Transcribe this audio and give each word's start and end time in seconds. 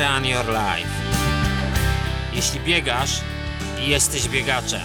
Run 0.00 0.26
Your 0.26 0.46
Life. 0.46 0.90
Jeśli 2.32 2.60
biegasz, 2.60 3.20
jesteś 3.78 4.28
biegaczem. 4.28 4.80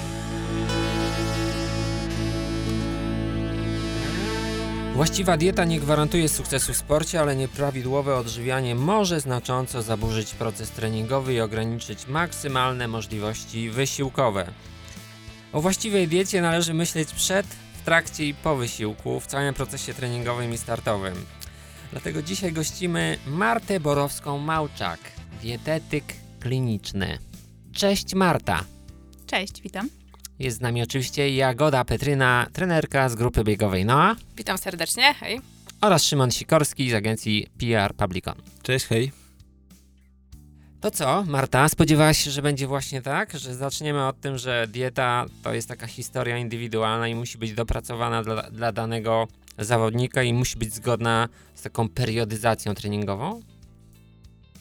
Właściwa 4.93 5.37
dieta 5.37 5.65
nie 5.65 5.79
gwarantuje 5.79 6.29
sukcesu 6.29 6.73
w 6.73 6.77
sporcie, 6.77 7.19
ale 7.21 7.35
nieprawidłowe 7.35 8.15
odżywianie 8.15 8.75
może 8.75 9.19
znacząco 9.19 9.81
zaburzyć 9.81 10.33
proces 10.33 10.71
treningowy 10.71 11.33
i 11.33 11.41
ograniczyć 11.41 12.07
maksymalne 12.07 12.87
możliwości 12.87 13.69
wysiłkowe. 13.69 14.51
O 15.53 15.61
właściwej 15.61 16.07
diecie 16.07 16.41
należy 16.41 16.73
myśleć 16.73 17.11
przed, 17.11 17.45
w 17.81 17.85
trakcie 17.85 18.25
i 18.25 18.33
po 18.33 18.55
wysiłku, 18.55 19.19
w 19.19 19.27
całym 19.27 19.53
procesie 19.53 19.93
treningowym 19.93 20.53
i 20.53 20.57
startowym. 20.57 21.25
Dlatego 21.91 22.21
dzisiaj 22.21 22.51
gościmy 22.53 23.17
Martę 23.27 23.79
Borowską-Małczak, 23.79 24.97
dietetyk 25.41 26.03
kliniczny. 26.39 27.17
Cześć 27.73 28.15
Marta. 28.15 28.63
Cześć, 29.27 29.61
witam. 29.61 29.89
Jest 30.39 30.57
z 30.57 30.61
nami 30.61 30.81
oczywiście 30.83 31.35
Jagoda 31.35 31.85
Petryna, 31.85 32.47
trenerka 32.53 33.09
z 33.09 33.15
grupy 33.15 33.43
biegowej 33.43 33.85
NOA 33.85 34.15
Witam 34.37 34.57
serdecznie, 34.57 35.13
hej. 35.13 35.41
oraz 35.81 36.03
Szymon 36.03 36.31
Sikorski 36.31 36.89
z 36.89 36.93
agencji 36.93 37.47
PR 37.59 37.95
Publicon. 37.95 38.35
Cześć, 38.63 38.85
hej. 38.85 39.11
To 40.81 40.91
co, 40.91 41.23
Marta, 41.27 41.69
spodziewałaś 41.69 42.17
się, 42.17 42.31
że 42.31 42.41
będzie 42.41 42.67
właśnie 42.67 43.01
tak? 43.01 43.33
Że 43.37 43.55
zaczniemy 43.55 44.07
od 44.07 44.21
tym, 44.21 44.37
że 44.37 44.67
dieta 44.67 45.25
to 45.43 45.53
jest 45.53 45.67
taka 45.67 45.87
historia 45.87 46.37
indywidualna 46.37 47.07
i 47.07 47.15
musi 47.15 47.37
być 47.37 47.53
dopracowana 47.53 48.23
dla, 48.23 48.41
dla 48.51 48.71
danego 48.71 49.27
zawodnika 49.57 50.23
i 50.23 50.33
musi 50.33 50.57
być 50.57 50.73
zgodna 50.73 51.29
z 51.55 51.61
taką 51.61 51.89
periodyzacją 51.89 52.75
treningową? 52.75 53.41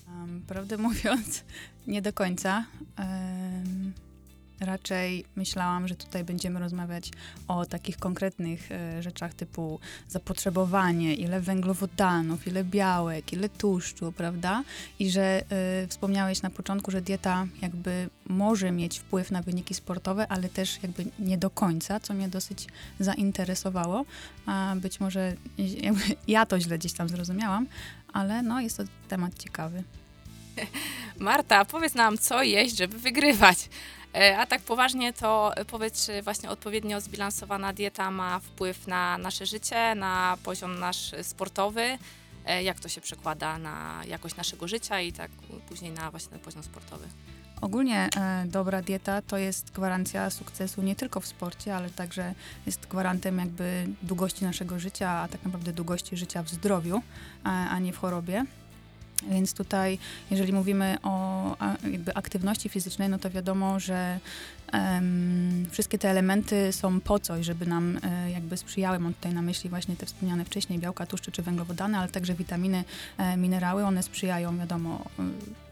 Um, 0.08 0.42
prawdę 0.46 0.78
mówiąc, 0.88 1.44
nie 1.86 2.02
do 2.02 2.12
końca. 2.12 2.64
Um, 2.98 3.92
raczej 4.64 5.24
myślałam, 5.36 5.88
że 5.88 5.94
tutaj 5.94 6.24
będziemy 6.24 6.60
rozmawiać 6.60 7.10
o 7.48 7.66
takich 7.66 7.98
konkretnych 7.98 8.72
e, 8.72 9.02
rzeczach 9.02 9.34
typu 9.34 9.80
zapotrzebowanie, 10.08 11.14
ile 11.14 11.40
węglowodanów, 11.40 12.46
ile 12.46 12.64
białek, 12.64 13.32
ile 13.32 13.48
tłuszczu, 13.48 14.12
prawda? 14.12 14.64
I 14.98 15.10
że 15.10 15.42
e, 15.50 15.86
wspomniałeś 15.86 16.42
na 16.42 16.50
początku, 16.50 16.90
że 16.90 17.02
dieta 17.02 17.46
jakby 17.62 18.08
może 18.26 18.72
mieć 18.72 18.98
wpływ 18.98 19.30
na 19.30 19.42
wyniki 19.42 19.74
sportowe, 19.74 20.28
ale 20.28 20.48
też 20.48 20.82
jakby 20.82 21.04
nie 21.18 21.38
do 21.38 21.50
końca, 21.50 22.00
co 22.00 22.14
mnie 22.14 22.28
dosyć 22.28 22.66
zainteresowało. 23.00 24.04
A 24.46 24.74
być 24.76 25.00
może 25.00 25.36
ja 26.28 26.46
to 26.46 26.60
źle 26.60 26.78
gdzieś 26.78 26.92
tam 26.92 27.08
zrozumiałam, 27.08 27.66
ale 28.12 28.42
no 28.42 28.60
jest 28.60 28.76
to 28.76 28.82
temat 29.08 29.38
ciekawy. 29.38 29.82
Marta, 31.18 31.64
powiedz 31.64 31.94
nam, 31.94 32.18
co 32.18 32.42
jeść, 32.42 32.76
żeby 32.76 32.98
wygrywać. 32.98 33.68
E, 34.14 34.38
A 34.38 34.46
tak 34.46 34.62
poważnie, 34.62 35.12
to 35.12 35.52
powiedz, 35.66 36.06
czy 36.06 36.22
właśnie 36.22 36.50
odpowiednio 36.50 37.00
zbilansowana 37.00 37.72
dieta 37.72 38.10
ma 38.10 38.38
wpływ 38.38 38.86
na 38.86 39.18
nasze 39.18 39.46
życie, 39.46 39.94
na 39.94 40.36
poziom 40.42 40.78
nasz 40.78 41.12
sportowy? 41.22 41.98
E, 42.46 42.62
Jak 42.62 42.80
to 42.80 42.88
się 42.88 43.00
przekłada 43.00 43.58
na 43.58 44.00
jakość 44.08 44.36
naszego 44.36 44.68
życia 44.68 45.00
i 45.00 45.12
tak 45.12 45.30
później 45.68 45.92
na 45.92 46.10
właśnie 46.10 46.38
poziom 46.38 46.62
sportowy? 46.62 47.04
Ogólnie 47.60 48.08
e, 48.16 48.44
dobra 48.46 48.82
dieta 48.82 49.22
to 49.22 49.38
jest 49.38 49.70
gwarancja 49.70 50.30
sukcesu 50.30 50.82
nie 50.82 50.96
tylko 50.96 51.20
w 51.20 51.26
sporcie, 51.26 51.76
ale 51.76 51.90
także 51.90 52.34
jest 52.66 52.86
gwarantem 52.86 53.38
jakby 53.38 53.86
długości 54.02 54.44
naszego 54.44 54.78
życia, 54.78 55.10
a 55.10 55.28
tak 55.28 55.44
naprawdę 55.44 55.72
długości 55.72 56.16
życia 56.16 56.42
w 56.42 56.48
zdrowiu, 56.48 57.02
a, 57.44 57.68
a 57.68 57.78
nie 57.78 57.92
w 57.92 57.98
chorobie. 57.98 58.44
Więc 59.22 59.54
tutaj, 59.54 59.98
jeżeli 60.30 60.52
mówimy 60.52 60.96
o 61.02 61.56
jakby 61.90 62.14
aktywności 62.14 62.68
fizycznej, 62.68 63.08
no 63.08 63.18
to 63.18 63.30
wiadomo, 63.30 63.80
że 63.80 64.20
em, 64.72 65.66
wszystkie 65.70 65.98
te 65.98 66.10
elementy 66.10 66.72
są 66.72 67.00
po 67.00 67.18
coś, 67.18 67.46
żeby 67.46 67.66
nam 67.66 67.98
e, 68.02 68.30
jakby 68.30 68.56
sprzyjały. 68.56 68.98
Mam 68.98 69.14
tutaj 69.14 69.34
na 69.34 69.42
myśli 69.42 69.70
właśnie 69.70 69.96
te 69.96 70.06
wspomniane 70.06 70.44
wcześniej 70.44 70.78
białka, 70.78 71.06
tłuszcze 71.06 71.32
czy 71.32 71.42
węglowodany, 71.42 71.98
ale 71.98 72.08
także 72.08 72.34
witaminy, 72.34 72.84
e, 73.18 73.36
minerały. 73.36 73.84
One 73.84 74.02
sprzyjają, 74.02 74.58
wiadomo, 74.58 75.04
y, 75.18 75.22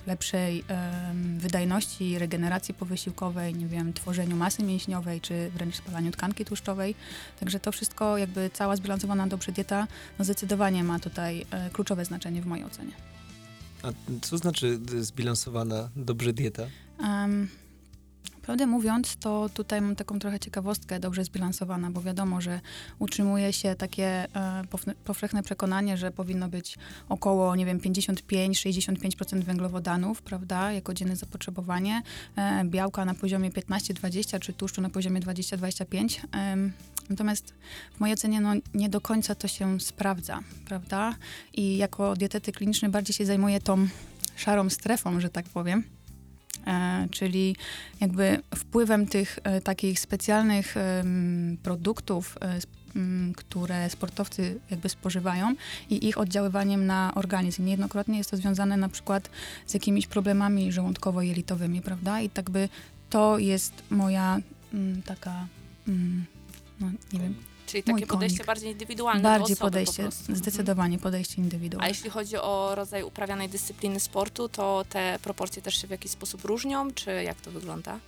lepszej 0.06 0.65
em, 0.69 1.39
wydajności, 1.39 2.19
regeneracji 2.19 2.75
powysiłkowej, 2.75 3.55
nie 3.55 3.66
wiem, 3.66 3.93
tworzeniu 3.93 4.37
masy 4.37 4.62
mięśniowej, 4.62 5.21
czy 5.21 5.50
wręcz 5.55 5.75
spalaniu 5.75 6.11
tkanki 6.11 6.45
tłuszczowej. 6.45 6.95
Także 7.41 7.61
to 7.61 7.72
wszystko, 7.72 8.19
jakby 8.19 8.50
cała 8.53 8.77
zbilansowana 8.77 9.27
dobrze 9.27 9.53
dieta, 9.53 9.87
no 10.19 10.25
zdecydowanie 10.25 10.84
ma 10.84 10.99
tutaj 10.99 11.47
e, 11.50 11.71
kluczowe 11.71 12.05
znaczenie 12.05 12.43
w 12.43 12.47
mojej 12.47 12.65
ocenie. 12.65 12.93
A 13.82 13.88
co 14.22 14.38
znaczy 14.38 14.78
zbilansowana, 15.00 15.88
dobrze 15.97 16.32
dieta? 16.32 16.62
Um, 16.98 17.48
prawdę 18.43 18.66
mówiąc, 18.66 19.16
to 19.16 19.48
tutaj 19.54 19.81
mam 19.81 19.97
taką 19.97 20.19
trochę 20.19 20.41
ciekawostkę 20.41 21.00
dobrze 21.00 21.25
zbilansowana, 21.25 21.91
bo 21.91 22.03
wiadomo, 22.03 22.41
że 22.41 22.60
utrzymuje 22.98 23.53
się 23.53 23.75
takie 23.75 24.06
e, 24.06 24.62
powszechne 25.04 25.42
przekonanie, 25.42 25.97
że 25.97 26.10
powinno 26.10 26.48
być 26.48 26.78
około, 27.09 27.56
nie 27.56 27.66
wiem, 27.66 27.78
55-65% 27.78 29.42
węglowodanów, 29.42 30.22
prawda, 30.22 30.72
jako 30.72 30.94
dzienne 30.94 31.16
zapotrzebowanie, 31.16 32.03
e, 32.37 32.65
białka 32.65 33.04
na 33.04 33.15
poziomie 33.15 33.50
15-20, 33.50 34.41
czy 34.41 34.53
tłuszczu 34.53 34.81
na 34.81 34.91
poziomie 34.91 35.21
20-25. 35.21 36.21
Em, 36.32 36.72
Natomiast 37.11 37.55
w 37.97 38.01
mojej 38.01 38.15
ocenie 38.15 38.41
no, 38.41 38.53
nie 38.75 38.89
do 38.89 39.01
końca 39.01 39.35
to 39.35 39.49
się 39.49 39.81
sprawdza, 39.81 40.41
prawda? 40.65 41.15
I 41.53 41.77
jako 41.77 42.17
dietetyk 42.17 42.57
kliniczny 42.57 42.89
bardziej 42.89 43.15
się 43.15 43.27
zajmuję 43.27 43.61
tą 43.61 43.87
szarą 44.37 44.71
strefą, 44.71 45.21
że 45.21 45.31
tak 45.31 45.49
powiem. 45.49 45.85
E, 46.67 47.09
czyli 47.11 47.57
jakby 48.01 48.43
wpływem 48.55 49.07
tych 49.07 49.39
e, 49.45 49.61
takich 49.61 50.01
specjalnych 50.01 50.75
produktów, 51.63 52.39
e, 52.41 52.59
m, 52.97 53.33
które 53.37 53.91
sportowcy 53.91 54.61
jakby 54.71 54.89
spożywają 54.89 55.55
i 55.91 56.09
ich 56.09 56.19
oddziaływaniem 56.19 56.87
na 56.87 57.13
organizm. 57.15 57.65
Niejednokrotnie 57.65 58.19
jest 58.19 58.31
to 58.31 58.37
związane 58.37 58.77
na 58.77 58.89
przykład 58.89 59.31
z 59.67 59.75
jakimiś 59.75 60.07
problemami 60.07 60.73
żołądkowo-jelitowymi, 60.73 61.83
prawda? 61.83 62.21
I 62.21 62.31
tak 62.31 62.51
by 62.51 62.69
to 63.11 63.39
jest 63.39 63.73
moja 63.91 64.39
m, 64.75 65.03
taka, 65.07 65.47
m, 65.89 66.25
no 66.82 66.91
nie 67.12 67.20
wiem, 67.20 67.34
Czyli 67.66 67.82
Mój 67.87 67.94
takie 68.00 68.06
podejście 68.06 68.38
konik. 68.38 68.47
bardziej 68.47 68.72
indywidualne 68.72 69.22
bardziej 69.22 69.48
do 69.48 69.53
osoby 69.53 69.70
podejście, 69.70 70.03
po. 70.03 70.09
Mhm. 70.09 70.37
zdecydowanie 70.38 70.98
podejście 70.98 71.34
A 71.38 71.44
indywidualne. 71.44 71.88
jeśli 71.88 72.10
chodzi 72.10 72.37
o 72.37 72.72
rodzaj 72.75 73.03
uprawianej 73.03 73.48
dyscypliny 73.48 74.00
sportu, 74.00 74.48
to 74.48 74.84
te 74.88 75.19
proporcje 75.22 75.62
też 75.62 75.81
się 75.81 75.87
w 75.87 75.91
jakiś 75.91 76.10
sposób 76.10 76.44
różnią, 76.44 76.91
czy 76.92 77.10
jak 77.22 77.41
to 77.41 77.50
wygląda? 77.50 77.98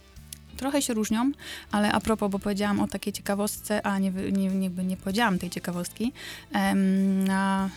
Trochę 0.56 0.82
się 0.82 0.94
różnią, 0.94 1.32
ale 1.70 1.92
a 1.92 2.00
propos, 2.00 2.30
bo 2.30 2.38
powiedziałam 2.38 2.80
o 2.80 2.88
takiej 2.88 3.12
ciekawostce, 3.12 3.86
a 3.86 3.98
nie, 3.98 4.10
nie, 4.10 4.48
nie, 4.48 4.68
nie 4.70 4.96
powiedziałam 4.96 5.38
tej 5.38 5.50
ciekawostki. 5.50 6.12
Na 7.26 7.70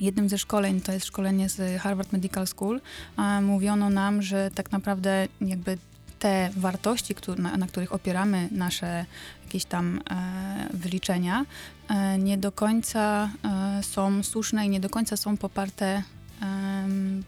jednym 0.00 0.28
ze 0.28 0.38
szkoleń, 0.38 0.80
to 0.80 0.92
jest 0.92 1.06
szkolenie 1.06 1.48
z 1.48 1.80
Harvard 1.82 2.12
Medical 2.12 2.46
School, 2.46 2.80
a, 3.16 3.40
mówiono 3.40 3.90
nam, 3.90 4.22
że 4.22 4.50
tak 4.54 4.72
naprawdę 4.72 5.28
jakby 5.40 5.78
te 6.22 6.50
wartości, 6.56 7.14
na, 7.58 7.66
których 7.66 7.92
opieramy 7.92 8.48
nasze 8.50 9.04
jakieś 9.44 9.64
tam 9.64 10.00
e, 10.10 10.68
wyliczenia, 10.74 11.44
e, 11.88 12.18
nie 12.18 12.38
do 12.38 12.52
końca 12.52 13.30
e, 13.44 13.82
są 13.82 14.22
słuszne 14.22 14.66
i 14.66 14.68
nie 14.68 14.80
do 14.80 14.90
końca 14.90 15.16
są 15.16 15.36
poparte 15.36 16.02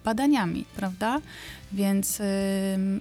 badaniami, 0.05 0.65
prawda? 0.77 1.21
Więc 1.75 2.23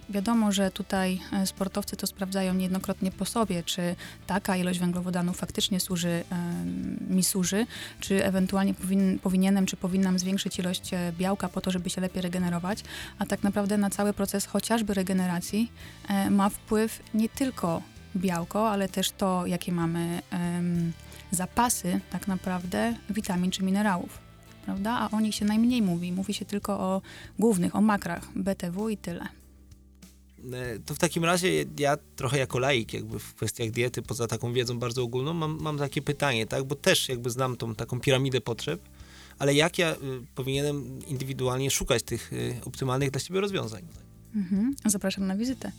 wiadomo, 0.08 0.52
że 0.52 0.70
tutaj 0.70 1.20
e, 1.32 1.46
sportowcy 1.46 1.96
to 1.96 2.06
sprawdzają 2.06 2.54
niejednokrotnie 2.54 3.10
po 3.10 3.24
sobie, 3.24 3.62
czy 3.62 3.96
taka 4.26 4.56
ilość 4.56 4.78
węglowodanów 4.78 5.36
faktycznie 5.36 5.80
służy, 5.80 6.24
mi 7.10 7.24
służy, 7.24 7.66
czy 8.00 8.24
ewentualnie 8.24 8.74
powin, 8.74 9.18
powinienem, 9.18 9.66
czy 9.66 9.76
powinnam 9.76 10.18
zwiększyć 10.18 10.58
ilość 10.58 10.94
e, 10.94 11.12
białka 11.18 11.48
po 11.48 11.60
to, 11.60 11.70
żeby 11.70 11.90
się 11.90 12.00
lepiej 12.00 12.22
regenerować, 12.22 12.84
a 13.18 13.26
tak 13.26 13.42
naprawdę 13.42 13.78
na 13.78 13.90
cały 13.90 14.12
proces 14.12 14.46
chociażby 14.46 14.94
regeneracji 14.94 15.72
e, 16.08 16.30
ma 16.30 16.48
wpływ 16.48 17.02
nie 17.14 17.28
tylko 17.28 17.82
białko, 18.16 18.70
ale 18.70 18.88
też 18.88 19.10
to, 19.10 19.46
jakie 19.46 19.72
mamy 19.72 20.22
zapasy 21.30 22.00
tak 22.10 22.28
naprawdę 22.28 22.94
witamin 23.10 23.50
czy 23.50 23.62
minerałów. 23.62 24.23
Prawda? 24.64 24.90
A 24.90 25.16
o 25.16 25.20
nich 25.20 25.34
się 25.34 25.44
najmniej 25.44 25.82
mówi. 25.82 26.12
Mówi 26.12 26.34
się 26.34 26.44
tylko 26.44 26.80
o 26.80 27.02
głównych, 27.38 27.76
o 27.76 27.80
makrach, 27.80 28.28
BTW 28.36 28.88
i 28.88 28.96
tyle. 28.96 29.28
E, 30.52 30.78
To 30.78 30.94
w 30.94 30.98
takim 30.98 31.24
razie 31.24 31.64
ja 31.78 31.96
trochę 32.16 32.38
jako 32.38 32.58
laik 32.58 32.92
jakby 32.94 33.18
w 33.18 33.34
kwestiach 33.34 33.70
diety, 33.70 34.02
poza 34.02 34.26
taką 34.26 34.52
wiedzą 34.52 34.78
bardzo 34.78 35.02
ogólną, 35.02 35.32
mam, 35.34 35.58
mam 35.60 35.78
takie 35.78 36.02
pytanie, 36.02 36.46
tak? 36.46 36.64
Bo 36.64 36.74
też 36.74 37.08
jakby 37.08 37.30
znam 37.30 37.56
tą 37.56 37.74
taką 37.74 38.00
piramidę 38.00 38.40
potrzeb, 38.40 38.80
ale 39.38 39.54
jak 39.54 39.78
ja 39.78 39.92
y, 39.92 39.96
powinienem 40.34 40.98
indywidualnie 41.06 41.70
szukać 41.70 42.02
tych 42.02 42.32
y, 42.32 42.56
optymalnych 42.64 43.10
dla 43.10 43.20
siebie 43.20 43.40
rozwiązań? 43.40 43.82
Mhm. 44.34 44.74
Zapraszam 44.84 45.26
na 45.26 45.36
wizytę. 45.36 45.72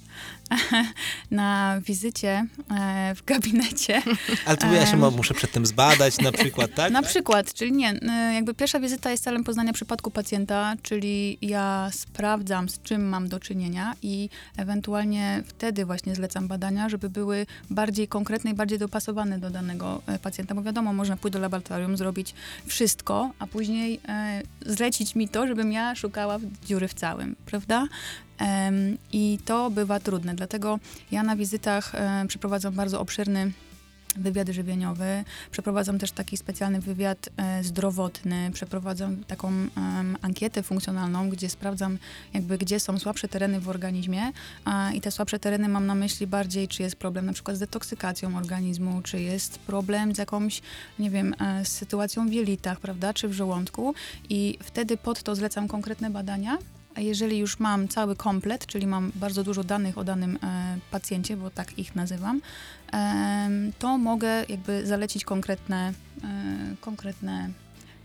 na 1.32 1.82
wizycie 1.86 2.46
e, 2.72 3.16
w 3.16 3.26
gabinecie. 3.26 4.02
Ale 4.46 4.58
tu 4.58 4.74
ja 4.74 4.86
się 4.86 4.98
ma- 4.98 5.10
muszę 5.12 5.34
przedtem 5.34 5.66
zbadać 5.66 6.18
na 6.18 6.32
przykład, 6.32 6.74
tak? 6.76 6.92
Na 6.92 7.02
przykład, 7.02 7.54
czyli 7.54 7.72
nie, 7.72 8.00
jakby 8.34 8.54
pierwsza 8.54 8.80
wizyta 8.80 9.12
jest 9.12 9.24
celem 9.24 9.44
poznania 9.44 9.74
przypadku 9.74 10.12
pacjenta, 10.12 10.76
czyli 10.82 11.38
ja 11.42 11.90
sprawdzam, 11.94 12.70
z 12.70 12.82
czym 12.82 13.10
mam 13.10 13.30
do 13.30 13.40
czynienia 13.40 13.94
i 14.02 14.30
ewentualnie 14.58 15.44
wtedy 15.48 15.86
właśnie 15.86 16.16
zlecam 16.16 16.48
badania, 16.48 16.90
żeby 16.90 17.10
były 17.10 17.46
bardziej 17.70 18.08
konkretne 18.08 18.52
i 18.52 18.54
bardziej 18.54 18.80
dopasowane 18.80 19.40
do 19.40 19.50
danego 19.50 20.02
e, 20.08 20.20
pacjenta, 20.20 20.56
bo 20.56 20.62
wiadomo, 20.62 20.94
można 20.94 21.18
pójść 21.18 21.34
do 21.34 21.40
laboratorium, 21.40 21.98
zrobić 21.98 22.34
wszystko, 22.66 23.32
a 23.40 23.48
później 23.48 24.00
e, 24.08 24.42
zlecić 24.66 25.16
mi 25.16 25.30
to, 25.30 25.48
żebym 25.48 25.72
ja 25.72 25.96
szukała 25.96 26.38
dziury 26.66 26.88
w 26.88 26.94
całym, 26.94 27.36
prawda? 27.46 27.88
I 29.14 29.40
to 29.46 29.70
bywa 29.70 30.00
trudne, 30.00 30.36
dlatego 30.36 30.80
ja 31.12 31.24
na 31.24 31.36
wizytach 31.36 31.96
e, 31.96 32.26
przeprowadzam 32.28 32.74
bardzo 32.74 33.00
obszerny 33.00 33.52
wywiad 34.18 34.50
żywieniowy, 34.50 35.24
przeprowadzam 35.52 36.00
też 36.00 36.12
taki 36.12 36.38
specjalny 36.38 36.82
wywiad 36.82 37.30
e, 37.38 37.64
zdrowotny, 37.64 38.52
przeprowadzam 38.54 39.24
taką 39.24 39.52
ankietę 40.22 40.64
funkcjonalną, 40.64 41.30
gdzie 41.30 41.50
sprawdzam 41.50 41.98
jakby, 42.34 42.58
gdzie 42.58 42.80
są 42.80 43.00
słabsze 43.00 43.28
tereny 43.28 43.60
w 43.60 43.70
organizmie 43.70 44.32
i 44.94 45.02
te 45.02 45.12
słabsze 45.12 45.40
tereny 45.40 45.70
mam 45.70 45.86
na 45.86 45.96
myśli 45.96 46.28
bardziej, 46.28 46.68
czy 46.68 46.84
jest 46.84 46.96
problem 46.96 47.26
na 47.26 47.34
przykład 47.34 47.58
z 47.58 47.60
detoksykacją 47.60 48.38
organizmu, 48.38 49.02
czy 49.02 49.22
jest 49.22 49.60
problem 49.60 50.16
z 50.16 50.18
jakąś, 50.18 50.62
nie 51.00 51.10
wiem, 51.10 51.36
e, 51.40 51.66
z 51.66 51.68
sytuacją 51.68 52.30
w 52.30 52.34
jelitach, 52.34 52.80
prawda, 52.80 53.14
czy 53.14 53.28
w 53.28 53.34
żołądku. 53.34 53.94
I 54.30 54.58
wtedy 54.64 54.98
pod 54.98 55.24
to 55.24 55.36
zlecam 55.36 55.68
konkretne 55.68 56.10
badania, 56.10 56.58
jeżeli 57.02 57.38
już 57.38 57.60
mam 57.60 57.88
cały 57.88 58.16
komplet, 58.16 58.66
czyli 58.66 58.88
mam 58.88 59.12
bardzo 59.16 59.44
dużo 59.44 59.64
danych 59.64 59.98
o 59.98 60.04
danym 60.04 60.40
e, 60.44 60.78
pacjencie, 60.92 61.38
bo 61.38 61.50
tak 61.50 61.80
ich 61.80 61.96
nazywam, 61.96 62.42
to 63.80 63.98
mogę 63.98 64.46
jakby 64.50 64.88
zalecić 64.88 65.26
konkretne, 65.26 65.94
e, 66.24 66.76
konkretne 66.82 67.50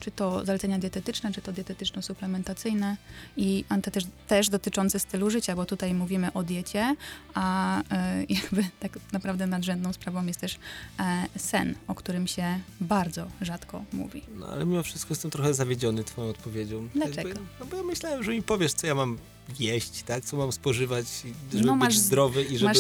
czy 0.01 0.11
to 0.11 0.45
zalecenia 0.45 0.79
dietetyczne, 0.79 1.33
czy 1.33 1.43
to 1.43 1.53
dietetyczno-suplementacyjne 1.53 2.97
i 3.37 3.65
też, 3.93 4.05
też 4.27 4.49
dotyczące 4.49 4.99
stylu 4.99 5.31
życia, 5.31 5.57
bo 5.57 5.67
tutaj 5.67 5.95
mówimy 5.95 6.33
o 6.33 6.43
diecie, 6.43 6.97
a 7.35 7.79
e, 7.91 8.25
jakby 8.43 8.65
tak 8.81 8.99
naprawdę 9.13 9.47
nadrzędną 9.47 9.93
sprawą 9.93 10.27
jest 10.27 10.41
też 10.41 10.59
e, 10.99 11.27
sen, 11.39 11.75
o 11.89 11.95
którym 11.95 12.27
się 12.27 12.61
bardzo 12.81 13.27
rzadko 13.41 13.85
mówi. 13.93 14.23
No 14.35 14.47
ale 14.47 14.67
mimo 14.67 14.83
wszystko 14.83 15.13
jestem 15.13 15.31
trochę 15.31 15.55
zawiedziony 15.55 16.05
twoją 16.05 16.29
odpowiedzią. 16.29 16.89
Dlaczego? 16.95 17.29
Jakby, 17.29 17.45
no 17.61 17.67
bo 17.67 17.77
ja 17.77 17.83
myślałem, 17.83 18.23
że 18.23 18.33
mi 18.33 18.43
powiesz, 18.43 18.73
co 18.73 18.87
ja 18.87 18.95
mam 18.95 19.19
jeść, 19.61 20.03
tak? 20.03 20.25
Co 20.25 20.37
mam 20.37 20.53
spożywać, 20.53 21.07
żeby 21.53 21.65
No, 21.67 21.73
być 21.73 21.81
masz- 21.81 21.99
zdrowy 21.99 22.45
i 22.45 22.59
żeby, 22.59 22.73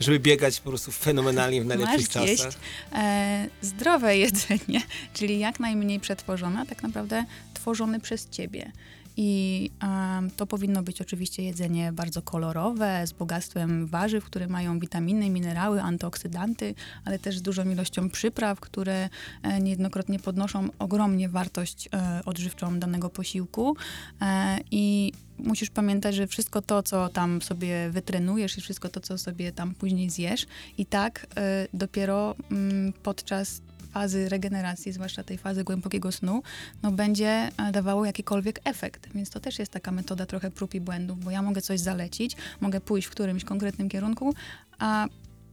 żeby 0.00 0.20
biegać 0.20 0.60
po 0.60 0.68
prostu 0.70 0.92
fenomenalnie 0.92 1.62
w 1.62 1.66
najlepszych 1.66 1.98
Masz 2.00 2.08
czasach. 2.08 2.28
jeść. 2.28 2.58
e, 2.92 3.46
zdrowe 3.62 4.16
jedzenie, 4.26 4.82
czyli 5.14 5.38
jak 5.38 5.60
najmniej 5.60 6.00
przetworzone, 6.00 6.60
a 6.60 6.66
tak 6.66 6.82
naprawdę 6.82 7.24
tworzone 7.54 8.00
przez 8.00 8.28
ciebie. 8.30 8.72
I 9.20 9.70
em, 9.80 10.30
to 10.30 10.46
powinno 10.46 10.82
być 10.82 11.00
oczywiście 11.00 11.42
jedzenie 11.42 11.92
bardzo 11.92 12.22
kolorowe, 12.22 13.06
z 13.06 13.12
bogactwem 13.12 13.86
warzyw, 13.86 14.24
które 14.24 14.46
mają 14.46 14.78
witaminy, 14.78 15.30
minerały, 15.30 15.82
antyoksydanty, 15.82 16.74
ale 17.04 17.18
też 17.18 17.38
z 17.38 17.42
dużą 17.42 17.70
ilością 17.70 18.10
przypraw, 18.10 18.60
które 18.60 19.08
e, 19.42 19.60
niejednokrotnie 19.60 20.18
podnoszą 20.18 20.68
ogromnie 20.78 21.28
wartość 21.28 21.88
e, 21.92 22.20
odżywczą 22.24 22.78
danego 22.78 23.10
posiłku. 23.10 23.76
E, 24.20 24.58
I 24.70 25.12
musisz 25.38 25.70
pamiętać, 25.70 26.14
że 26.14 26.26
wszystko 26.26 26.62
to, 26.62 26.82
co 26.82 27.08
tam 27.08 27.42
sobie 27.42 27.90
wytrenujesz 27.90 28.58
i 28.58 28.60
wszystko 28.60 28.88
to, 28.88 29.00
co 29.00 29.18
sobie 29.18 29.52
tam 29.52 29.74
później 29.74 30.10
zjesz, 30.10 30.46
i 30.78 30.86
tak 30.86 31.26
e, 31.36 31.68
dopiero 31.72 32.34
mm, 32.50 32.92
podczas 33.02 33.60
fazy 33.92 34.28
regeneracji, 34.28 34.92
zwłaszcza 34.92 35.24
tej 35.24 35.38
fazy 35.38 35.64
głębokiego 35.64 36.12
snu, 36.12 36.42
no 36.82 36.92
będzie 36.92 37.48
e, 37.56 37.72
dawało 37.72 38.04
jakikolwiek 38.04 38.60
efekt. 38.64 39.08
Więc 39.14 39.30
to 39.30 39.40
też 39.40 39.58
jest 39.58 39.72
taka 39.72 39.90
metoda 39.90 40.26
trochę 40.26 40.50
prób 40.50 40.74
i 40.74 40.80
błędów, 40.80 41.24
bo 41.24 41.30
ja 41.30 41.42
mogę 41.42 41.62
coś 41.62 41.80
zalecić, 41.80 42.36
mogę 42.60 42.80
pójść 42.80 43.08
w 43.08 43.10
którymś 43.10 43.44
konkretnym 43.44 43.88
kierunku, 43.88 44.34
a 44.78 45.06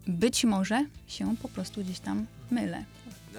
być 0.08 0.46
może 0.46 0.86
się 1.08 1.36
po 1.42 1.50
prostu 1.50 1.82
gdzieś 1.82 2.00
tam 2.00 2.26
mylę. 2.52 2.86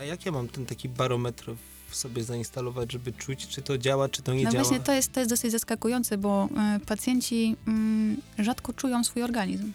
A 0.01 0.03
jak 0.03 0.27
ja 0.27 0.33
mam 0.33 0.49
ten 0.49 0.67
taki 0.67 0.89
barometr 0.89 1.55
w 1.89 1.97
sobie 1.97 2.25
zainstalować, 2.25 2.93
żeby 2.93 3.13
czuć, 3.13 3.49
czy 3.49 3.63
to 3.63 3.79
działa, 3.79 4.09
czy 4.09 4.23
to 4.23 4.35
nie 4.35 4.45
no 4.45 4.51
działa? 4.51 4.65
właśnie 4.65 4.81
to 4.81 4.93
jest, 4.93 5.13
to 5.13 5.21
jest 5.21 5.31
dosyć 5.31 5.53
zaskakujące, 5.53 6.19
bo 6.19 6.49
e, 6.57 6.81
pacjenci 6.87 7.57
mm, 7.67 8.17
rzadko 8.39 8.73
czują 8.73 9.05
swój 9.05 9.23
organizm. 9.23 9.73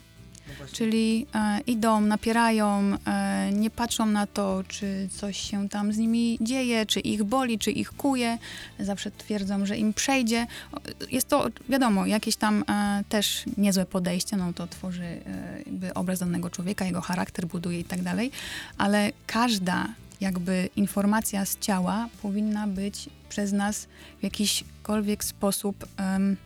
No. 0.48 0.66
Czyli 0.72 1.26
e, 1.36 1.60
idą, 1.68 2.02
napierają, 2.02 2.98
e, 3.08 3.52
nie 3.54 3.70
patrzą 3.70 4.06
na 4.06 4.28
to, 4.28 4.64
czy 4.68 5.10
coś 5.18 5.38
się 5.38 5.70
tam 5.70 5.94
z 5.94 5.98
nimi 5.98 6.38
dzieje, 6.42 6.86
czy 6.86 7.00
ich 7.00 7.24
boli, 7.24 7.60
czy 7.60 7.72
ich 7.72 7.92
kuje. 7.92 8.38
Zawsze 8.80 9.12
twierdzą, 9.12 9.66
że 9.66 9.78
im 9.78 9.94
przejdzie. 9.94 10.48
Jest 11.12 11.28
to, 11.28 11.48
wiadomo, 11.70 12.06
jakieś 12.06 12.36
tam 12.36 12.64
e, 12.70 13.04
też 13.10 13.44
niezłe 13.58 13.86
podejście, 13.86 14.38
no 14.38 14.54
to 14.54 14.68
tworzy 14.68 15.04
e, 15.84 15.94
obraz 15.94 16.20
danego 16.20 16.50
człowieka, 16.50 16.86
jego 16.86 17.02
charakter 17.02 17.46
buduje 17.48 17.80
i 17.80 17.84
tak 17.84 18.02
dalej, 18.02 18.32
ale 18.78 19.12
każda 19.28 19.88
jakby 20.22 20.70
informacja 20.76 21.46
z 21.46 21.60
ciała 21.60 22.10
powinna 22.22 22.68
być 22.68 23.10
przez 23.30 23.52
nas 23.52 23.88
w 24.20 24.24
jakiśkolwiek 24.24 25.24
sposób 25.24 25.88
em, 25.98 26.38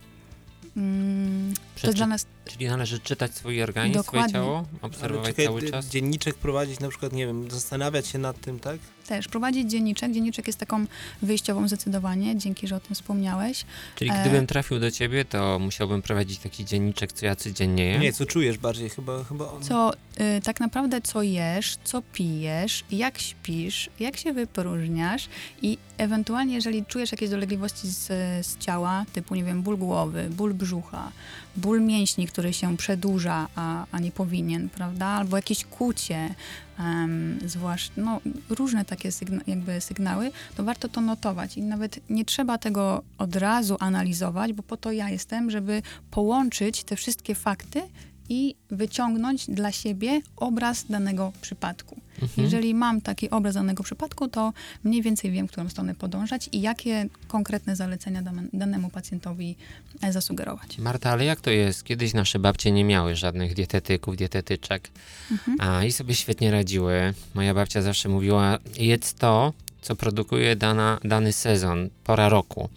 mm, 0.78 1.54
to 1.82 1.88
jest 1.88 1.98
dla 1.98 2.08
nas 2.08 2.26
Czyli 2.46 2.68
należy 2.68 3.00
czytać 3.00 3.36
swój 3.36 3.64
organizm, 3.64 3.94
swoje 3.94 4.06
Dokładnie. 4.06 4.34
ciało, 4.34 4.58
Ale 4.58 4.82
obserwować 4.82 5.28
czekaj, 5.30 5.46
cały 5.46 5.62
czas. 5.72 5.86
dzienniczek 5.88 6.36
prowadzić, 6.36 6.80
na 6.80 6.90
przykład, 6.90 7.14
nie 7.14 7.28
wiem, 7.28 7.52
zastanawiać 7.52 8.08
się 8.08 8.18
nad 8.20 8.40
tym, 8.42 8.60
tak? 8.60 8.80
też 9.06 9.28
prowadzić 9.28 9.72
dzienniczek. 9.72 10.12
Dzienniczek 10.12 10.48
jest 10.48 10.60
taką 10.60 10.86
wyjściową 11.22 11.68
zdecydowanie, 11.68 12.38
dzięki, 12.38 12.68
że 12.68 12.76
o 12.76 12.80
tym 12.80 12.96
wspomniałeś. 12.96 13.66
Czyli 13.96 14.12
e- 14.12 14.22
gdybym 14.22 14.48
trafił 14.48 14.80
do 14.80 14.92
ciebie, 14.92 15.26
to 15.26 15.60
musiałbym 15.60 16.02
prowadzić 16.02 16.40
taki 16.40 16.66
dzienniczek, 16.66 17.14
co 17.14 17.26
ja 17.26 17.36
codziennie 17.36 17.98
Nie, 18.00 18.06
jem. 18.06 18.14
co 18.14 18.26
czujesz 18.26 18.58
bardziej, 18.58 18.90
chyba, 18.90 19.24
chyba 19.24 19.52
on. 19.52 19.64
Co 19.64 19.94
y, 19.94 20.42
tak 20.44 20.60
naprawdę 20.60 21.02
co 21.02 21.22
jesz, 21.22 21.78
co 21.84 22.02
pijesz, 22.14 22.84
jak 22.92 23.20
śpisz, 23.20 23.90
jak 24.00 24.18
się 24.18 24.34
wypróżniasz 24.34 25.30
i 25.62 25.78
ewentualnie, 25.98 26.56
jeżeli 26.56 26.86
czujesz 26.86 27.12
jakieś 27.12 27.30
dolegliwości 27.30 27.88
z, 27.88 28.08
z 28.46 28.58
ciała, 28.58 29.06
typu, 29.14 29.36
nie 29.36 29.44
wiem, 29.44 29.62
ból 29.64 29.78
głowy, 29.78 30.30
ból 30.32 30.54
brzucha, 30.54 31.12
ból 31.56 31.82
mięśni, 31.82 32.28
który 32.36 32.54
się 32.54 32.78
przedłuża, 32.78 33.48
a, 33.56 33.86
a 33.92 34.00
nie 34.00 34.12
powinien, 34.12 34.70
prawda? 34.70 35.06
Albo 35.06 35.36
jakieś 35.38 35.66
kucie, 35.66 36.36
em, 36.80 37.40
zwłaszcza, 37.46 37.92
no, 37.98 38.22
różne 38.50 38.86
takie 38.86 39.10
sygna- 39.12 39.42
jakby 39.48 39.82
sygnały, 39.82 40.32
to 40.56 40.64
warto 40.64 40.90
to 40.90 41.02
notować 41.02 41.58
i 41.58 41.62
nawet 41.62 42.00
nie 42.10 42.26
trzeba 42.26 42.58
tego 42.58 43.04
od 43.18 43.36
razu 43.36 43.78
analizować, 43.80 44.54
bo 44.54 44.64
po 44.64 44.78
to 44.78 44.92
ja 44.92 45.10
jestem, 45.10 45.52
żeby 45.52 45.82
połączyć 46.12 46.84
te 46.84 46.96
wszystkie 46.96 47.36
fakty 47.36 47.82
i 48.30 48.56
wyciągnąć 48.72 49.46
dla 49.50 49.72
siebie 49.72 50.22
obraz 50.38 50.86
danego 50.90 51.32
przypadku. 51.42 51.98
Mhm. 52.22 52.44
Jeżeli 52.44 52.74
mam 52.74 53.02
taki 53.02 53.30
obraz 53.30 53.54
danego 53.56 53.84
przypadku, 53.84 54.28
to 54.28 54.54
mniej 54.84 55.02
więcej 55.02 55.32
wiem, 55.32 55.48
w 55.48 55.52
którą 55.52 55.70
stronę 55.70 55.96
podążać 55.96 56.50
i 56.52 56.62
jakie 56.62 57.06
konkretne 57.28 57.76
zalecenia 57.76 58.22
dane- 58.22 58.48
danemu 58.54 58.90
pacjentowi 58.90 59.56
e, 60.02 60.14
zasugerować. 60.14 60.78
Marta, 60.78 61.12
ale 61.12 61.26
jak 61.26 61.42
to 61.42 61.50
jest? 61.52 61.84
Kiedyś 61.84 62.14
nasze 62.14 62.40
babcie 62.40 62.72
nie 62.72 62.84
miały 62.84 63.16
żadnych 63.16 63.54
dietetyków, 63.54 64.18
dietetyczek, 64.18 64.90
Mhm. 65.32 65.58
a 65.62 65.84
i 65.84 65.92
sobie 65.92 66.16
świetnie 66.16 66.52
radziły. 66.52 67.14
Moja 67.34 67.54
babcia 67.54 67.82
zawsze 67.82 68.10
mówiła, 68.10 68.58
jedz 68.78 69.14
to, 69.14 69.54
co 69.82 69.96
produkuje 69.96 70.56
dana, 70.56 71.00
dany 71.04 71.34
sezon, 71.34 71.90
pora 72.04 72.30
roku. 72.30 72.70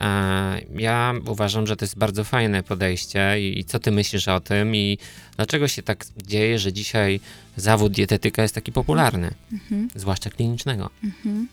E, 0.00 0.60
Ja 0.78 1.14
uważam, 1.26 1.66
że 1.66 1.76
to 1.76 1.84
jest 1.84 1.98
bardzo 1.98 2.24
fajne 2.24 2.62
podejście 2.62 3.40
i, 3.40 3.58
i 3.58 3.64
co 3.64 3.78
ty 3.78 3.90
myślisz 3.90 4.28
o 4.28 4.40
tym 4.40 4.76
i 4.76 4.98
dlaczego 5.36 5.68
się 5.68 5.82
tak 5.82 6.04
dzieje, 6.26 6.58
że 6.58 6.72
dzisiaj 6.72 7.20
zawód 7.56 7.92
dietetyka 7.92 8.42
jest 8.42 8.54
taki 8.54 8.72
popularny, 8.72 9.30
Mhm. 9.52 9.88
zwłaszcza 9.94 10.30
klinicznego? 10.30 10.90
Mhm. 11.04 11.48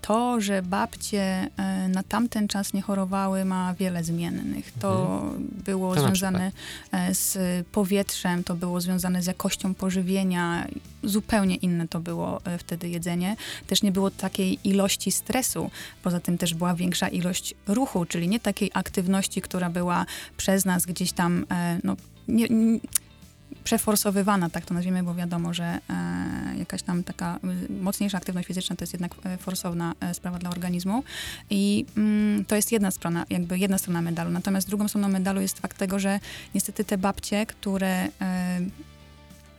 To, 0.00 0.40
że 0.40 0.62
babcie 0.62 1.50
e, 1.56 1.88
na 1.88 2.02
tamten 2.02 2.48
czas 2.48 2.72
nie 2.72 2.82
chorowały, 2.82 3.44
ma 3.44 3.74
wiele 3.74 4.04
zmiennych. 4.04 4.72
To 4.72 5.22
było 5.38 5.94
Co 5.94 6.02
na 6.02 6.08
związane 6.08 6.52
e, 6.92 7.14
z 7.14 7.38
powietrzem, 7.66 8.44
to 8.44 8.54
było 8.54 8.80
związane 8.80 9.22
z 9.22 9.26
jakością 9.26 9.74
pożywienia. 9.74 10.66
Zupełnie 11.02 11.56
inne 11.56 11.88
to 11.88 12.00
było 12.00 12.44
e, 12.44 12.58
wtedy 12.58 12.88
jedzenie. 12.88 13.36
Też 13.66 13.82
nie 13.82 13.92
było 13.92 14.10
takiej 14.10 14.58
ilości 14.64 15.12
stresu. 15.12 15.70
Poza 16.02 16.20
tym 16.20 16.38
też 16.38 16.54
była 16.54 16.74
większa 16.74 17.08
ilość 17.08 17.54
ruchu, 17.66 18.04
czyli 18.04 18.28
nie 18.28 18.40
takiej 18.40 18.70
aktywności, 18.74 19.40
która 19.42 19.70
była 19.70 20.06
przez 20.36 20.64
nas 20.64 20.86
gdzieś 20.86 21.12
tam, 21.12 21.46
no, 21.84 21.96
nie, 22.28 22.48
nie, 22.48 22.78
przeforsowywana, 23.68 24.50
tak 24.50 24.64
to 24.64 24.74
nazwijmy, 24.74 25.02
bo 25.02 25.14
wiadomo, 25.14 25.54
że 25.54 25.64
e, 25.64 26.58
jakaś 26.58 26.82
tam 26.82 27.04
taka 27.04 27.38
y, 27.68 27.72
mocniejsza 27.72 28.18
aktywność 28.18 28.48
fizyczna 28.48 28.76
to 28.76 28.82
jest 28.82 28.92
jednak 28.92 29.12
e, 29.24 29.36
forsowna 29.36 29.94
e, 30.00 30.14
sprawa 30.14 30.38
dla 30.38 30.50
organizmu 30.50 31.04
i 31.50 31.86
mm, 31.96 32.44
to 32.44 32.56
jest 32.56 32.72
jedna 32.72 32.90
strona, 32.90 33.26
jakby 33.30 33.58
jedna 33.58 33.78
strona 33.78 34.02
medalu. 34.02 34.30
Natomiast 34.30 34.68
drugą 34.68 34.88
stroną 34.88 35.08
medalu 35.08 35.40
jest 35.40 35.58
fakt 35.58 35.78
tego, 35.78 35.98
że 35.98 36.20
niestety 36.54 36.84
te 36.84 36.98
babcie, 36.98 37.46
które 37.46 38.08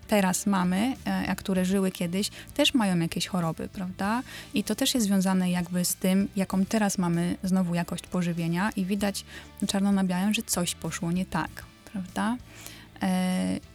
teraz 0.07 0.45
mamy, 0.45 0.95
a 1.27 1.35
które 1.35 1.65
żyły 1.65 1.91
kiedyś, 1.91 2.29
też 2.53 2.73
mają 2.73 2.99
jakieś 2.99 3.27
choroby, 3.27 3.69
prawda? 3.73 4.23
I 4.53 4.63
to 4.63 4.75
też 4.75 4.93
jest 4.93 5.07
związane 5.07 5.51
jakby 5.51 5.85
z 5.85 5.95
tym, 5.95 6.27
jaką 6.35 6.65
teraz 6.65 6.97
mamy 6.97 7.37
znowu 7.43 7.75
jakość 7.75 8.07
pożywienia 8.07 8.69
i 8.75 8.85
widać 8.85 9.25
czarno 9.67 9.91
na 9.91 10.03
białym, 10.03 10.33
że 10.33 10.41
coś 10.43 10.75
poszło 10.75 11.11
nie 11.11 11.25
tak, 11.25 11.63
prawda? 11.91 12.37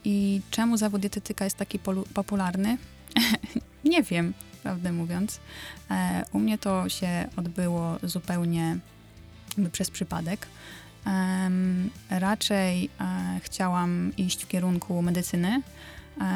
I 0.05 0.41
czemu 0.51 0.77
zawód 0.77 1.01
dietetyka 1.01 1.43
jest 1.45 1.57
taki 1.57 1.79
popularny? 2.13 2.77
nie 3.83 4.03
wiem, 4.03 4.33
prawdę 4.63 4.91
mówiąc. 4.91 5.39
E, 5.91 6.25
u 6.33 6.39
mnie 6.39 6.57
to 6.57 6.89
się 6.89 7.27
odbyło 7.37 7.97
zupełnie 8.03 8.77
przez 9.71 9.91
przypadek. 9.91 10.47
Raczej 12.09 12.89
e, 12.99 13.39
chciałam 13.43 14.11
iść 14.17 14.43
w 14.43 14.47
kierunku 14.47 15.01
medycyny 15.01 15.61
e, 16.21 16.31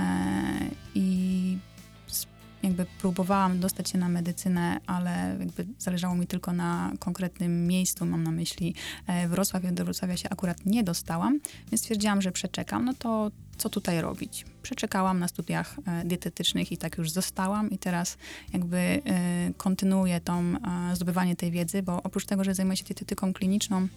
i 0.96 1.58
jakby 2.64 2.86
próbowałam 3.02 3.60
dostać 3.60 3.90
się 3.90 3.98
na 3.98 4.10
medycynę, 4.10 4.80
ale 4.88 5.36
jakby 5.40 5.66
zależało 5.80 6.16
mi 6.16 6.28
tylko 6.28 6.54
na 6.54 6.92
konkretnym 7.00 7.68
miejscu, 7.68 8.06
mam 8.06 8.24
na 8.24 8.32
myśli 8.32 8.76
e, 9.08 9.28
Wrocław, 9.28 9.64
do 9.72 9.86
Wrocławia 9.86 10.18
się 10.18 10.30
akurat 10.30 10.66
nie 10.66 10.84
dostałam, 10.84 11.40
więc 11.72 11.82
stwierdziłam, 11.82 12.22
że 12.22 12.32
przeczekam, 12.32 12.86
no 12.86 12.94
to 12.94 13.32
co 13.58 13.70
tutaj 13.70 14.02
robić? 14.02 14.46
Przeczekałam 14.62 15.20
na 15.20 15.28
studiach 15.28 15.76
e, 15.86 16.06
dietetycznych 16.06 16.72
i 16.72 16.78
tak 16.78 16.98
już 16.98 17.12
zostałam 17.12 17.70
i 17.70 17.78
teraz 17.78 18.18
jakby 18.54 18.78
e, 18.78 19.02
kontynuuję 19.58 20.22
tą, 20.22 20.54
zdobywanie 20.94 21.36
tej 21.36 21.52
wiedzy, 21.52 21.84
bo 21.84 22.04
oprócz 22.04 22.26
tego, 22.26 22.44
że 22.44 22.54
zajmuję 22.54 22.78
się 22.78 22.84
dietetyką 22.84 23.34
kliniczną, 23.34 23.88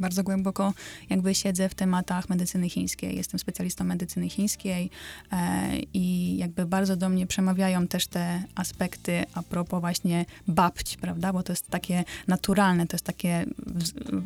bardzo 0.00 0.22
głęboko 0.22 0.74
jakby 1.10 1.34
siedzę 1.34 1.68
w 1.68 1.74
tematach 1.74 2.28
medycyny 2.28 2.70
chińskiej. 2.70 3.16
Jestem 3.16 3.40
specjalistą 3.40 3.84
medycyny 3.84 4.28
chińskiej 4.28 4.90
e, 5.32 5.78
i 5.94 6.36
jakby 6.36 6.66
bardzo 6.66 6.96
do 6.96 7.08
mnie 7.08 7.26
przemawiają 7.26 7.86
też 7.86 8.06
te 8.06 8.42
aspekty 8.54 9.24
a 9.34 9.42
propos 9.42 9.80
właśnie 9.80 10.24
babć, 10.48 10.96
prawda? 10.96 11.32
Bo 11.32 11.42
to 11.42 11.52
jest 11.52 11.70
takie 11.70 12.04
naturalne, 12.28 12.86
to 12.86 12.94
jest 12.96 13.04
takie 13.04 13.46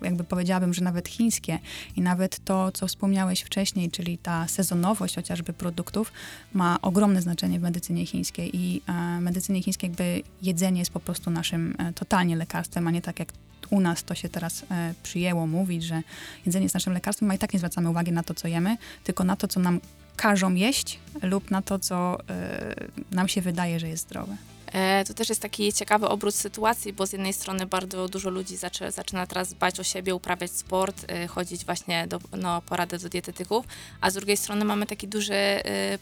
jakby 0.02 0.24
powiedziałabym, 0.24 0.74
że 0.74 0.84
nawet 0.84 1.08
chińskie 1.08 1.58
i 1.96 2.00
nawet 2.00 2.44
to, 2.44 2.72
co 2.72 2.86
wspomniałeś 2.86 3.40
wcześniej, 3.40 3.90
czyli 3.90 4.18
ta 4.18 4.48
sezonowość 4.48 5.14
chociażby 5.14 5.52
produktów 5.52 6.12
ma 6.52 6.78
ogromne 6.82 7.22
znaczenie 7.22 7.58
w 7.58 7.62
medycynie 7.62 8.06
chińskiej 8.06 8.56
i 8.56 8.82
e, 8.86 9.20
medycynie 9.20 9.62
chińskiej 9.62 9.90
jakby 9.90 10.22
jedzenie 10.42 10.78
jest 10.78 10.90
po 10.90 11.00
prostu 11.00 11.30
naszym 11.30 11.76
e, 11.78 11.92
totalnie 11.92 12.36
lekarstwem, 12.36 12.88
a 12.88 12.90
nie 12.90 13.02
tak 13.02 13.18
jak 13.18 13.32
u 13.70 13.80
nas 13.80 14.04
to 14.04 14.14
się 14.14 14.28
teraz 14.28 14.64
e, 14.70 14.94
przyjęło 15.02 15.46
mówić, 15.46 15.84
że 15.84 16.02
jedzenie 16.46 16.62
jest 16.62 16.74
naszym 16.74 16.92
lekarstwem, 16.92 17.30
a 17.30 17.34
i 17.34 17.38
tak 17.38 17.52
nie 17.52 17.58
zwracamy 17.58 17.90
uwagi 17.90 18.12
na 18.12 18.22
to, 18.22 18.34
co 18.34 18.48
jemy, 18.48 18.76
tylko 19.04 19.24
na 19.24 19.36
to, 19.36 19.48
co 19.48 19.60
nam 19.60 19.80
każą 20.16 20.54
jeść 20.54 20.98
lub 21.22 21.50
na 21.50 21.62
to, 21.62 21.78
co 21.78 22.18
e, 22.28 22.74
nam 23.10 23.28
się 23.28 23.40
wydaje, 23.40 23.80
że 23.80 23.88
jest 23.88 24.02
zdrowe. 24.02 24.36
E, 24.72 25.04
To 25.04 25.14
też 25.14 25.28
jest 25.28 25.42
taki 25.42 25.72
ciekawy 25.72 26.08
obrót 26.08 26.34
sytuacji, 26.34 26.92
bo 26.92 27.06
z 27.06 27.12
jednej 27.12 27.32
strony 27.32 27.66
bardzo 27.66 28.08
dużo 28.08 28.30
ludzi 28.30 28.56
zaczyna 28.88 29.26
teraz 29.26 29.52
dbać 29.52 29.80
o 29.80 29.82
siebie, 29.82 30.14
uprawiać 30.14 30.50
sport, 30.50 31.06
y, 31.24 31.28
chodzić 31.28 31.64
właśnie 31.64 32.06
do, 32.06 32.18
no, 32.38 32.62
poradę 32.62 32.98
do 32.98 33.08
dietetyków, 33.08 33.66
a 34.00 34.10
z 34.10 34.14
drugiej 34.14 34.36
strony 34.36 34.64
mamy 34.64 34.86
taki 34.86 35.08
duży 35.08 35.34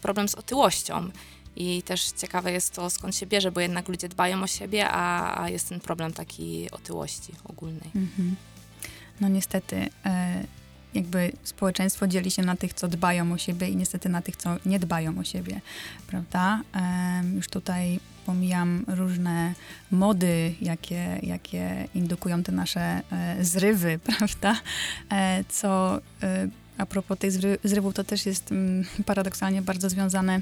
problem 0.01 0.27
z 0.27 0.35
otyłością. 0.35 1.09
I 1.55 1.83
też 1.83 2.11
ciekawe 2.11 2.51
jest 2.51 2.73
to, 2.73 2.89
skąd 2.89 3.15
się 3.15 3.25
bierze, 3.25 3.51
bo 3.51 3.59
jednak 3.59 3.87
ludzie 3.87 4.09
dbają 4.09 4.43
o 4.43 4.47
siebie, 4.47 4.89
a, 4.89 5.41
a 5.43 5.49
jest 5.49 5.69
ten 5.69 5.79
problem 5.79 6.13
takiej 6.13 6.71
otyłości 6.71 7.33
ogólnej. 7.43 7.91
Mhm. 7.95 8.35
No 9.21 9.27
niestety, 9.27 9.89
e, 10.05 10.43
jakby 10.93 11.31
społeczeństwo 11.43 12.07
dzieli 12.07 12.31
się 12.31 12.41
na 12.41 12.55
tych, 12.55 12.73
co 12.73 12.87
dbają 12.87 13.33
o 13.33 13.37
siebie 13.37 13.69
i 13.69 13.75
niestety 13.75 14.09
na 14.09 14.21
tych, 14.21 14.35
co 14.35 14.49
nie 14.65 14.79
dbają 14.79 15.19
o 15.19 15.23
siebie, 15.23 15.61
prawda? 16.07 16.61
Już 17.35 17.47
tutaj 17.47 17.99
pomijam 18.25 18.85
różne 18.87 19.53
mody, 19.91 20.55
jakie, 20.61 21.19
jakie 21.23 21.87
indukują 21.95 22.43
te 22.43 22.51
nasze 22.51 22.81
e, 22.81 23.37
zrywy, 23.41 23.99
prawda? 24.17 24.55
E, 25.11 25.43
co 25.49 25.99
a 26.77 26.85
propos 26.85 27.19
tych 27.19 27.31
zry, 27.31 27.57
zrywów, 27.63 27.93
to 27.93 28.03
też 28.03 28.25
jest 28.25 28.51
mm, 28.51 28.85
paradoksalnie 29.05 29.61
bardzo 29.61 29.89
związane 29.89 30.41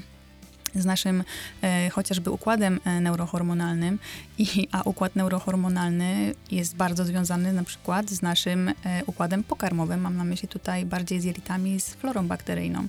z 0.74 0.84
naszym 0.84 1.24
e, 1.62 1.90
chociażby 1.90 2.30
układem 2.30 2.80
e, 2.84 3.00
neurohormonalnym, 3.00 3.98
i, 4.38 4.68
a 4.72 4.82
układ 4.82 5.16
neurohormonalny 5.16 6.34
jest 6.50 6.76
bardzo 6.76 7.04
związany 7.04 7.52
na 7.52 7.64
przykład 7.64 8.10
z 8.10 8.22
naszym 8.22 8.68
e, 8.68 8.74
układem 9.06 9.44
pokarmowym. 9.44 10.00
Mam 10.00 10.16
na 10.16 10.24
myśli 10.24 10.48
tutaj 10.48 10.86
bardziej 10.86 11.20
z 11.20 11.24
jelitami, 11.24 11.80
z 11.80 11.94
florą 11.94 12.28
bakteryjną. 12.28 12.86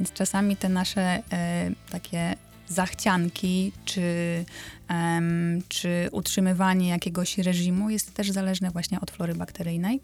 Więc 0.00 0.12
czasami 0.12 0.56
te 0.56 0.68
nasze 0.68 1.22
e, 1.32 1.70
takie 1.90 2.36
zachcianki, 2.68 3.72
czy, 3.84 4.44
em, 4.88 5.62
czy 5.68 6.08
utrzymywanie 6.12 6.88
jakiegoś 6.88 7.38
reżimu 7.38 7.90
jest 7.90 8.14
też 8.14 8.30
zależne 8.30 8.70
właśnie 8.70 9.00
od 9.00 9.10
flory 9.10 9.34
bakteryjnej. 9.34 10.00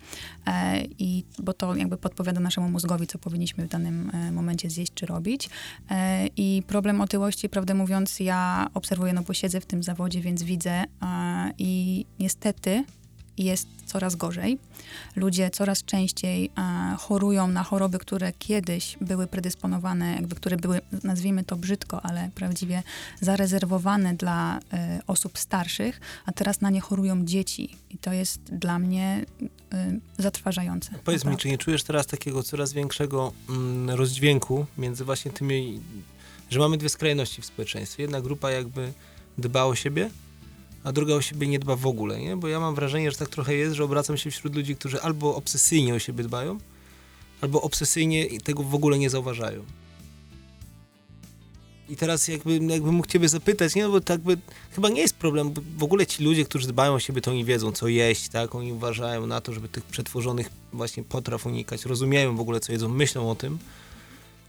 E, 0.46 0.82
i, 0.98 1.24
bo 1.38 1.52
to 1.52 1.76
jakby 1.76 1.96
podpowiada 1.96 2.40
naszemu 2.40 2.70
mózgowi, 2.70 3.06
co 3.06 3.18
powinniśmy 3.18 3.66
w 3.66 3.68
danym 3.68 4.10
e, 4.14 4.32
momencie 4.32 4.70
zjeść 4.70 4.92
czy 4.94 5.06
robić. 5.06 5.48
E, 5.90 6.26
I 6.26 6.62
problem 6.66 7.00
otyłości, 7.00 7.48
prawdę 7.48 7.74
mówiąc, 7.74 8.20
ja 8.20 8.70
obserwuję, 8.74 9.12
no 9.12 9.22
bo 9.22 9.34
siedzę 9.34 9.60
w 9.60 9.66
tym 9.66 9.82
zawodzie, 9.82 10.20
więc 10.20 10.42
widzę 10.42 10.84
i 11.58 12.06
niestety 12.18 12.84
jest 13.38 13.68
coraz 13.86 14.16
gorzej. 14.16 14.58
Ludzie 15.16 15.50
coraz 15.50 15.84
częściej 15.84 16.50
e, 16.58 16.96
chorują 16.98 17.48
na 17.48 17.62
choroby, 17.62 17.98
które 17.98 18.32
kiedyś 18.32 18.96
były 19.00 19.26
predysponowane, 19.26 20.14
jakby 20.14 20.34
które 20.36 20.56
były, 20.56 20.80
nazwijmy 21.02 21.44
to 21.44 21.56
brzydko, 21.56 22.02
ale 22.02 22.30
prawdziwie 22.34 22.82
zarezerwowane 23.20 24.14
dla 24.14 24.58
e, 24.72 25.00
osób 25.06 25.38
starszych, 25.38 26.00
a 26.26 26.32
teraz 26.32 26.60
na 26.60 26.70
nie 26.70 26.80
chorują 26.80 27.24
dzieci. 27.24 27.76
I 27.90 27.98
to 27.98 28.12
jest 28.12 28.40
dla 28.42 28.78
mnie 28.78 29.24
e, 29.72 29.98
zatrważające. 30.18 30.90
Powiedz 30.90 31.06
mi, 31.06 31.12
naprawdę. 31.12 31.42
czy 31.42 31.48
nie 31.48 31.58
czujesz 31.58 31.82
teraz 31.82 32.06
takiego 32.06 32.42
coraz 32.42 32.72
większego 32.72 33.32
mm, 33.48 33.90
rozdźwięku 33.90 34.66
między 34.78 35.04
właśnie 35.04 35.30
tymi, 35.30 35.80
że 36.50 36.58
mamy 36.58 36.76
dwie 36.76 36.88
skrajności 36.88 37.42
w 37.42 37.46
społeczeństwie. 37.46 38.02
Jedna 38.02 38.20
grupa 38.20 38.50
jakby 38.50 38.92
dba 39.38 39.64
o 39.64 39.74
siebie, 39.74 40.10
a 40.84 40.92
druga 40.92 41.14
o 41.14 41.22
siebie 41.22 41.46
nie 41.46 41.58
dba 41.58 41.76
w 41.76 41.86
ogóle, 41.86 42.20
nie? 42.20 42.36
Bo 42.36 42.48
ja 42.48 42.60
mam 42.60 42.74
wrażenie, 42.74 43.10
że 43.10 43.16
tak 43.16 43.28
trochę 43.28 43.54
jest, 43.54 43.76
że 43.76 43.84
obracam 43.84 44.16
się 44.16 44.30
wśród 44.30 44.54
ludzi, 44.56 44.76
którzy 44.76 45.02
albo 45.02 45.34
obsesyjnie 45.36 45.94
o 45.94 45.98
siebie 45.98 46.24
dbają, 46.24 46.58
albo 47.40 47.62
obsesyjnie 47.62 48.40
tego 48.40 48.62
w 48.62 48.74
ogóle 48.74 48.98
nie 48.98 49.10
zauważają. 49.10 49.64
I 51.88 51.96
teraz 51.96 52.28
jakby, 52.28 52.58
jakbym 52.58 52.94
mógł 52.94 53.08
ciebie 53.08 53.28
zapytać, 53.28 53.74
nie, 53.74 53.82
no 53.82 53.90
bo 53.90 54.00
tak 54.00 54.20
by, 54.20 54.38
chyba 54.70 54.88
nie 54.88 55.00
jest 55.00 55.16
problem, 55.16 55.50
bo 55.52 55.62
w 55.78 55.82
ogóle 55.82 56.06
ci 56.06 56.24
ludzie, 56.24 56.44
którzy 56.44 56.68
dbają 56.68 56.94
o 56.94 57.00
siebie, 57.00 57.20
to 57.20 57.30
oni 57.30 57.44
wiedzą, 57.44 57.72
co 57.72 57.88
jeść, 57.88 58.28
tak, 58.28 58.54
oni 58.54 58.72
uważają 58.72 59.26
na 59.26 59.40
to, 59.40 59.52
żeby 59.52 59.68
tych 59.68 59.84
przetworzonych 59.84 60.50
właśnie 60.72 61.04
potraw 61.04 61.46
unikać, 61.46 61.84
rozumieją 61.84 62.36
w 62.36 62.40
ogóle, 62.40 62.60
co 62.60 62.72
jedzą, 62.72 62.88
myślą 62.88 63.30
o 63.30 63.34
tym. 63.34 63.58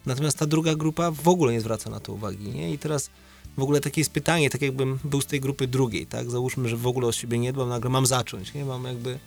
Natomiast 0.06 0.38
ta 0.38 0.46
druga 0.46 0.76
grupa 0.76 1.12
w 1.12 1.28
ogóle 1.28 1.54
nie 1.54 1.62
zwraca 1.62 1.90
na 1.90 2.00
to 2.00 2.14
uwagi, 2.14 2.50
nie? 2.50 2.74
I 2.74 2.78
teraz 2.78 3.10
w 3.58 3.63
ogóle 3.63 3.79
takie 3.81 4.01
jest 4.01 4.12
pytanie, 4.12 4.50
tak 4.50 4.62
jakbym 4.62 5.00
był 5.03 5.22
z 5.22 5.25
tej 5.25 5.41
grupy 5.41 5.67
drugiej, 5.67 6.08
tak? 6.08 6.31
Załóżmy, 6.31 6.70
że 6.70 6.77
w 6.77 6.88
ogóle 6.88 7.08
o 7.08 7.12
siebie 7.12 7.39
nie 7.39 7.53
dbam, 7.53 7.70
nagle 7.70 7.89
mam 7.89 8.05
zacząć, 8.05 8.53
nie? 8.53 8.65
Mam 8.65 8.84
jakby, 8.84 9.20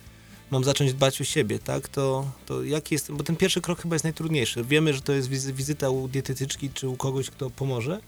mam 0.51 0.63
zacząć 0.63 0.93
dbać 0.93 1.21
o 1.21 1.23
siebie, 1.23 1.59
tak? 1.59 1.87
To, 1.87 2.31
to 2.45 2.63
jaki 2.63 2.95
jest, 2.95 3.11
bo 3.11 3.23
ten 3.23 3.35
pierwszy 3.35 3.61
krok 3.61 3.81
chyba 3.81 3.95
jest 3.95 4.03
najtrudniejszy. 4.03 4.63
Wiemy, 4.63 4.93
że 4.93 5.01
to 5.01 5.13
jest 5.13 5.29
wizy, 5.29 5.53
wizyta 5.53 5.89
u 5.89 6.07
dietetyczki, 6.07 6.69
czy 6.69 6.89
u 6.89 6.95
kogoś, 6.95 7.29
kto 7.29 7.49
pomoże, 7.49 8.01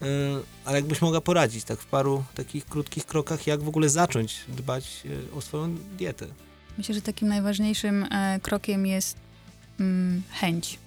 yy, 0.00 0.06
ale 0.64 0.78
jakbyś 0.78 1.00
mogła 1.00 1.20
poradzić, 1.20 1.64
tak 1.64 1.80
w 1.80 1.86
paru 1.86 2.24
takich 2.34 2.66
krótkich 2.66 3.06
krokach, 3.06 3.46
jak 3.46 3.62
w 3.62 3.68
ogóle 3.68 3.88
zacząć 3.88 4.36
dbać 4.48 5.04
yy, 5.04 5.36
o 5.36 5.40
swoją 5.40 5.76
dietę. 5.98 6.26
Myślę, 6.78 6.94
że 6.94 7.02
takim 7.02 7.28
najważniejszym 7.28 8.06
e, 8.10 8.40
krokiem 8.42 8.86
jest 8.86 9.16
mm, 9.80 10.22
chęć. 10.30 10.78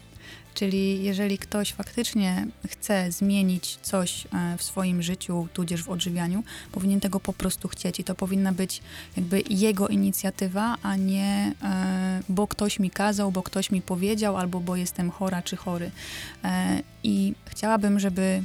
Czyli 0.55 1.03
jeżeli 1.03 1.38
ktoś 1.38 1.74
faktycznie 1.74 2.47
chce 2.67 3.12
zmienić 3.12 3.77
coś 3.81 4.27
e, 4.33 4.57
w 4.57 4.63
swoim 4.63 5.01
życiu, 5.01 5.47
tudzież 5.53 5.83
w 5.83 5.89
odżywianiu, 5.89 6.43
powinien 6.71 7.00
tego 7.00 7.19
po 7.19 7.33
prostu 7.33 7.67
chcieć 7.67 8.00
i 8.00 8.03
to 8.03 8.15
powinna 8.15 8.51
być 8.51 8.81
jakby 9.17 9.43
jego 9.50 9.88
inicjatywa, 9.88 10.75
a 10.83 10.95
nie 10.95 11.53
e, 11.63 12.21
bo 12.29 12.47
ktoś 12.47 12.79
mi 12.79 12.89
kazał, 12.89 13.31
bo 13.31 13.43
ktoś 13.43 13.71
mi 13.71 13.81
powiedział, 13.81 14.38
albo 14.38 14.59
bo 14.59 14.75
jestem 14.75 15.12
chora 15.12 15.41
czy 15.41 15.55
chory. 15.55 15.91
E, 16.43 16.81
I 17.03 17.33
chciałabym, 17.45 18.00
żeby 18.00 18.43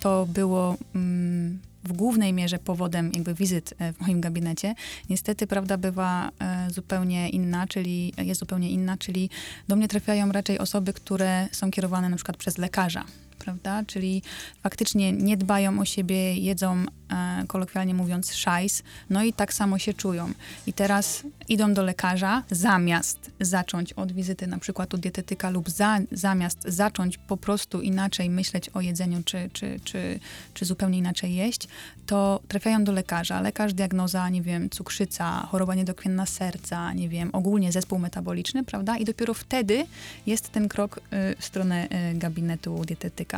to 0.00 0.26
było 0.26 0.76
mm, 0.94 1.58
w 1.84 1.92
głównej 1.92 2.32
mierze 2.32 2.58
powodem 2.58 3.10
jakby 3.14 3.34
wizyt 3.34 3.74
e, 3.78 3.92
w 3.92 4.00
moim 4.00 4.20
gabinecie, 4.20 4.74
niestety 5.10 5.46
prawda 5.46 5.76
bywa 5.76 6.30
e, 6.38 6.70
zupełnie 6.70 7.28
inna, 7.28 7.66
czyli 7.66 8.12
jest 8.18 8.40
zupełnie 8.40 8.70
inna, 8.70 8.96
czyli 8.96 9.30
do 9.68 9.76
mnie 9.76 9.88
trafiają 9.88 10.32
raczej 10.32 10.58
osoby, 10.58 10.92
które 10.92 11.48
są 11.52 11.70
kierowane 11.70 12.08
na 12.08 12.16
przykład 12.16 12.36
przez 12.36 12.58
lekarza. 12.58 13.04
Prawda? 13.42 13.82
Czyli 13.86 14.22
faktycznie 14.62 15.12
nie 15.12 15.36
dbają 15.36 15.80
o 15.80 15.84
siebie, 15.84 16.34
jedzą, 16.34 16.84
e, 17.10 17.44
kolokwialnie 17.46 17.94
mówiąc, 17.94 18.34
szajs, 18.34 18.82
no 19.10 19.24
i 19.24 19.32
tak 19.32 19.54
samo 19.54 19.78
się 19.78 19.94
czują. 19.94 20.32
I 20.66 20.72
teraz 20.72 21.22
idą 21.48 21.74
do 21.74 21.82
lekarza 21.82 22.42
zamiast 22.50 23.30
zacząć 23.40 23.92
od 23.92 24.12
wizyty 24.12 24.46
na 24.46 24.58
przykład 24.58 24.94
u 24.94 24.98
dietetyka 24.98 25.50
lub 25.50 25.70
za, 25.70 25.98
zamiast 26.12 26.58
zacząć 26.64 27.18
po 27.18 27.36
prostu 27.36 27.80
inaczej 27.80 28.30
myśleć 28.30 28.68
o 28.68 28.80
jedzeniu, 28.80 29.22
czy, 29.24 29.50
czy, 29.52 29.80
czy, 29.84 30.20
czy 30.54 30.64
zupełnie 30.64 30.98
inaczej 30.98 31.34
jeść, 31.34 31.68
to 32.06 32.40
trafiają 32.48 32.84
do 32.84 32.92
lekarza. 32.92 33.40
Lekarz 33.40 33.74
diagnoza, 33.74 34.28
nie 34.28 34.42
wiem, 34.42 34.70
cukrzyca, 34.70 35.46
choroba 35.50 35.74
niedokrwienna 35.74 36.26
serca, 36.26 36.92
nie 36.92 37.08
wiem, 37.08 37.30
ogólnie 37.32 37.72
zespół 37.72 37.98
metaboliczny, 37.98 38.64
prawda? 38.64 38.96
I 38.96 39.04
dopiero 39.04 39.34
wtedy 39.34 39.86
jest 40.26 40.52
ten 40.52 40.68
krok 40.68 40.96
y, 40.96 41.00
w 41.38 41.44
stronę 41.44 41.88
y, 42.12 42.18
gabinetu 42.18 42.84
dietetyka. 42.84 43.31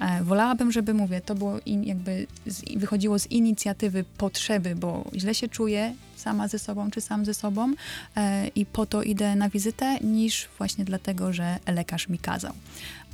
E, 0.00 0.24
wolałabym, 0.24 0.72
żeby, 0.72 0.94
mówię, 0.94 1.20
to 1.20 1.34
było 1.34 1.58
in, 1.66 1.84
jakby 1.84 2.26
z, 2.46 2.78
wychodziło 2.78 3.18
z 3.18 3.26
inicjatywy 3.26 4.04
potrzeby, 4.18 4.74
bo 4.76 5.04
źle 5.16 5.34
się 5.34 5.48
czuję 5.48 5.94
sama 6.16 6.48
ze 6.48 6.58
sobą, 6.58 6.90
czy 6.90 7.00
sam 7.00 7.24
ze 7.24 7.34
sobą 7.34 7.72
e, 8.16 8.48
i 8.48 8.66
po 8.66 8.86
to 8.86 9.02
idę 9.02 9.36
na 9.36 9.48
wizytę, 9.48 9.98
niż 10.00 10.48
właśnie 10.58 10.84
dlatego, 10.84 11.32
że 11.32 11.58
lekarz 11.66 12.08
mi 12.08 12.18
kazał. 12.18 12.52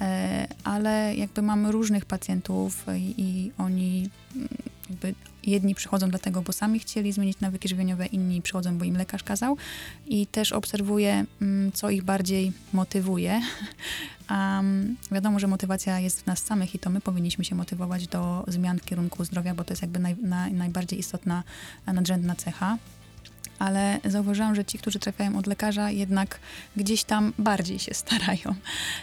E, 0.01 0.47
ale 0.65 1.15
jakby 1.17 1.43
mamy 1.43 1.73
różnych 1.73 2.05
pacjentów 2.05 2.87
i, 2.97 3.15
i 3.19 3.53
oni 3.59 4.11
mm, 4.37 4.49
jakby 4.91 5.15
jedni 5.47 5.75
przychodzą 5.75 6.11
dlatego, 6.11 6.43
bo 6.43 6.53
sami 6.53 6.79
chcieli 6.79 7.13
zmienić 7.13 7.41
nawyki 7.41 7.69
żywieniowe, 7.69 8.07
inni 8.07 8.43
przychodzą, 8.43 8.79
bo 8.79 8.85
im 8.85 8.97
lekarz 8.97 9.23
kazał. 9.23 9.57
I 10.07 10.27
też 10.27 10.53
obserwuję, 10.53 11.25
mm, 11.43 11.73
co 11.73 11.91
ich 11.91 12.03
bardziej 12.03 12.53
motywuje. 12.73 13.41
Um, 14.31 14.97
wiadomo, 15.13 15.39
że 15.39 15.47
motywacja 15.47 16.01
jest 16.01 16.21
w 16.23 16.27
nas 16.27 16.39
samych 16.39 16.75
i 16.75 16.79
to 16.79 16.91
my 16.91 17.01
powinniśmy 17.01 17.45
się 17.45 17.55
motywować 17.55 18.07
do 18.07 18.45
zmian 18.49 18.79
w 18.79 18.85
kierunku 18.85 19.25
zdrowia, 19.25 19.55
bo 19.55 19.65
to 19.65 19.73
jest 19.73 19.83
jakby 19.83 19.99
naj, 19.99 20.17
naj, 20.23 20.53
najbardziej 20.53 20.99
istotna, 20.99 21.43
nadrzędna 21.87 22.35
cecha 22.35 22.79
ale 23.61 24.01
zauważyłam, 24.05 24.55
że 24.55 24.65
ci, 24.65 24.79
którzy 24.79 24.99
trafiają 24.99 25.39
od 25.39 25.47
lekarza, 25.47 25.91
jednak 25.91 26.39
gdzieś 26.77 27.05
tam 27.05 27.33
bardziej 27.39 27.79
się 27.79 27.95
starają. 27.95 28.55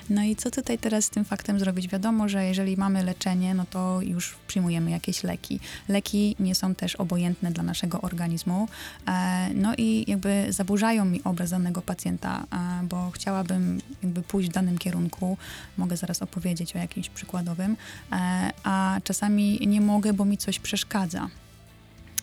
No 0.09 0.23
i 0.23 0.35
co 0.35 0.51
tutaj 0.51 0.77
teraz 0.77 1.05
z 1.05 1.09
tym 1.09 1.25
faktem 1.25 1.59
zrobić? 1.59 1.87
Wiadomo, 1.87 2.29
że 2.29 2.45
jeżeli 2.45 2.77
mamy 2.77 3.03
leczenie, 3.03 3.53
no 3.53 3.65
to 3.69 4.01
już 4.01 4.35
przyjmujemy 4.47 4.91
jakieś 4.91 5.23
leki. 5.23 5.59
Leki 5.89 6.35
nie 6.39 6.55
są 6.55 6.75
też 6.75 6.95
obojętne 6.95 7.51
dla 7.51 7.63
naszego 7.63 8.01
organizmu, 8.01 8.67
e, 9.07 9.49
no 9.53 9.73
i 9.77 10.05
jakby 10.07 10.45
zaburzają 10.49 11.05
mi 11.05 11.23
obraz 11.23 11.49
danego 11.49 11.81
pacjenta, 11.81 12.43
e, 12.51 12.87
bo 12.87 13.11
chciałabym 13.11 13.81
jakby 14.03 14.21
pójść 14.21 14.49
w 14.49 14.53
danym 14.53 14.77
kierunku, 14.77 15.37
mogę 15.77 15.97
zaraz 15.97 16.21
opowiedzieć 16.21 16.75
o 16.75 16.79
jakimś 16.79 17.09
przykładowym, 17.09 17.77
e, 18.11 18.51
a 18.63 18.97
czasami 19.03 19.67
nie 19.67 19.81
mogę, 19.81 20.13
bo 20.13 20.25
mi 20.25 20.37
coś 20.37 20.59
przeszkadza. 20.59 21.29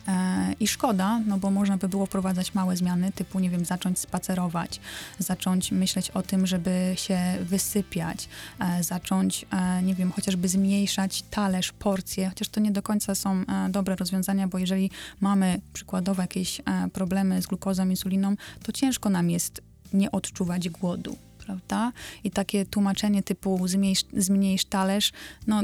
E, 0.09 0.55
I 0.61 0.69
szkoda, 0.69 1.21
no 1.27 1.39
bo 1.39 1.51
można 1.51 1.77
by 1.77 1.89
było 1.89 2.07
wprowadzać 2.07 2.55
małe 2.55 2.77
zmiany, 2.77 3.13
typu, 3.13 3.41
nie 3.41 3.51
wiem, 3.51 3.65
zacząć 3.65 3.99
spacerować, 3.99 4.81
zacząć 5.19 5.73
myśleć 5.73 6.11
o 6.11 6.23
tym, 6.23 6.47
żeby 6.47 6.93
się 6.97 7.19
wysypiać, 7.41 8.29
e, 8.59 8.83
zacząć, 8.83 9.47
e, 9.51 9.83
nie 9.83 9.95
wiem, 9.95 10.13
chociażby 10.13 10.49
zmniejszać 10.49 11.23
talerz, 11.23 11.73
porcje, 11.73 12.29
chociaż 12.29 12.49
to 12.49 12.61
nie 12.61 12.71
do 12.71 12.83
końca 12.83 13.15
są 13.15 13.45
dobre 13.69 13.97
rozwiązania, 13.97 14.49
bo 14.49 14.59
jeżeli 14.59 14.91
mamy 15.21 15.61
przykładowo 15.73 16.23
jakieś 16.23 16.61
problemy 16.93 17.43
z 17.43 17.47
glukozą, 17.47 17.89
insuliną, 17.89 18.37
to 18.63 18.73
ciężko 18.73 19.11
nam 19.11 19.31
jest 19.31 19.63
nie 19.93 20.11
odczuwać 20.11 20.69
głodu, 20.69 21.17
prawda? 21.47 21.93
I 22.25 22.31
takie 22.31 22.67
tłumaczenie 22.67 23.23
typu 23.23 23.69
zmniejsz, 23.69 24.05
zmniejsz 24.17 24.65
talerz, 24.65 25.13
no 25.47 25.63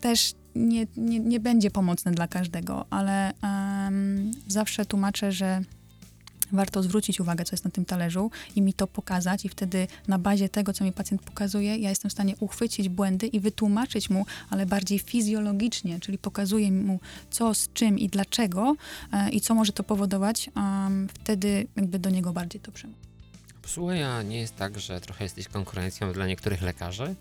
też 0.00 0.34
nie, 0.54 0.86
nie, 0.96 1.20
nie 1.20 1.40
będzie 1.40 1.70
pomocne 1.70 2.12
dla 2.12 2.28
każdego, 2.28 2.86
ale 2.90 3.32
um, 3.42 4.30
zawsze 4.48 4.86
tłumaczę, 4.86 5.32
że 5.32 5.60
warto 6.52 6.82
zwrócić 6.82 7.20
uwagę, 7.20 7.44
co 7.44 7.54
jest 7.54 7.64
na 7.64 7.70
tym 7.70 7.84
talerzu 7.84 8.30
i 8.56 8.62
mi 8.62 8.74
to 8.74 8.86
pokazać 8.86 9.44
i 9.44 9.48
wtedy 9.48 9.86
na 10.08 10.18
bazie 10.18 10.48
tego, 10.48 10.72
co 10.72 10.84
mi 10.84 10.92
pacjent 10.92 11.22
pokazuje, 11.22 11.76
ja 11.76 11.88
jestem 11.90 12.08
w 12.08 12.12
stanie 12.12 12.34
uchwycić 12.40 12.88
błędy 12.88 13.26
i 13.26 13.40
wytłumaczyć 13.40 14.10
mu, 14.10 14.26
ale 14.50 14.66
bardziej 14.66 14.98
fizjologicznie, 14.98 16.00
czyli 16.00 16.18
pokazuję 16.18 16.72
mu 16.72 17.00
co, 17.30 17.54
z 17.54 17.72
czym 17.72 17.98
i 17.98 18.08
dlaczego 18.08 18.74
e, 19.12 19.30
i 19.30 19.40
co 19.40 19.54
może 19.54 19.72
to 19.72 19.82
powodować, 19.82 20.50
um, 20.56 21.08
wtedy 21.08 21.66
jakby 21.76 21.98
do 21.98 22.10
niego 22.10 22.32
bardziej 22.32 22.60
to 22.60 22.72
przemówi. 22.72 23.00
Słuchaj, 23.66 24.02
a 24.02 24.22
nie 24.22 24.40
jest 24.40 24.56
tak, 24.56 24.80
że 24.80 25.00
trochę 25.00 25.24
jesteś 25.24 25.48
konkurencją 25.48 26.12
dla 26.12 26.26
niektórych 26.26 26.62
lekarzy? 26.62 27.14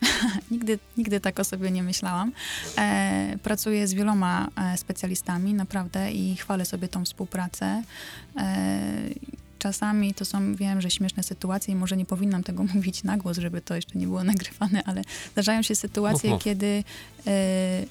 nigdy, 0.50 0.78
nigdy 0.96 1.20
tak 1.20 1.40
o 1.40 1.44
sobie 1.44 1.70
nie 1.70 1.82
myślałam. 1.82 2.32
E, 2.78 3.38
pracuję 3.42 3.88
z 3.88 3.94
wieloma 3.94 4.48
e, 4.56 4.78
specjalistami, 4.78 5.54
naprawdę, 5.54 6.12
i 6.12 6.36
chwalę 6.36 6.64
sobie 6.64 6.88
tą 6.88 7.04
współpracę. 7.04 7.82
E, 8.36 8.80
czasami 9.58 10.14
to 10.14 10.24
są, 10.24 10.54
wiem, 10.54 10.80
że 10.80 10.90
śmieszne 10.90 11.22
sytuacje 11.22 11.74
i 11.74 11.76
może 11.76 11.96
nie 11.96 12.06
powinnam 12.06 12.42
tego 12.42 12.64
mówić 12.74 13.04
na 13.04 13.16
głos, 13.16 13.38
żeby 13.38 13.60
to 13.60 13.74
jeszcze 13.74 13.98
nie 13.98 14.06
było 14.06 14.24
nagrywane, 14.24 14.82
ale 14.84 15.02
zdarzają 15.32 15.62
się 15.62 15.74
sytuacje, 15.74 16.30
mów, 16.30 16.36
mów. 16.36 16.44
kiedy 16.44 16.84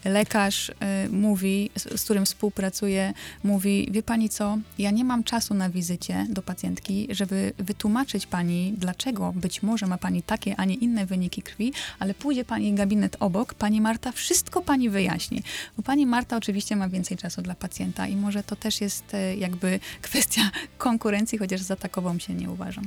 lekarz 0.05 0.69
y, 0.69 0.73
mówi, 1.09 1.69
z, 1.75 2.01
z, 2.01 2.03
którym 2.03 2.25
współpracuję, 2.25 3.13
mówi, 3.43 3.87
wie 3.91 4.03
pani 4.03 4.29
co, 4.29 4.57
ja 4.79 4.91
nie 4.91 5.03
mam 5.03 5.23
czasu 5.23 5.53
na 5.53 5.69
wizycie 5.69 6.27
do 6.29 6.41
pacjentki, 6.41 7.07
żeby 7.09 7.53
wytłumaczyć 7.57 8.25
pani, 8.25 8.73
dlaczego 8.77 9.33
być 9.35 9.63
może 9.63 9.87
ma 9.87 9.97
pani 9.97 10.23
takie, 10.23 10.55
a 10.55 10.65
nie 10.65 10.75
inne 10.75 11.05
wyniki 11.05 11.41
krwi, 11.41 11.73
ale 11.99 12.13
pójdzie 12.13 12.45
pani 12.45 12.73
gabinet 12.73 13.17
obok, 13.19 13.53
pani 13.53 13.81
Marta 13.81 14.11
wszystko 14.11 14.61
pani 14.61 14.89
wyjaśni. 14.89 15.43
Bo 15.77 15.83
pani 15.83 16.05
Marta 16.05 16.37
oczywiście 16.37 16.75
ma 16.75 16.89
więcej 16.89 17.17
czasu 17.17 17.41
dla 17.41 17.55
pacjenta 17.55 18.07
i 18.07 18.15
może 18.15 18.43
to 18.43 18.55
też 18.55 18.81
jest 18.81 19.13
y, 19.13 19.35
jakby 19.35 19.79
kwestia 20.01 20.41
konkurencji, 20.77 21.37
chociaż 21.37 21.61
za 21.61 21.75
takową 21.75 22.19
się 22.19 22.33
nie 22.33 22.49
uważam. 22.49 22.85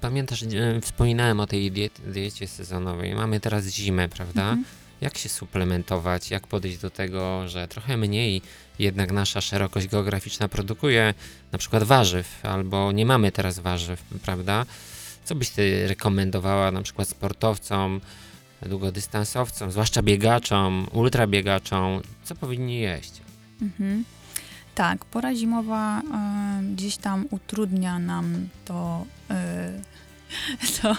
Pamiętasz, 0.00 0.44
wspominałem 0.82 1.40
o 1.40 1.46
tej 1.46 1.72
diecie 2.06 2.48
sezonowej. 2.48 3.14
Mamy 3.14 3.40
teraz 3.40 3.66
zimę, 3.66 4.08
prawda? 4.08 4.42
Mhm. 4.42 4.79
Jak 5.00 5.18
się 5.18 5.28
suplementować? 5.28 6.30
Jak 6.30 6.46
podejść 6.46 6.78
do 6.78 6.90
tego, 6.90 7.48
że 7.48 7.68
trochę 7.68 7.96
mniej 7.96 8.42
jednak 8.78 9.12
nasza 9.12 9.40
szerokość 9.40 9.86
geograficzna 9.86 10.48
produkuje 10.48 11.14
na 11.52 11.58
przykład 11.58 11.82
warzyw, 11.82 12.40
albo 12.42 12.92
nie 12.92 13.06
mamy 13.06 13.32
teraz 13.32 13.58
warzyw, 13.58 14.02
prawda? 14.22 14.66
Co 15.24 15.34
byś 15.34 15.50
ty 15.50 15.88
rekomendowała 15.88 16.70
na 16.70 16.82
przykład 16.82 17.08
sportowcom, 17.08 18.00
długodystansowcom, 18.62 19.70
zwłaszcza 19.70 20.02
biegaczom, 20.02 20.86
ultrabiegaczom? 20.92 22.00
Co 22.24 22.34
powinni 22.34 22.78
jeść? 22.78 23.12
Mhm. 23.62 24.04
Tak, 24.74 25.04
pora 25.04 25.34
zimowa 25.34 26.00
y, 26.00 26.74
gdzieś 26.74 26.96
tam 26.96 27.26
utrudnia 27.30 27.98
nam 27.98 28.48
to, 28.64 29.06
y, 29.30 29.34
to 30.82 30.92
y, 30.92 30.96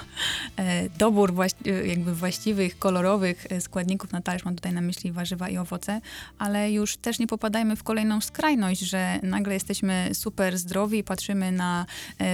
dobór 0.97 1.33
właści- 1.33 1.87
jakby 1.87 2.15
właściwych, 2.15 2.79
kolorowych 2.79 3.47
składników 3.59 4.11
na 4.11 4.21
talerz. 4.21 4.45
Mam 4.45 4.55
tutaj 4.55 4.73
na 4.73 4.81
myśli 4.81 5.11
warzywa 5.11 5.49
i 5.49 5.57
owoce, 5.57 6.01
ale 6.37 6.71
już 6.71 6.97
też 6.97 7.19
nie 7.19 7.27
popadajmy 7.27 7.75
w 7.75 7.83
kolejną 7.83 8.21
skrajność, 8.21 8.81
że 8.81 9.19
nagle 9.23 9.53
jesteśmy 9.53 10.09
super 10.13 10.57
zdrowi 10.57 10.97
i 10.97 11.03
patrzymy 11.03 11.51
na 11.51 11.85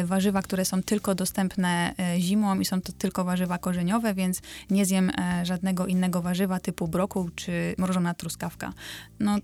warzywa, 0.03 0.41
które 0.41 0.65
są 0.65 0.83
tylko 0.83 1.15
dostępne 1.15 1.93
zimą 2.17 2.59
i 2.59 2.65
są 2.65 2.81
to 2.81 2.93
tylko 2.93 3.23
warzywa 3.23 3.57
korzeniowe, 3.57 4.13
więc 4.13 4.41
nie 4.69 4.85
zjem 4.85 5.11
żadnego 5.43 5.87
innego 5.87 6.21
warzywa 6.21 6.59
typu 6.59 6.87
brokuł 6.87 7.29
czy 7.35 7.75
mrożona 7.77 8.13
truskawka. 8.13 8.73
No 9.19 9.37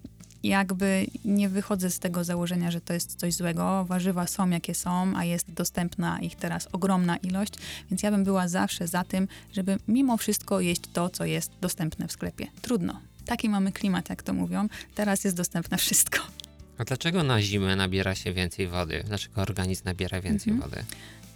jakby 0.43 1.07
nie 1.25 1.49
wychodzę 1.49 1.91
z 1.91 1.99
tego 1.99 2.23
założenia, 2.23 2.71
że 2.71 2.81
to 2.81 2.93
jest 2.93 3.15
coś 3.15 3.33
złego. 3.33 3.85
Warzywa 3.85 4.27
są 4.27 4.49
jakie 4.49 4.75
są, 4.75 5.13
a 5.15 5.25
jest 5.25 5.51
dostępna 5.51 6.19
ich 6.19 6.35
teraz 6.35 6.67
ogromna 6.71 7.17
ilość, 7.17 7.53
więc 7.89 8.03
ja 8.03 8.11
bym 8.11 8.23
była 8.23 8.47
zawsze 8.47 8.87
za 8.87 9.03
tym, 9.03 9.27
żeby 9.53 9.77
mimo 9.87 10.17
wszystko 10.17 10.59
jeść 10.59 10.81
to, 10.93 11.09
co 11.09 11.25
jest 11.25 11.51
dostępne 11.61 12.07
w 12.07 12.11
sklepie. 12.11 12.47
Trudno. 12.61 13.01
Taki 13.25 13.49
mamy 13.49 13.71
klimat, 13.71 14.09
jak 14.09 14.23
to 14.23 14.33
mówią. 14.33 14.67
Teraz 14.95 15.23
jest 15.23 15.37
dostępne 15.37 15.77
wszystko. 15.77 16.19
A 16.77 16.83
dlaczego 16.83 17.23
na 17.23 17.41
zimę 17.41 17.75
nabiera 17.75 18.15
się 18.15 18.33
więcej 18.33 18.67
wody? 18.67 19.03
Dlaczego 19.07 19.41
organizm 19.41 19.81
nabiera 19.85 20.21
więcej 20.21 20.53
mhm. 20.53 20.71
wody? 20.71 20.83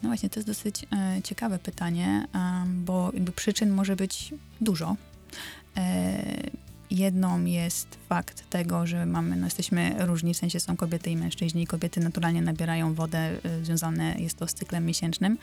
No 0.04 0.10
właśnie, 0.10 0.30
to 0.30 0.40
jest 0.40 0.48
dosyć 0.48 0.86
e, 0.92 1.22
ciekawe 1.24 1.60
pytanie, 1.60 2.28
bo 2.68 3.12
jakby 3.14 3.32
przyczyn 3.32 3.70
może 3.70 3.96
być 3.96 4.34
dużo. 4.62 4.96
E, 5.78 6.24
jedną 6.92 7.46
jest 7.46 7.88
fakt 8.10 8.50
tego, 8.50 8.88
że 8.88 9.06
mamy, 9.06 9.36
no 9.36 9.46
jesteśmy 9.46 10.06
różni, 10.06 10.34
w 10.34 10.38
sensie 10.38 10.60
są 10.60 10.78
kobiety 10.78 11.10
i 11.10 11.18
mężczyźni. 11.18 11.68
Kobiety 11.68 12.00
naturalnie 12.00 12.42
nabierają 12.42 12.94
wodę, 12.94 13.32
y, 13.62 13.66
związane 13.66 14.16
jest 14.20 14.38
to 14.38 14.48
z 14.48 14.54
cyklem 14.54 14.86
miesięcznym. 14.86 15.38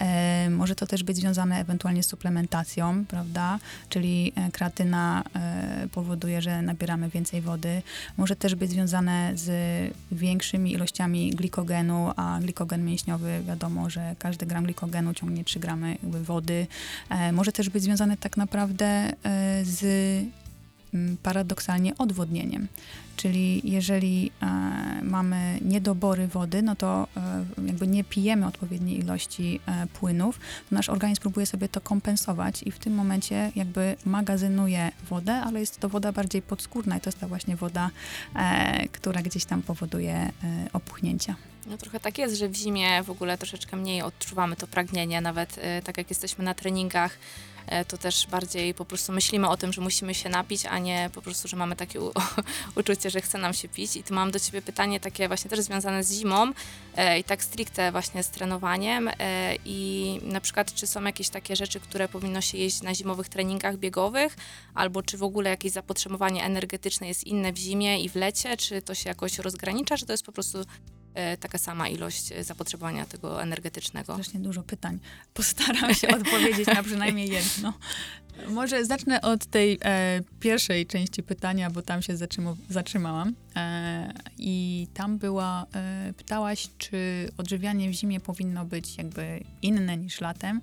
E, 0.00 0.50
może 0.50 0.74
to 0.74 0.86
też 0.86 1.02
być 1.02 1.16
związane 1.16 1.60
ewentualnie 1.60 2.02
z 2.02 2.06
suplementacją, 2.06 3.04
prawda? 3.04 3.58
Czyli 3.88 4.32
e, 4.36 4.50
kreatyna 4.50 5.24
e, 5.34 5.88
powoduje, 5.92 6.42
że 6.42 6.62
nabieramy 6.62 7.08
więcej 7.08 7.40
wody. 7.40 7.82
Może 8.16 8.36
też 8.36 8.54
być 8.54 8.70
związane 8.70 9.32
z 9.34 9.50
większymi 10.12 10.72
ilościami 10.72 11.30
glikogenu, 11.30 12.12
a 12.16 12.38
glikogen 12.42 12.84
mięśniowy, 12.84 13.42
wiadomo, 13.46 13.90
że 13.90 14.16
każdy 14.18 14.46
gram 14.46 14.64
glikogenu 14.64 15.14
ciągnie 15.14 15.44
3 15.44 15.60
gramy 15.60 15.98
wody. 16.02 16.66
E, 17.10 17.32
może 17.32 17.52
też 17.52 17.70
być 17.70 17.82
związane 17.82 18.16
tak 18.16 18.36
naprawdę 18.36 18.86
e, 18.86 19.12
z 19.64 19.84
paradoksalnie 21.22 21.98
odwodnieniem. 21.98 22.68
Czyli 23.16 23.70
jeżeli 23.70 24.30
e, 24.42 24.46
mamy 25.02 25.58
niedobory 25.62 26.28
wody, 26.28 26.62
no 26.62 26.76
to 26.76 27.08
e, 27.16 27.66
jakby 27.66 27.86
nie 27.86 28.04
pijemy 28.04 28.46
odpowiedniej 28.46 28.98
ilości 28.98 29.60
e, 29.66 29.86
płynów, 29.86 30.38
to 30.38 30.74
nasz 30.74 30.88
organizm 30.88 31.20
próbuje 31.20 31.46
sobie 31.46 31.68
to 31.68 31.80
kompensować 31.80 32.62
i 32.62 32.70
w 32.70 32.78
tym 32.78 32.94
momencie 32.94 33.52
jakby 33.56 33.96
magazynuje 34.04 34.92
wodę, 35.08 35.34
ale 35.34 35.60
jest 35.60 35.80
to 35.80 35.88
woda 35.88 36.12
bardziej 36.12 36.42
podskórna 36.42 36.96
i 36.96 37.00
to 37.00 37.08
jest 37.08 37.20
ta 37.20 37.28
właśnie 37.28 37.56
woda, 37.56 37.90
która 38.92 39.22
gdzieś 39.22 39.44
tam 39.44 39.62
powoduje 39.62 40.32
opuchnięcia. 40.72 41.36
No 41.66 41.76
trochę 41.78 42.00
tak 42.00 42.18
jest, 42.18 42.36
że 42.36 42.48
w 42.48 42.54
zimie 42.54 43.02
w 43.02 43.10
ogóle 43.10 43.38
troszeczkę 43.38 43.76
mniej 43.76 44.02
odczuwamy 44.02 44.56
to 44.56 44.66
pragnienie, 44.66 45.20
nawet 45.20 45.60
tak 45.84 45.98
jak 45.98 46.10
jesteśmy 46.10 46.44
na 46.44 46.54
treningach, 46.54 47.18
to 47.88 47.98
też 47.98 48.26
bardziej 48.26 48.74
po 48.74 48.84
prostu 48.84 49.12
myślimy 49.12 49.48
o 49.48 49.56
tym, 49.56 49.72
że 49.72 49.80
musimy 49.80 50.14
się 50.14 50.28
napić, 50.28 50.66
a 50.66 50.78
nie 50.78 51.10
po 51.14 51.22
prostu, 51.22 51.48
że 51.48 51.56
mamy 51.56 51.76
takie 51.76 52.00
uczucie, 52.76 53.10
że 53.10 53.20
chce 53.20 53.38
nam 53.38 53.54
się 53.54 53.68
pić. 53.68 53.96
I 53.96 54.02
tu 54.02 54.14
mam 54.14 54.30
do 54.30 54.40
ciebie 54.40 54.62
pytanie 54.62 55.00
takie 55.00 55.28
właśnie 55.28 55.50
też 55.50 55.60
związane 55.60 56.04
z 56.04 56.12
zimą 56.12 56.52
e, 56.96 57.18
i 57.18 57.24
tak 57.24 57.44
stricte 57.44 57.92
właśnie 57.92 58.22
z 58.22 58.30
trenowaniem 58.30 59.08
e, 59.08 59.56
i 59.64 60.20
na 60.22 60.40
przykład 60.40 60.74
czy 60.74 60.86
są 60.86 61.04
jakieś 61.04 61.28
takie 61.28 61.56
rzeczy, 61.56 61.80
które 61.80 62.08
powinno 62.08 62.40
się 62.40 62.58
jeść 62.58 62.82
na 62.82 62.94
zimowych 62.94 63.28
treningach 63.28 63.76
biegowych, 63.76 64.36
albo 64.74 65.02
czy 65.02 65.18
w 65.18 65.22
ogóle 65.22 65.50
jakieś 65.50 65.72
zapotrzebowanie 65.72 66.44
energetyczne 66.44 67.08
jest 67.08 67.24
inne 67.24 67.52
w 67.52 67.56
zimie 67.56 68.00
i 68.00 68.08
w 68.08 68.16
lecie, 68.16 68.56
czy 68.56 68.82
to 68.82 68.94
się 68.94 69.08
jakoś 69.08 69.38
rozgranicza, 69.38 69.96
czy 69.96 70.06
to 70.06 70.12
jest 70.12 70.26
po 70.26 70.32
prostu 70.32 70.58
e, 70.58 70.64
taka 71.40 71.58
sama 71.58 71.88
ilość 71.88 72.32
e, 72.32 72.44
zapotrzebowania 72.44 73.06
tego 73.06 73.42
energetycznego. 73.42 74.12
Strasznie 74.12 74.40
dużo 74.40 74.62
pytań. 74.62 74.98
Postaram 75.34 75.94
się 75.94 76.08
odpowiedzieć 76.08 76.66
na 76.66 76.82
przynajmniej 76.82 77.28
jedno. 77.28 77.72
Może 78.48 78.84
zacznę 78.84 79.22
od 79.22 79.46
tej 79.46 79.78
e, 79.84 80.20
pierwszej 80.40 80.86
części 80.86 81.22
pytania, 81.22 81.70
bo 81.70 81.82
tam 81.82 82.02
się 82.02 82.14
zatrzymałam. 82.68 83.34
E, 83.56 84.12
I 84.38 84.86
tam 84.94 85.18
była, 85.18 85.66
e, 85.74 86.12
pytałaś, 86.16 86.68
czy 86.78 87.28
odżywianie 87.38 87.90
w 87.90 87.92
zimie 87.92 88.20
powinno 88.20 88.64
być 88.64 88.98
jakby 88.98 89.44
inne 89.62 89.96
niż 89.96 90.20
latem. 90.20 90.60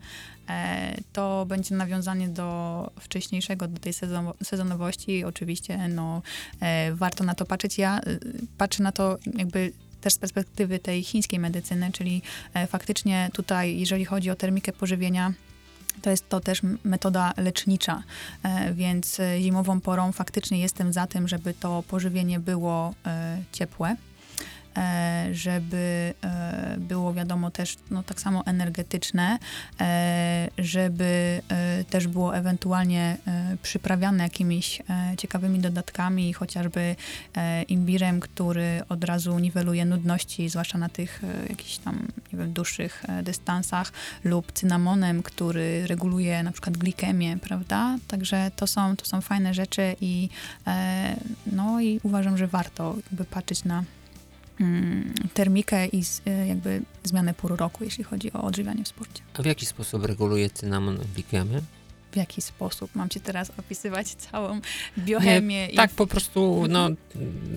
E, 0.49 0.95
to 1.13 1.45
będzie 1.45 1.75
nawiązanie 1.75 2.27
do 2.29 2.91
wcześniejszego, 2.99 3.67
do 3.67 3.79
tej 3.79 3.93
sezon- 3.93 4.33
sezonowości. 4.43 5.23
Oczywiście, 5.23 5.87
no, 5.87 6.21
e, 6.59 6.93
warto 6.93 7.23
na 7.23 7.35
to 7.35 7.45
patrzeć. 7.45 7.77
Ja 7.77 7.99
e, 7.99 8.19
patrzę 8.57 8.83
na 8.83 8.91
to 8.91 9.17
jakby 9.37 9.73
też 10.03 10.13
z 10.13 10.17
perspektywy 10.17 10.79
tej 10.79 11.03
chińskiej 11.03 11.39
medycyny, 11.39 11.91
czyli 11.91 12.21
e, 12.53 12.67
faktycznie 12.67 13.29
tutaj, 13.33 13.79
jeżeli 13.79 14.05
chodzi 14.05 14.29
o 14.29 14.35
termikę 14.35 14.73
pożywienia, 14.73 15.33
to 16.01 16.09
jest 16.09 16.29
to 16.29 16.39
też 16.39 16.61
metoda 16.83 17.33
lecznicza, 17.37 18.03
e, 18.43 18.73
więc 18.73 19.19
e, 19.19 19.41
zimową 19.41 19.81
porą 19.81 20.11
faktycznie 20.11 20.59
jestem 20.59 20.93
za 20.93 21.07
tym, 21.07 21.27
żeby 21.27 21.53
to 21.53 21.83
pożywienie 21.87 22.39
było 22.39 22.93
ciepłe, 23.51 23.95
żeby 25.31 26.13
e, 26.23 26.75
było 26.77 27.13
wiadomo 27.13 27.51
też 27.51 27.77
no, 27.91 28.03
tak 28.03 28.21
samo 28.21 28.45
energetyczne, 28.45 29.39
e, 29.81 30.49
żeby 30.57 31.41
e, 31.49 31.83
też 31.83 32.07
było 32.07 32.37
ewentualnie 32.37 33.17
e, 33.27 33.57
przyprawiane 33.61 34.23
jakimiś 34.23 34.81
e, 34.81 35.17
ciekawymi 35.17 35.59
dodatkami, 35.59 36.33
chociażby 36.33 36.95
e, 37.35 37.63
imbirem, 37.63 38.19
który 38.19 38.81
od 38.89 39.03
razu 39.03 39.39
niweluje 39.39 39.85
nudności, 39.85 40.49
zwłaszcza 40.49 40.77
na 40.77 40.89
tych 40.89 41.23
e, 41.23 41.49
jakichś 41.49 41.77
tam, 41.77 42.07
nie 42.33 42.39
wiem, 42.39 42.53
dłuższych 42.53 43.05
e, 43.07 43.23
dystansach, 43.23 43.91
lub 44.23 44.51
cynamonem, 44.51 45.23
który 45.23 45.87
reguluje 45.87 46.43
na 46.43 46.51
przykład 46.51 46.77
glikemię, 46.77 47.37
prawda? 47.37 47.97
Także 48.07 48.51
to 48.55 48.67
są, 48.67 48.95
to 48.95 49.05
są 49.05 49.21
fajne 49.21 49.53
rzeczy 49.53 49.95
i 50.01 50.29
e, 50.67 51.15
no 51.45 51.81
i 51.81 51.99
uważam, 52.03 52.37
że 52.37 52.47
warto 52.47 52.95
jakby 53.09 53.25
patrzeć 53.25 53.63
na 53.63 53.83
termikę 55.33 55.85
i 55.87 56.03
z, 56.03 56.21
e, 56.25 56.47
jakby 56.47 56.81
zmianę 57.03 57.33
pór 57.33 57.57
roku, 57.57 57.83
jeśli 57.83 58.03
chodzi 58.03 58.33
o 58.33 58.43
odżywianie 58.43 58.83
w 58.83 58.87
sporcie. 58.87 59.23
A 59.33 59.41
w 59.41 59.45
jaki 59.45 59.65
sposób 59.65 60.05
reguluje 60.05 60.49
cynamon 60.49 60.99
glikemię? 61.15 61.61
W 62.11 62.15
jaki 62.15 62.41
sposób 62.41 62.95
mam 62.95 63.09
ci 63.09 63.19
teraz 63.19 63.51
opisywać 63.57 64.07
całą 64.07 64.61
biochemię 64.99 65.67
i 65.67 65.75
Tak 65.75 65.91
po 65.91 66.07
prostu, 66.07 66.65
no... 66.69 66.89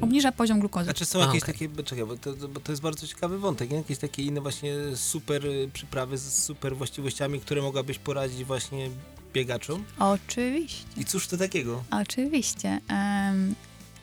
obniża 0.01 0.33
poziom 0.33 0.61
glukozy. 0.61 0.85
Znaczy 0.85 1.05
są 1.05 1.23
A, 1.23 1.27
jakieś 1.27 1.43
okej. 1.43 1.55
takie, 1.55 1.69
bo 1.69 1.83
czekaj, 1.83 2.07
bo 2.07 2.17
to, 2.17 2.49
bo 2.49 2.61
to 2.61 2.73
jest 2.73 2.83
bardzo 2.83 3.07
ciekawy 3.07 3.39
wątek, 3.39 3.71
nie? 3.71 3.77
jakieś 3.77 3.99
takie 3.99 4.23
inne 4.23 4.41
właśnie 4.41 4.75
super 4.95 5.47
y, 5.47 5.71
przyprawy 5.73 6.19
z 6.19 6.45
super 6.45 6.77
właściwościami, 6.77 7.41
które 7.41 7.63
mogłabyś 7.63 7.99
poradzić 7.99 8.45
właśnie 8.45 8.91
biegaczom. 9.33 9.85
Oczywiście. 9.99 10.85
I 10.97 11.05
cóż 11.05 11.29
to 11.29 11.37
takiego? 11.37 11.85
Oczywiście. 11.91 12.81
Em, 12.89 13.55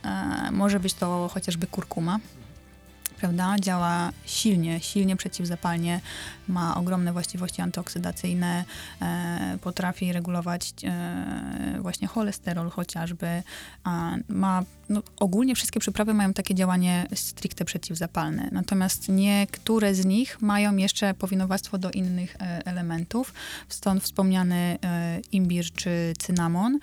e, 0.03 0.51
może 0.51 0.79
być 0.79 0.93
to 0.93 1.29
chociażby 1.33 1.67
kurkuma, 1.67 2.19
prawda? 3.23 3.55
Działa 3.59 4.11
silnie, 4.25 4.79
silnie 4.79 5.15
przeciwzapalnie, 5.15 6.01
ma 6.47 6.75
ogromne 6.75 7.13
właściwości 7.13 7.61
antyoksydacyjne, 7.61 8.65
e, 9.01 9.57
potrafi 9.61 10.13
regulować 10.13 10.73
e, 10.83 11.77
właśnie 11.79 12.07
cholesterol 12.07 12.69
chociażby. 12.69 13.43
A 13.83 14.15
ma, 14.29 14.63
no, 14.89 15.01
ogólnie 15.19 15.55
wszystkie 15.55 15.79
przyprawy 15.79 16.13
mają 16.13 16.33
takie 16.33 16.55
działanie 16.55 17.05
stricte 17.15 17.65
przeciwzapalne, 17.65 18.49
natomiast 18.51 19.09
niektóre 19.09 19.95
z 19.95 20.05
nich 20.05 20.41
mają 20.41 20.75
jeszcze 20.75 21.13
powinowactwo 21.13 21.77
do 21.77 21.91
innych 21.91 22.35
e, 22.35 22.61
elementów, 22.65 23.33
stąd 23.69 24.03
wspomniany 24.03 24.77
e, 24.83 25.19
imbir 25.31 25.71
czy 25.71 26.13
cynamon. 26.19 26.79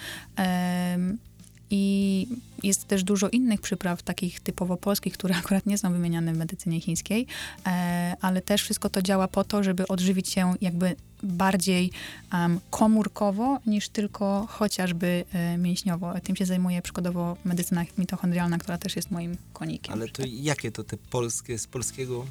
I 1.70 2.26
jest 2.62 2.85
też 2.85 3.04
dużo 3.04 3.28
innych 3.28 3.61
przypraw, 3.61 4.02
takich 4.02 4.40
typowo 4.40 4.76
polskich, 4.76 5.12
które 5.12 5.37
akurat 5.44 5.66
nie 5.66 5.78
są 5.78 5.92
wymieniane 5.92 6.35
w 6.35 6.37
medycynie 6.37 6.80
chińskiej, 6.80 7.26
e, 7.66 8.16
ale 8.20 8.42
też 8.42 8.62
wszystko 8.62 8.90
to 8.90 9.02
działa 9.02 9.28
po 9.28 9.44
to, 9.44 9.62
żeby 9.62 9.88
odżywić 9.88 10.28
się 10.28 10.54
jakby 10.61 10.96
bardziej 11.22 11.90
em, 12.33 12.61
komórkowo 12.70 13.59
niż 13.66 13.88
tylko 13.88 14.46
chociażby 14.50 15.24
e, 15.33 15.59
mięśniowo. 15.59 16.20
Tym 16.20 16.37
się 16.37 16.46
zajmuje 16.46 16.83
przykładowo 16.83 17.37
medycyna 17.44 17.85
mitochondrialna, 17.98 18.59
która 18.59 18.78
też 18.78 18.96
jest 18.96 19.11
moim 19.11 19.37
konikiem. 19.52 19.94
Ale 19.94 20.09
to 20.09 20.22
jakie 20.26 20.72
to 20.72 20.85
te 20.85 20.96
polskie, 20.96 21.59
z 21.59 21.66
polskiego 21.66 22.26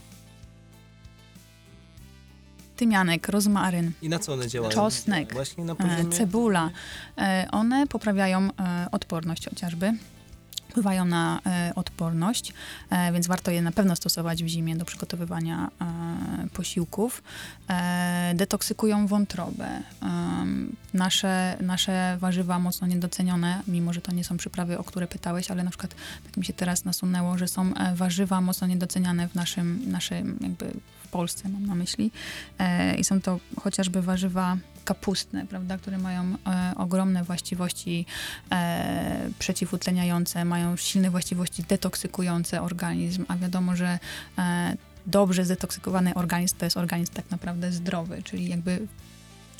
Tymianek, 2.80 3.28
rozmaryn, 3.28 3.92
i 4.02 4.10
na 4.10 4.20
co 4.20 4.34
one 4.34 4.48
działają? 4.48 4.76
Czosnek, 4.76 5.34
Właśnie 5.34 5.63
na 5.65 5.74
e, 5.74 5.76
poziomie... 5.76 6.10
cebula. 6.12 6.70
E, 7.18 7.48
One 7.52 7.88
poprawiają 7.88 8.50
e, 8.60 8.88
odporność 8.92 9.50
chociażby. 9.50 9.94
Wpływają 10.70 11.06
na 11.06 11.39
e, 11.46 11.72
odporność, 11.76 12.54
e, 12.89 13.13
więc 13.13 13.28
warto 13.28 13.52
je 13.52 13.62
na 13.62 13.72
pewno 13.72 13.96
stosować 13.96 14.44
w 14.44 14.48
zimie 14.48 14.76
do 14.76 14.86
przygotowywania 14.86 15.70
e, 15.82 16.48
posiłków. 16.54 17.24
Detoksykują 18.36 19.08
wątrobę. 19.08 19.68
Nasze, 20.94 21.58
nasze 21.62 22.18
warzywa 22.20 22.60
mocno 22.60 22.88
niedocenione, 22.88 23.62
mimo 23.68 23.94
że 23.94 24.02
to 24.02 24.12
nie 24.12 24.24
są 24.24 24.38
przyprawy, 24.38 24.78
o 24.78 24.84
które 24.84 25.08
pytałeś, 25.08 25.52
ale 25.52 25.63
na 25.63 25.70
przykład 25.70 25.96
tak 26.26 26.38
mi 26.38 26.46
się 26.46 26.54
teraz 26.54 26.86
nasunęło, 26.86 27.38
że 27.38 27.48
są 27.48 27.74
warzywa 27.96 28.42
mocno 28.42 28.68
niedoceniane 28.68 29.28
w 29.28 29.36
naszym, 29.36 29.82
naszym 29.92 30.38
jakby 30.42 30.72
Polsce, 31.10 31.50
mam 31.50 31.65
na 31.65 31.76
myśli. 31.76 32.12
E, 32.60 32.95
I 32.95 33.04
są 33.04 33.22
to 33.22 33.39
chociażby 33.62 34.02
warzywa 34.02 34.58
kapustne, 34.86 35.48
prawda, 35.48 35.78
które 35.78 35.98
mają 35.98 36.24
e, 36.24 36.74
ogromne 36.78 37.24
właściwości 37.24 38.06
e, 38.52 39.30
przeciwutleniające, 39.39 40.45
mają 40.45 40.76
silne 40.78 41.10
właściwości 41.12 41.63
detoksykujące 41.63 42.62
organizm, 42.62 43.26
a 43.28 43.38
wiadomo, 43.38 43.76
że 43.76 44.00
e, 44.38 44.78
dobrze 45.08 45.45
zetoksykowany 45.45 46.13
organizm 46.13 46.56
to 46.58 46.65
jest 46.65 46.78
organizm 46.78 47.13
tak 47.13 47.32
naprawdę 47.32 47.72
zdrowy, 47.72 48.24
czyli 48.24 48.50
jakby 48.50 48.88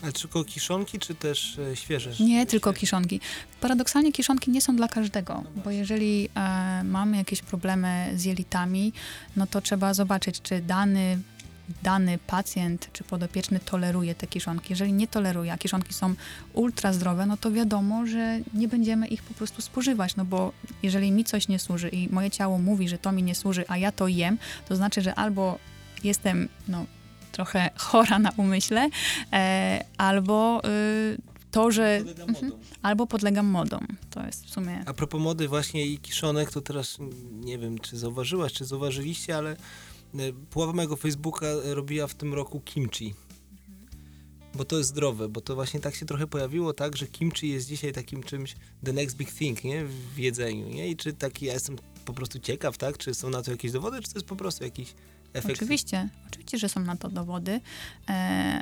Ale 0.04 0.12
tylko 0.14 0.44
kiszonki, 0.44 1.00
czy 1.00 1.16
też 1.16 1.60
e, 1.60 1.76
świeże? 1.76 2.12
nie 2.24 2.46
tylko 2.46 2.74
kiszonki. 2.74 3.20
Paradoksalnie 3.62 4.12
kiszonki 4.12 4.52
nie 4.52 4.62
są 4.62 4.76
dla 4.76 4.88
każdego, 4.88 5.44
bo 5.64 5.72
jeżeli 5.72 6.30
e, 6.36 6.84
mamy 6.84 7.18
jakieś 7.18 7.42
problemy 7.42 8.14
z 8.16 8.26
jelitami, 8.26 8.94
no 9.36 9.48
to 9.48 9.62
trzeba 9.62 9.94
zobaczyć, 9.94 10.42
czy 10.42 10.62
dany 10.62 11.20
dany 11.84 12.18
pacjent 12.28 12.90
czy 12.94 13.04
podopieczny 13.04 13.60
toleruje 13.60 14.16
te 14.16 14.28
kiszonki. 14.28 14.68
Jeżeli 14.70 14.94
nie 14.94 15.08
toleruje, 15.08 15.54
a 15.54 15.58
kiszonki 15.58 15.94
są 15.94 16.14
ultra 16.54 16.94
zdrowe, 16.94 17.26
no 17.26 17.38
to 17.38 17.52
wiadomo, 17.52 18.06
że 18.06 18.40
nie 18.54 18.68
będziemy 18.68 19.08
ich 19.08 19.24
po 19.24 19.34
prostu 19.34 19.62
spożywać, 19.62 20.16
no 20.16 20.26
bo 20.26 20.52
jeżeli 20.84 21.12
mi 21.12 21.24
coś 21.24 21.48
nie 21.48 21.60
służy 21.60 21.90
i 21.90 22.10
moje 22.14 22.32
ciało 22.32 22.58
mówi, 22.58 22.90
że 22.90 22.98
to 22.98 23.12
mi 23.12 23.24
nie 23.24 23.36
służy, 23.36 23.64
a 23.68 23.78
ja 23.78 23.92
to 23.92 24.08
jem, 24.08 24.38
to 24.68 24.76
znaczy, 24.76 25.02
że 25.02 25.16
albo 25.16 25.60
jestem 26.04 26.50
no, 26.68 26.86
trochę 27.32 27.70
chora 27.78 28.20
na 28.20 28.32
umyśle, 28.38 28.90
e, 29.34 29.86
albo 29.98 30.62
y, 30.66 31.18
to, 31.52 31.72
że 31.72 32.02
Mhm. 32.28 32.52
albo 32.82 33.08
podlegam 33.08 33.46
modom. 33.46 33.88
To 34.10 34.26
jest 34.26 34.46
w 34.46 34.50
sumie 34.50 34.84
A 34.86 34.94
propos 34.94 35.22
mody 35.22 35.48
właśnie 35.48 35.86
i 35.86 35.98
kiszonek, 35.98 36.52
to 36.52 36.62
teraz 36.62 36.98
nie 37.32 37.58
wiem, 37.58 37.80
czy 37.80 37.98
zauważyłaś, 37.98 38.54
czy 38.54 38.66
zauważyliście, 38.66 39.38
ale 39.38 39.56
połowa 40.50 40.74
mojego 40.74 40.96
Facebooka 40.96 41.46
robiła 41.64 42.08
w 42.08 42.16
tym 42.16 42.34
roku 42.34 42.60
kimchi. 42.60 43.14
Bo 44.56 44.66
to 44.66 44.78
jest 44.78 44.90
zdrowe, 44.90 45.30
bo 45.30 45.42
to 45.42 45.56
właśnie 45.56 45.80
tak 45.80 45.96
się 45.96 46.06
trochę 46.06 46.28
pojawiło, 46.28 46.74
tak, 46.74 46.98
że 46.98 47.08
kimchi 47.08 47.50
jest 47.50 47.68
dzisiaj 47.68 47.94
takim 47.94 48.24
czymś 48.24 48.56
the 48.86 48.94
next 48.94 49.18
big 49.18 49.32
thing, 49.32 49.64
nie, 49.64 49.86
w 49.86 50.18
jedzeniu, 50.18 50.70
nie? 50.70 50.88
I 50.88 50.96
czy 50.96 51.14
taki, 51.14 51.46
ja 51.46 51.54
jestem 51.54 51.76
po 52.06 52.14
prostu 52.14 52.40
ciekaw, 52.40 52.78
tak, 52.78 52.98
czy 52.98 53.14
są 53.14 53.30
na 53.30 53.42
to 53.42 53.52
jakieś 53.52 53.72
dowody, 53.72 54.02
czy 54.02 54.12
to 54.12 54.18
jest 54.18 54.28
po 54.28 54.36
prostu 54.36 54.64
jakiś 54.64 54.94
efekt? 55.34 55.56
Oczywiście, 55.56 56.10
oczywiście, 56.30 56.58
że 56.58 56.70
są 56.70 56.80
na 56.80 56.96
to 56.96 57.10
dowody, 57.10 57.62
e, 58.10 58.14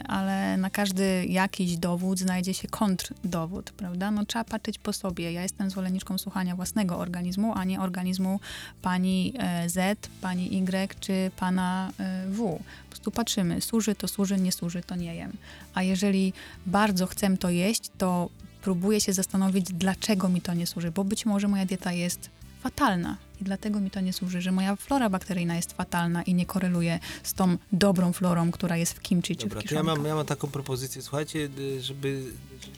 ale 0.07 0.57
na 0.57 0.69
każdy 0.69 1.25
jakiś 1.25 1.77
dowód 1.77 2.19
znajdzie 2.19 2.53
się 2.53 2.67
kontrdowód, 2.67 3.71
prawda? 3.71 4.11
No 4.11 4.25
trzeba 4.25 4.43
patrzeć 4.43 4.79
po 4.79 4.93
sobie. 4.93 5.31
Ja 5.31 5.43
jestem 5.43 5.69
zwolenniczką 5.69 6.17
słuchania 6.17 6.55
własnego 6.55 6.97
organizmu, 6.97 7.53
a 7.55 7.63
nie 7.63 7.81
organizmu 7.81 8.39
pani 8.81 9.33
e, 9.39 9.69
Z, 9.69 10.09
pani 10.21 10.57
Y 10.57 10.99
czy 10.99 11.31
pana 11.35 11.91
e, 11.99 12.27
W. 12.27 12.59
Po 12.83 12.89
prostu 12.89 13.11
patrzymy, 13.11 13.61
służy 13.61 13.95
to 13.95 14.07
służy, 14.07 14.37
nie 14.37 14.51
służy 14.51 14.81
to 14.81 14.95
nie 14.95 15.15
jem. 15.15 15.33
A 15.73 15.83
jeżeli 15.83 16.33
bardzo 16.65 17.07
chcę 17.07 17.37
to 17.37 17.49
jeść, 17.49 17.91
to 17.97 18.29
próbuję 18.61 19.01
się 19.01 19.13
zastanowić, 19.13 19.65
dlaczego 19.73 20.29
mi 20.29 20.41
to 20.41 20.53
nie 20.53 20.67
służy, 20.67 20.91
bo 20.91 21.03
być 21.03 21.25
może 21.25 21.47
moja 21.47 21.65
dieta 21.65 21.91
jest 21.91 22.29
fatalna 22.61 23.17
i 23.41 23.43
dlatego 23.43 23.79
mi 23.79 23.91
to 23.91 23.99
nie 23.99 24.13
służy, 24.13 24.41
że 24.41 24.51
moja 24.51 24.75
flora 24.75 25.09
bakteryjna 25.09 25.55
jest 25.55 25.73
fatalna 25.73 26.23
i 26.23 26.33
nie 26.33 26.45
koreluje 26.45 26.99
z 27.23 27.33
tą 27.33 27.57
dobrą 27.71 28.13
florą, 28.13 28.51
która 28.51 28.77
jest 28.77 28.93
w 28.93 28.99
kimchi 29.01 29.35
czy 29.35 29.47
Dobra, 29.47 29.61
w 29.61 29.63
to 29.63 29.75
ja 29.75 29.83
mam, 29.83 29.85
kiszonkach. 29.95 30.09
ja 30.09 30.15
mam 30.15 30.25
taką 30.25 30.47
propozycję, 30.47 31.01
słuchajcie, 31.01 31.49
y, 31.59 31.81
żeby... 31.81 32.23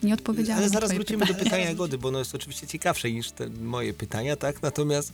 Nie 0.04 0.14
odpowiedziałam 0.14 0.60
Ale 0.62 0.70
zaraz 0.70 0.94
wrócimy 0.94 1.20
do 1.20 1.26
pytanie. 1.26 1.44
pytania 1.44 1.66
Jagody, 1.70 1.98
bo 1.98 2.08
ono 2.08 2.20
jest 2.20 2.36
oczywiście 2.36 2.68
ciekawsze 2.68 3.12
niż 3.12 3.32
te 3.32 3.50
moje 3.50 3.94
pytania, 3.94 4.36
tak? 4.36 4.62
Natomiast... 4.62 5.14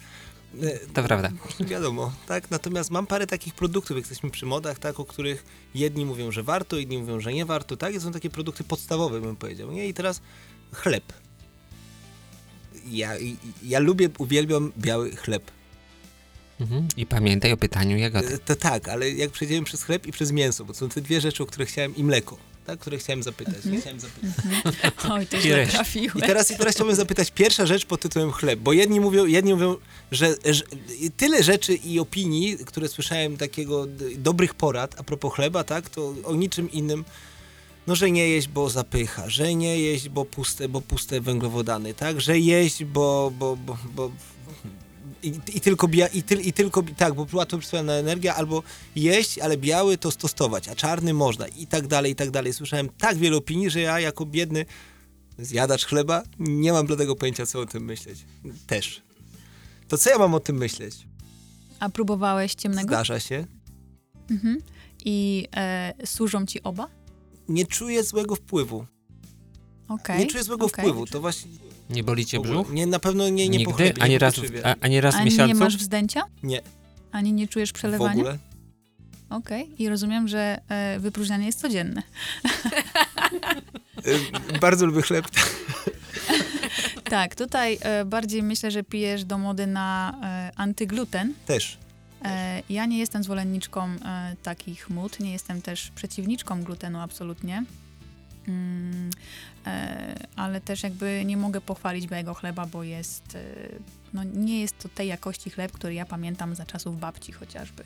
e, 0.64 0.80
To 0.94 1.04
prawda. 1.04 1.32
Wiadomo, 1.60 2.12
tak? 2.28 2.52
Natomiast 2.52 2.92
mam 2.92 3.08
parę 3.08 3.28
takich 3.28 3.54
produktów, 3.54 3.98
jak 3.98 4.06
jesteśmy 4.06 4.30
przy 4.30 4.46
modach, 4.46 4.80
tak? 4.80 5.00
O 5.00 5.06
których 5.06 5.46
jedni 5.76 6.06
mówią, 6.06 6.32
że 6.32 6.44
warto, 6.44 6.78
inni 6.78 6.98
mówią, 6.98 7.20
że 7.20 7.34
nie 7.34 7.46
warto, 7.46 7.78
tak? 7.78 7.96
I 7.96 8.00
są 8.00 8.12
takie 8.12 8.30
produkty 8.30 8.64
podstawowe, 8.64 9.22
bym 9.22 9.36
powiedział, 9.36 9.72
nie? 9.72 9.88
I 9.88 9.94
teraz 9.94 10.22
chleb. 10.72 11.04
Ja, 12.86 13.12
ja 13.64 13.80
lubię, 13.80 14.10
uwielbiam 14.18 14.72
biały 14.78 15.16
chleb. 15.16 15.52
Mhm. 16.60 16.88
I 16.98 17.06
pamiętaj 17.06 17.52
o 17.52 17.58
pytaniu 17.58 17.98
Jagody. 17.98 18.38
To 18.46 18.56
tak, 18.56 18.90
ale 18.90 19.10
jak 19.12 19.32
przejdziemy 19.32 19.66
przez 19.66 19.84
chleb 19.84 20.08
i 20.08 20.12
przez 20.12 20.32
mięso, 20.32 20.66
bo 20.66 20.74
to 20.74 20.80
są 20.80 20.90
te 20.90 21.02
dwie 21.02 21.22
rzeczy, 21.22 21.44
o 21.44 21.46
które 21.46 21.66
chciałem, 21.66 21.96
i 21.96 22.04
mleko, 22.04 22.38
tak? 22.66 22.80
Które 22.80 22.98
chciałem 22.98 23.24
zapytać. 23.24 23.66
Nie? 23.66 23.82
Chciałem 23.82 24.00
zapytać. 24.00 24.32
Oj, 25.10 25.28
to 25.28 25.38
I 25.38 25.42
źle 25.42 25.56
reszta. 25.56 25.72
I 25.72 25.76
trafiłeś. 25.76 26.26
teraz, 26.28 26.52
I 26.52 26.58
teraz 26.58 26.76
chciałbym 26.76 26.96
zapytać, 26.96 27.32
pierwsza 27.32 27.66
rzecz 27.66 27.86
pod 27.86 28.02
tytułem 28.02 28.32
chleb, 28.32 28.60
bo 28.60 28.74
jedni 28.74 29.00
mówią, 29.00 29.26
jedni 29.26 29.54
mówią 29.54 29.76
że, 30.12 30.36
że 30.46 30.64
tyle 31.18 31.44
rzeczy 31.44 31.76
i 31.76 32.00
opinii, 32.00 32.58
które 32.58 32.88
słyszałem 32.88 33.38
takiego 33.38 33.88
dobrych 34.18 34.54
porad 34.54 34.96
a 35.00 35.04
propos 35.04 35.34
chleba, 35.34 35.64
tak, 35.64 35.90
to 35.90 36.16
o 36.24 36.36
niczym 36.36 36.72
innym, 36.72 37.06
no, 37.88 37.96
że 37.96 38.12
nie 38.12 38.30
jeść, 38.30 38.48
bo 38.48 38.70
zapycha, 38.70 39.30
że 39.30 39.56
nie 39.56 39.80
jeść, 39.80 40.10
bo 40.10 40.26
puste, 40.26 40.70
bo 40.70 40.82
puste 40.82 41.22
węglowodany, 41.22 41.94
tak, 41.94 42.22
że 42.22 42.40
jeść, 42.40 42.84
bo, 42.86 43.32
bo, 43.40 43.56
bo, 43.56 43.78
bo 43.96 44.12
i, 45.24 45.40
i 45.54 45.62
tylko 45.62 45.88
bia, 45.88 46.08
i, 46.08 46.24
tyl, 46.24 46.42
i 46.42 46.54
tylko, 46.54 46.84
tak, 46.98 47.14
bo 47.14 47.28
łatwo 47.34 47.58
energia, 47.80 48.36
albo 48.36 48.64
jeść, 48.96 49.40
ale 49.40 49.58
biały 49.58 49.98
to 49.98 50.12
stosować, 50.12 50.68
a 50.68 50.76
czarny 50.76 51.14
można 51.14 51.48
i 51.48 51.68
tak 51.68 51.88
dalej, 51.88 52.12
i 52.12 52.16
tak 52.16 52.32
dalej. 52.32 52.54
Słyszałem 52.54 52.90
tak 52.98 53.18
wiele 53.18 53.38
opinii, 53.38 53.70
że 53.70 53.80
ja 53.80 54.00
jako 54.00 54.26
biedny 54.26 54.66
zjadacz 55.40 55.86
chleba, 55.86 56.24
nie 56.40 56.74
mam 56.74 56.86
bladego 56.88 57.16
pojęcia, 57.16 57.46
co 57.46 57.60
o 57.60 57.66
tym 57.66 57.86
myśleć. 57.86 58.26
Też. 58.68 59.02
To 59.88 59.98
co 59.98 60.10
ja 60.10 60.18
mam 60.18 60.34
o 60.34 60.40
tym 60.40 60.58
myśleć? 60.58 61.08
A 61.80 61.90
próbowałeś 61.90 62.56
ciemnego? 62.56 62.88
Zdarza 62.88 63.20
się. 63.20 63.46
Mhm. 64.30 64.58
I 65.06 65.48
e, 65.56 65.94
służą 66.06 66.46
ci 66.46 66.64
oba? 66.64 66.88
Nie 67.50 67.66
czuję 67.66 68.04
złego 68.04 68.36
wpływu. 68.36 68.86
Okej. 69.88 70.20
Nie 70.20 70.26
czuję 70.28 70.44
złego 70.44 70.66
okej. 70.66 70.86
wpływu. 70.86 71.06
To 71.06 71.22
właśnie... 71.22 71.52
Nie 71.90 72.04
boli 72.04 72.26
cię 72.26 72.40
w 72.40 72.42
brzuch? 72.42 72.72
Nie, 72.74 72.88
na 72.88 73.00
pewno 73.00 73.30
nie, 73.30 73.50
nie 73.50 73.58
Nigdy? 73.58 73.74
chlebie, 73.74 74.02
Ani 74.04 74.12
nie 74.12 74.20
raz, 74.20 74.36
w, 74.36 74.66
a, 74.66 74.76
ani 74.82 75.02
raz 75.02 75.16
w 75.16 75.18
A 75.18 75.24
miesiącu? 75.24 75.48
nie 75.48 75.56
masz 75.56 75.78
wzdęcia? 75.78 76.22
Nie, 76.44 76.62
Ani 77.12 77.34
nie 77.34 77.48
czujesz 77.48 77.70
w 77.70 77.74
przelewania? 77.74 78.12
ogóle. 78.14 78.38
Okej. 79.30 79.82
I 79.82 79.90
rozumiem, 79.90 80.28
że 80.28 80.62
e, 80.70 81.00
wypróżnianie 81.00 81.46
jest 81.46 81.60
codzienne. 81.62 82.04
Y, 84.08 84.60
Bardzo 84.60 84.86
lubię 84.86 85.02
chleb. 85.02 85.26
Tak, 87.10 87.36
tutaj 87.36 87.78
e, 87.82 88.06
bardziej 88.06 88.44
myślę, 88.44 88.72
że 88.72 88.84
pijesz 88.84 89.24
do 89.26 89.38
mody 89.38 89.68
na 89.68 90.20
e, 90.24 90.52
antygluten. 90.60 91.34
Też. 91.46 91.78
E, 92.26 92.64
ja 92.70 92.86
nie 92.86 92.98
jestem 92.98 93.24
zwolenniczką 93.24 93.84
e, 93.86 94.36
takich 94.44 94.90
mód, 94.90 95.20
nie 95.20 95.32
jestem 95.32 95.62
też 95.62 95.92
przeciwniczką 95.92 96.64
glutenu 96.64 97.00
absolutnie. 97.00 97.64
Mm, 98.48 99.10
e, 99.66 100.16
ale 100.36 100.62
też 100.62 100.84
jakby 100.84 101.24
nie 101.26 101.38
mogę 101.38 101.62
pochwalić 101.62 102.08
białego 102.08 102.34
chleba, 102.34 102.66
bo 102.66 102.84
jest, 102.84 103.36
e, 103.36 103.44
no 104.14 104.24
nie 104.24 104.62
jest 104.62 104.80
to 104.80 104.90
tej 104.90 105.08
jakości 105.08 105.50
chleb, 105.50 105.72
który 105.72 105.94
ja 105.94 106.06
pamiętam 106.06 106.56
za 106.56 106.66
czasów 106.66 107.00
babci 107.00 107.32
chociażby. 107.32 107.84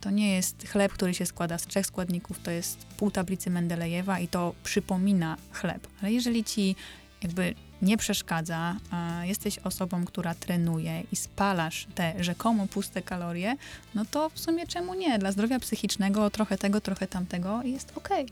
To 0.00 0.10
nie 0.10 0.34
jest 0.34 0.68
chleb, 0.68 0.92
który 0.92 1.14
się 1.14 1.26
składa 1.26 1.58
z 1.58 1.66
trzech 1.66 1.86
składników, 1.86 2.38
to 2.42 2.50
jest 2.50 2.86
pół 2.96 3.10
tablicy 3.10 3.50
Mendelejewa 3.50 4.20
i 4.20 4.28
to 4.28 4.54
przypomina 4.64 5.36
chleb. 5.52 5.86
Ale 6.02 6.12
jeżeli 6.12 6.44
ci 6.44 6.76
jakby 7.22 7.54
nie 7.82 7.96
przeszkadza, 7.96 8.76
a 8.90 9.24
jesteś 9.24 9.58
osobą, 9.58 10.04
która 10.04 10.34
trenuje 10.34 11.02
i 11.12 11.16
spalasz 11.16 11.86
te 11.94 12.24
rzekomo 12.24 12.66
puste 12.66 13.02
kalorie, 13.02 13.56
no 13.94 14.04
to 14.04 14.30
w 14.30 14.38
sumie 14.40 14.66
czemu 14.66 14.94
nie? 14.94 15.18
Dla 15.18 15.32
zdrowia 15.32 15.58
psychicznego 15.58 16.30
trochę 16.30 16.58
tego, 16.58 16.80
trochę 16.80 17.06
tamtego 17.06 17.62
jest 17.62 17.92
okej. 17.96 18.26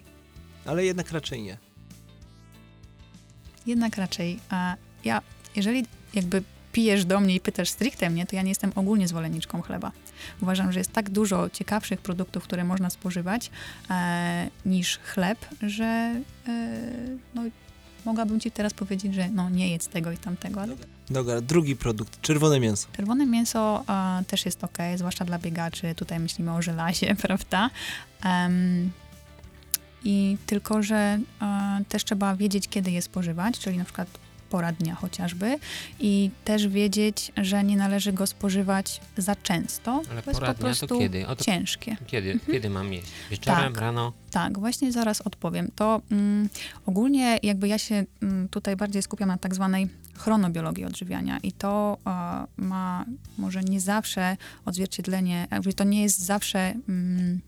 Ale 0.67 0.85
jednak 0.85 1.13
raczej 1.13 1.43
nie. 1.43 1.59
Jednak 3.67 3.97
raczej, 3.97 4.41
a 4.51 4.77
ja, 5.05 5.23
jeżeli 5.57 5.87
jakby 6.15 6.43
pijesz 6.73 7.05
do 7.05 7.21
mnie 7.21 7.35
i 7.35 7.41
pytasz 7.41 7.69
stricte 7.69 8.11
mnie, 8.11 8.27
to 8.27 8.37
ja 8.37 8.43
nie 8.43 8.49
jestem 8.49 8.73
ogólnie 8.75 9.09
zwolenniczką 9.09 9.63
chleba. 9.63 9.93
Uważam, 10.43 10.73
że 10.73 10.81
jest 10.81 10.93
tak 10.93 11.11
dużo 11.11 11.51
ciekawszych 11.51 12.01
produktów, 12.01 12.45
które 12.45 12.65
można 12.65 12.91
spożywać 12.91 13.51
e, 13.91 14.51
niż 14.67 14.99
chleb, 14.99 15.39
że 15.63 15.85
e, 15.85 16.23
no, 17.35 17.43
mogłabym 18.05 18.41
ci 18.41 18.51
teraz 18.51 18.75
powiedzieć, 18.75 19.15
że 19.15 19.29
no 19.31 19.51
nie 19.51 19.71
jedz 19.71 19.89
tego 19.89 20.13
i 20.13 20.17
tamtego, 20.17 20.61
ale 20.61 20.77
Dobra, 21.11 21.41
drugi 21.41 21.77
produkt. 21.77 22.21
Czerwone 22.21 22.61
mięso. 22.61 22.89
Czerwone 22.97 23.27
mięso 23.27 23.85
e, 23.89 24.25
też 24.25 24.45
jest 24.45 24.65
ok, 24.65 24.79
zwłaszcza 24.97 25.25
dla 25.25 25.39
biegaczy. 25.39 25.95
Tutaj 25.95 26.21
myślimy 26.21 26.53
o 26.53 26.63
żelazie, 26.63 27.15
prawda? 27.27 27.71
Em, 28.25 28.91
I 30.05 30.37
tylko, 30.47 30.83
że 30.83 31.19
e, 31.43 31.81
też 31.89 32.05
trzeba 32.05 32.37
wiedzieć, 32.37 32.69
kiedy 32.69 32.91
je 32.91 33.03
spożywać, 33.03 33.59
czyli 33.59 33.79
na 33.79 33.85
przykład 33.85 34.09
pora 34.51 34.73
dnia 34.73 34.95
chociażby. 34.95 35.59
I 36.01 36.31
też 36.45 36.69
wiedzieć, 36.69 37.33
że 37.37 37.65
nie 37.65 37.77
należy 37.77 38.13
go 38.13 38.27
spożywać 38.27 39.01
za 39.17 39.37
często. 39.37 40.03
Ale 40.11 40.23
bo 40.23 40.31
jest 40.31 40.41
po 40.41 40.47
dnia 40.47 40.55
to 40.55 40.61
prostu 40.61 40.99
kiedy? 40.99 41.27
O 41.27 41.37
to 41.37 41.45
ciężkie. 41.45 41.97
kiedy? 42.07 42.41
Kiedy 42.53 42.71
mam 42.71 42.93
jeść? 42.93 43.07
Wieczorem, 43.31 43.73
Tak. 43.73 43.81
rano? 43.81 44.13
Tak, 44.31 44.59
właśnie 44.59 44.93
zaraz 44.93 45.21
odpowiem. 45.21 45.71
To 45.77 46.01
mm, 46.11 46.49
ogólnie 46.87 47.39
jakby 47.43 47.69
ja 47.69 47.79
się 47.79 48.05
mm, 48.23 48.49
tutaj 48.49 48.77
bardziej 48.77 49.03
skupiam 49.03 49.29
na 49.29 49.39
tak 49.39 49.55
zwanej 49.55 49.89
chronobiologii 50.15 50.85
odżywiania 50.85 51.39
i 51.39 51.53
to 51.53 51.99
e, 52.07 52.11
ma 52.57 53.05
może 53.39 53.61
nie 53.63 53.81
zawsze 53.81 54.37
odzwierciedlenie, 54.65 55.47
jakby 55.51 55.73
to 55.73 55.85
nie 55.85 56.03
jest 56.03 56.19
zawsze 56.19 56.75
mm, 56.89 57.41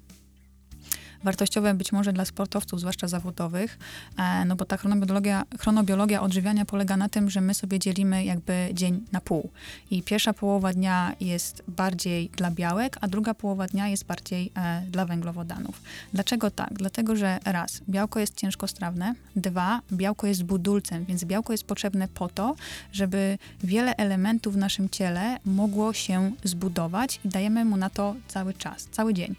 wartościowe 1.24 1.74
być 1.74 1.92
może 1.92 2.12
dla 2.12 2.24
sportowców, 2.24 2.80
zwłaszcza 2.80 3.08
zawodowych, 3.08 3.78
e, 4.18 4.44
no 4.44 4.56
bo 4.56 4.64
ta 4.64 4.76
chronobiologia, 4.76 5.44
chronobiologia 5.58 6.22
odżywiania 6.22 6.64
polega 6.64 6.96
na 6.96 7.08
tym, 7.08 7.30
że 7.30 7.40
my 7.40 7.54
sobie 7.54 7.78
dzielimy 7.78 8.24
jakby 8.24 8.68
dzień 8.72 9.04
na 9.12 9.20
pół. 9.20 9.50
I 9.90 10.02
pierwsza 10.02 10.32
połowa 10.32 10.72
dnia 10.72 11.12
jest 11.20 11.62
bardziej 11.68 12.28
dla 12.28 12.50
białek, 12.50 12.98
a 13.00 13.08
druga 13.08 13.34
połowa 13.34 13.66
dnia 13.66 13.88
jest 13.88 14.04
bardziej 14.04 14.52
e, 14.56 14.82
dla 14.90 15.04
węglowodanów. 15.04 15.82
Dlaczego 16.12 16.50
tak? 16.50 16.74
Dlatego, 16.74 17.16
że 17.16 17.38
raz, 17.44 17.80
białko 17.88 18.20
jest 18.20 18.36
ciężkostrawne, 18.36 19.14
dwa, 19.36 19.80
białko 19.92 20.26
jest 20.26 20.44
budulcem, 20.44 21.04
więc 21.04 21.24
białko 21.24 21.52
jest 21.52 21.64
potrzebne 21.64 22.08
po 22.08 22.28
to, 22.28 22.54
żeby 22.92 23.38
wiele 23.64 23.96
elementów 23.96 24.54
w 24.54 24.56
naszym 24.56 24.88
ciele 24.88 25.38
mogło 25.44 25.92
się 25.92 26.32
zbudować 26.44 27.20
i 27.24 27.28
dajemy 27.28 27.64
mu 27.64 27.76
na 27.76 27.90
to 27.90 28.14
cały 28.28 28.54
czas, 28.54 28.88
cały 28.90 29.14
dzień. 29.14 29.34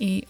I 0.00 0.22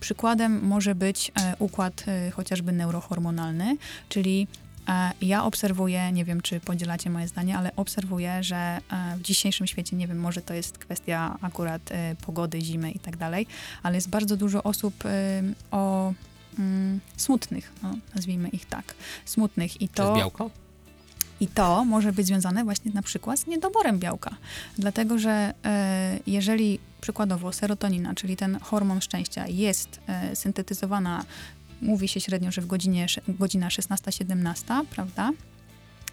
przykładem 0.00 0.66
może 0.66 0.94
być 0.94 1.32
e, 1.34 1.56
układ 1.58 2.04
e, 2.06 2.30
chociażby 2.30 2.72
neurohormonalny, 2.72 3.76
czyli 4.08 4.46
e, 4.88 5.10
ja 5.22 5.44
obserwuję, 5.44 6.12
nie 6.12 6.24
wiem 6.24 6.40
czy 6.40 6.60
podzielacie 6.60 7.10
moje 7.10 7.28
zdanie, 7.28 7.58
ale 7.58 7.76
obserwuję, 7.76 8.42
że 8.42 8.80
w 9.16 9.22
dzisiejszym 9.22 9.66
świecie, 9.66 9.96
nie 9.96 10.08
wiem, 10.08 10.20
może 10.20 10.42
to 10.42 10.54
jest 10.54 10.78
kwestia 10.78 11.38
akurat 11.42 11.82
pogody, 12.26 12.60
zimy 12.60 12.90
i 12.90 12.98
tak 12.98 13.16
dalej, 13.16 13.46
ale 13.82 13.94
jest 13.94 14.08
bardzo 14.08 14.36
dużo 14.36 14.62
osób 14.62 14.94
o 15.70 16.12
mm, 16.58 17.00
smutnych, 17.16 17.72
no, 17.82 17.94
nazwijmy 18.14 18.48
ich 18.48 18.66
tak, 18.66 18.94
smutnych 19.24 19.82
i 19.82 19.88
To 19.88 19.94
to... 19.94 20.02
jest 20.02 20.18
białko? 20.18 20.50
I 21.40 21.46
to 21.46 21.84
może 21.84 22.12
być 22.12 22.26
związane 22.26 22.64
właśnie 22.64 22.90
na 22.94 23.02
przykład 23.02 23.38
z 23.38 23.46
niedoborem 23.46 23.98
białka. 23.98 24.36
Dlatego, 24.78 25.18
że 25.18 25.54
e, 25.64 26.18
jeżeli 26.26 26.78
przykładowo 27.00 27.52
serotonina, 27.52 28.14
czyli 28.14 28.36
ten 28.36 28.58
hormon 28.60 29.00
szczęścia, 29.00 29.46
jest 29.46 30.00
e, 30.06 30.36
syntetyzowana, 30.36 31.24
mówi 31.82 32.08
się 32.08 32.20
średnio, 32.20 32.50
że 32.50 32.60
w 32.60 32.66
godzinie, 32.66 33.06
godzina 33.28 33.68
16-17, 33.68 34.86
prawda? 34.90 35.30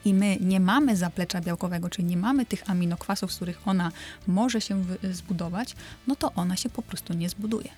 I 0.05 0.13
my 0.13 0.37
nie 0.41 0.59
mamy 0.59 0.95
zaplecza 0.95 1.41
białkowego, 1.41 1.89
czyli 1.89 2.07
nie 2.07 2.17
mamy 2.17 2.45
tych 2.45 2.69
aminokwasów, 2.69 3.33
z 3.33 3.35
których 3.35 3.67
ona 3.67 3.91
może 4.27 4.61
się 4.61 4.85
zbudować, 5.11 5.75
no 6.07 6.15
to 6.15 6.33
ona 6.33 6.55
się 6.55 6.69
po 6.69 6.81
prostu 6.81 7.13
nie 7.13 7.29
zbuduje. 7.29 7.69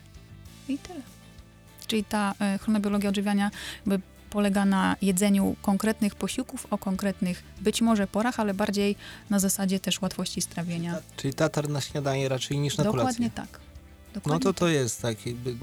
I 0.70 0.78
tyle. 0.78 1.02
Czyli 1.88 2.04
ta 2.04 2.34
e, 2.40 2.58
chronobiologia 2.58 3.10
odżywiania 3.10 3.52
polega 4.30 4.66
na 4.66 4.96
jedzeniu 5.02 5.56
konkretnych 5.62 6.16
posiłków 6.16 6.68
o 6.72 6.78
konkretnych 6.78 7.44
być 7.62 7.82
może 7.82 8.08
porach, 8.08 8.40
ale 8.40 8.54
bardziej 8.54 8.96
na 9.30 9.40
zasadzie 9.40 9.80
też 9.80 10.02
łatwości 10.02 10.42
strawienia. 10.42 11.00
Czyli 11.18 11.34
tatar 11.34 11.70
na 11.70 11.82
śniadanie 11.82 12.30
raczej 12.30 12.58
niż 12.58 12.78
na 12.78 12.84
Dokładnie 12.84 13.30
kolację. 13.30 13.30
tak. 13.52 13.60
No 14.08 14.14
Dokładnie 14.14 14.44
to 14.44 14.54
to 14.54 14.68
jest 14.68 15.02
tak 15.02 15.26
jakby... 15.26 15.56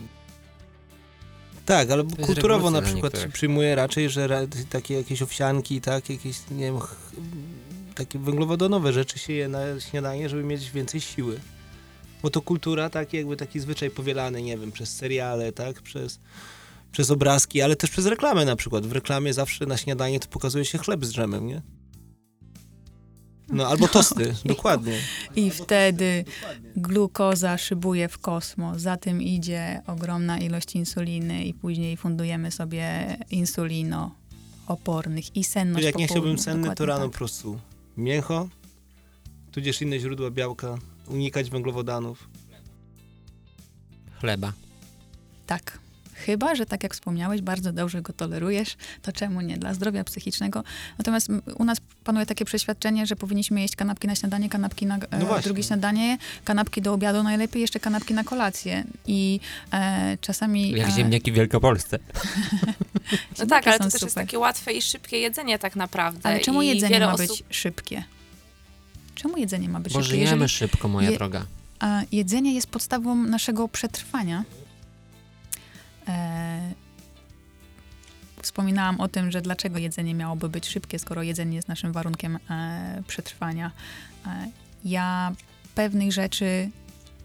Tak, 1.66 1.90
ale 1.90 2.04
kulturowo 2.04 2.70
na 2.70 2.82
przykład 2.82 3.12
się 3.12 3.16
niektórych. 3.18 3.32
przyjmuje 3.32 3.74
raczej, 3.74 4.10
że 4.10 4.26
ra, 4.26 4.40
takie 4.70 4.94
jakieś 4.94 5.22
owsianki, 5.22 5.80
tak, 5.80 6.10
jakieś, 6.10 6.36
nie 6.50 6.64
wiem, 6.64 6.78
takie 7.94 8.18
węglowodanowe 8.18 8.92
rzeczy 8.92 9.18
się 9.18 9.32
je 9.32 9.48
na 9.48 9.60
śniadanie, 9.80 10.28
żeby 10.28 10.42
mieć 10.42 10.70
więcej 10.70 11.00
siły. 11.00 11.40
Bo 12.22 12.30
to 12.30 12.42
kultura, 12.42 12.90
tak 12.90 13.12
jakby 13.12 13.36
taki 13.36 13.60
zwyczaj 13.60 13.90
powielany, 13.90 14.42
nie 14.42 14.58
wiem, 14.58 14.72
przez 14.72 14.96
seriale, 14.96 15.52
tak, 15.52 15.82
przez, 15.82 16.18
przez 16.94 17.10
obrazki, 17.10 17.62
ale 17.62 17.76
też 17.76 17.90
przez 17.90 18.06
reklamę 18.06 18.44
na 18.44 18.56
przykład. 18.56 18.86
W 18.86 18.92
reklamie 18.92 19.34
zawsze 19.34 19.66
na 19.66 19.76
śniadanie 19.76 20.20
to 20.20 20.28
pokazuje 20.28 20.64
się 20.64 20.78
chleb 20.78 21.04
z 21.04 21.10
drzemem, 21.10 21.46
nie? 21.46 21.62
No, 23.48 23.66
albo 23.70 23.88
tosty, 23.88 24.34
dokładnie. 24.44 24.98
I 25.36 25.50
wtedy 25.50 26.24
glukoza 26.76 27.58
szybuje 27.58 28.08
w 28.08 28.18
kosmos, 28.18 28.78
za 28.78 28.96
tym 28.96 29.22
idzie 29.22 29.82
ogromna 29.86 30.38
ilość 30.38 30.74
insuliny 30.74 31.44
i 31.44 31.54
później 31.54 31.96
fundujemy 31.96 32.50
sobie 32.50 33.16
insulino 33.30 34.14
opornych 34.66 35.36
i 35.36 35.44
senność 35.44 35.84
Jak 35.84 35.98
nie 35.98 36.06
chciałbym 36.06 36.38
senny, 36.38 36.74
to 36.74 36.86
rano 36.86 37.04
tak. 37.04 37.10
po 37.10 37.18
prostu 37.18 37.58
mięcho, 37.96 38.48
tudzież 39.52 39.82
inne 39.82 39.98
źródła 39.98 40.30
białka, 40.30 40.78
unikać 41.08 41.50
węglowodanów. 41.50 42.28
Chleba. 44.20 44.52
Tak. 45.46 45.83
Chyba, 46.14 46.54
że 46.54 46.66
tak 46.66 46.82
jak 46.82 46.94
wspomniałeś, 46.94 47.40
bardzo 47.42 47.72
dobrze 47.72 48.02
go 48.02 48.12
tolerujesz, 48.12 48.76
to 49.02 49.12
czemu 49.12 49.40
nie? 49.40 49.56
Dla 49.56 49.74
zdrowia 49.74 50.04
psychicznego. 50.04 50.64
Natomiast 50.98 51.28
u 51.58 51.64
nas 51.64 51.78
panuje 52.04 52.26
takie 52.26 52.44
przeświadczenie, 52.44 53.06
że 53.06 53.16
powinniśmy 53.16 53.60
jeść 53.60 53.76
kanapki 53.76 54.06
na 54.08 54.14
śniadanie, 54.14 54.48
kanapki 54.48 54.86
na 54.86 54.96
e, 54.96 55.18
No 55.18 55.38
drugie 55.40 55.62
śniadanie, 55.62 56.18
kanapki 56.44 56.82
do 56.82 56.92
obiadu, 56.92 57.22
najlepiej 57.22 57.62
jeszcze 57.62 57.80
kanapki 57.80 58.14
na 58.14 58.24
kolację. 58.24 58.84
I 59.06 59.40
e, 59.72 60.18
czasami... 60.20 60.70
Jak 60.70 60.88
e, 60.88 60.92
ziemniaki 60.92 61.32
w 61.32 61.34
Wielkopolsce. 61.34 61.98
No 63.38 63.46
tak, 63.46 63.66
ale 63.66 63.78
to 63.78 63.84
też 63.84 63.92
jest 63.92 64.04
super. 64.04 64.24
takie 64.24 64.38
łatwe 64.38 64.72
i 64.72 64.82
szybkie 64.82 65.18
jedzenie 65.18 65.58
tak 65.58 65.76
naprawdę. 65.76 66.28
Ale 66.28 66.40
czemu 66.40 66.62
I 66.62 66.66
jedzenie 66.66 67.00
ma 67.00 67.12
osób... 67.12 67.26
być 67.28 67.44
szybkie? 67.50 68.04
Czemu 69.14 69.36
jedzenie 69.36 69.68
ma 69.68 69.80
być 69.80 69.92
Bo 69.92 69.98
szybkie? 70.02 70.10
żyjemy 70.16 70.30
Jeżeli 70.30 70.48
szybko, 70.48 70.88
moja 70.88 71.10
je- 71.10 71.16
droga. 71.16 71.46
a 71.80 72.02
jedzenie 72.12 72.54
jest 72.54 72.66
podstawą 72.66 73.14
naszego 73.14 73.68
przetrwania. 73.68 74.44
E, 76.08 76.72
wspominałam 78.42 79.00
o 79.00 79.08
tym, 79.08 79.30
że 79.30 79.40
dlaczego 79.40 79.78
jedzenie 79.78 80.14
miałoby 80.14 80.48
być 80.48 80.68
szybkie, 80.68 80.98
skoro 80.98 81.22
jedzenie 81.22 81.56
jest 81.56 81.68
naszym 81.68 81.92
warunkiem 81.92 82.38
e, 82.50 83.02
przetrwania. 83.06 83.70
E, 84.26 84.50
ja 84.84 85.32
pewnych 85.74 86.12
rzeczy 86.12 86.70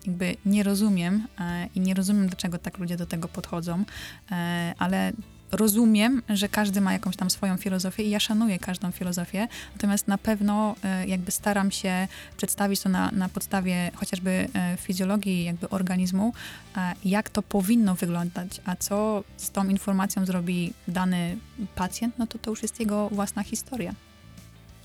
jakby 0.05 0.35
nie 0.45 0.63
rozumiem 0.63 1.27
e, 1.39 1.67
i 1.75 1.79
nie 1.79 1.93
rozumiem, 1.93 2.27
dlaczego 2.27 2.57
tak 2.57 2.77
ludzie 2.77 2.97
do 2.97 3.05
tego 3.05 3.27
podchodzą, 3.27 3.83
e, 4.31 4.73
ale 4.77 5.11
rozumiem, 5.51 6.21
że 6.29 6.49
każdy 6.49 6.81
ma 6.81 6.93
jakąś 6.93 7.15
tam 7.15 7.29
swoją 7.29 7.57
filozofię 7.57 8.03
i 8.03 8.09
ja 8.09 8.19
szanuję 8.19 8.59
każdą 8.59 8.91
filozofię, 8.91 9.47
natomiast 9.73 10.07
na 10.07 10.17
pewno 10.17 10.75
e, 10.83 11.07
jakby 11.07 11.31
staram 11.31 11.71
się 11.71 12.07
przedstawić 12.37 12.79
to 12.81 12.89
na, 12.89 13.11
na 13.11 13.29
podstawie 13.29 13.91
chociażby 13.95 14.29
e, 14.53 14.77
fizjologii 14.77 15.43
jakby 15.43 15.69
organizmu, 15.69 16.33
e, 16.77 16.93
jak 17.05 17.29
to 17.29 17.41
powinno 17.41 17.95
wyglądać, 17.95 18.61
a 18.65 18.75
co 18.75 19.23
z 19.37 19.51
tą 19.51 19.67
informacją 19.67 20.25
zrobi 20.25 20.73
dany 20.87 21.37
pacjent, 21.75 22.17
no 22.17 22.27
to 22.27 22.37
to 22.39 22.49
już 22.49 22.61
jest 22.61 22.79
jego 22.79 23.09
własna 23.09 23.43
historia. 23.43 23.93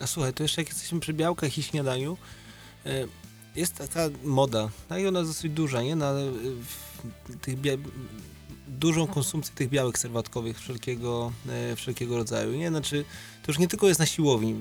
A 0.01 0.07
słuchaj, 0.07 0.33
to 0.33 0.43
jeszcze 0.43 0.61
jak 0.61 0.69
jesteśmy 0.69 1.01
przy 1.01 1.13
białkach 1.13 1.59
i 1.59 1.63
śniadaniu, 1.63 2.17
jest 3.57 3.75
taka 3.75 4.09
moda, 4.25 4.69
no 4.91 4.99
i 4.99 5.07
ona 5.07 5.19
jest 5.19 5.31
dosyć 5.31 5.53
duża, 5.53 5.83
nie? 5.83 5.97
Na 5.97 6.13
w, 6.13 7.37
tych 7.41 7.61
bia- 7.61 7.79
dużą 8.69 9.07
konsumpcję 9.07 9.55
tych 9.55 9.69
białek 9.69 9.99
serwatkowych 9.99 10.61
wszelkiego, 10.61 11.33
e, 11.49 11.77
wszelkiego 11.77 12.17
rodzaju, 12.17 12.53
nie? 12.53 12.69
Znaczy, 12.69 13.05
to 13.43 13.53
już 13.53 13.59
nie 13.59 13.69
tylko 13.69 13.89
jest 13.89 14.01
na 14.01 14.07
siłowni. 14.07 14.55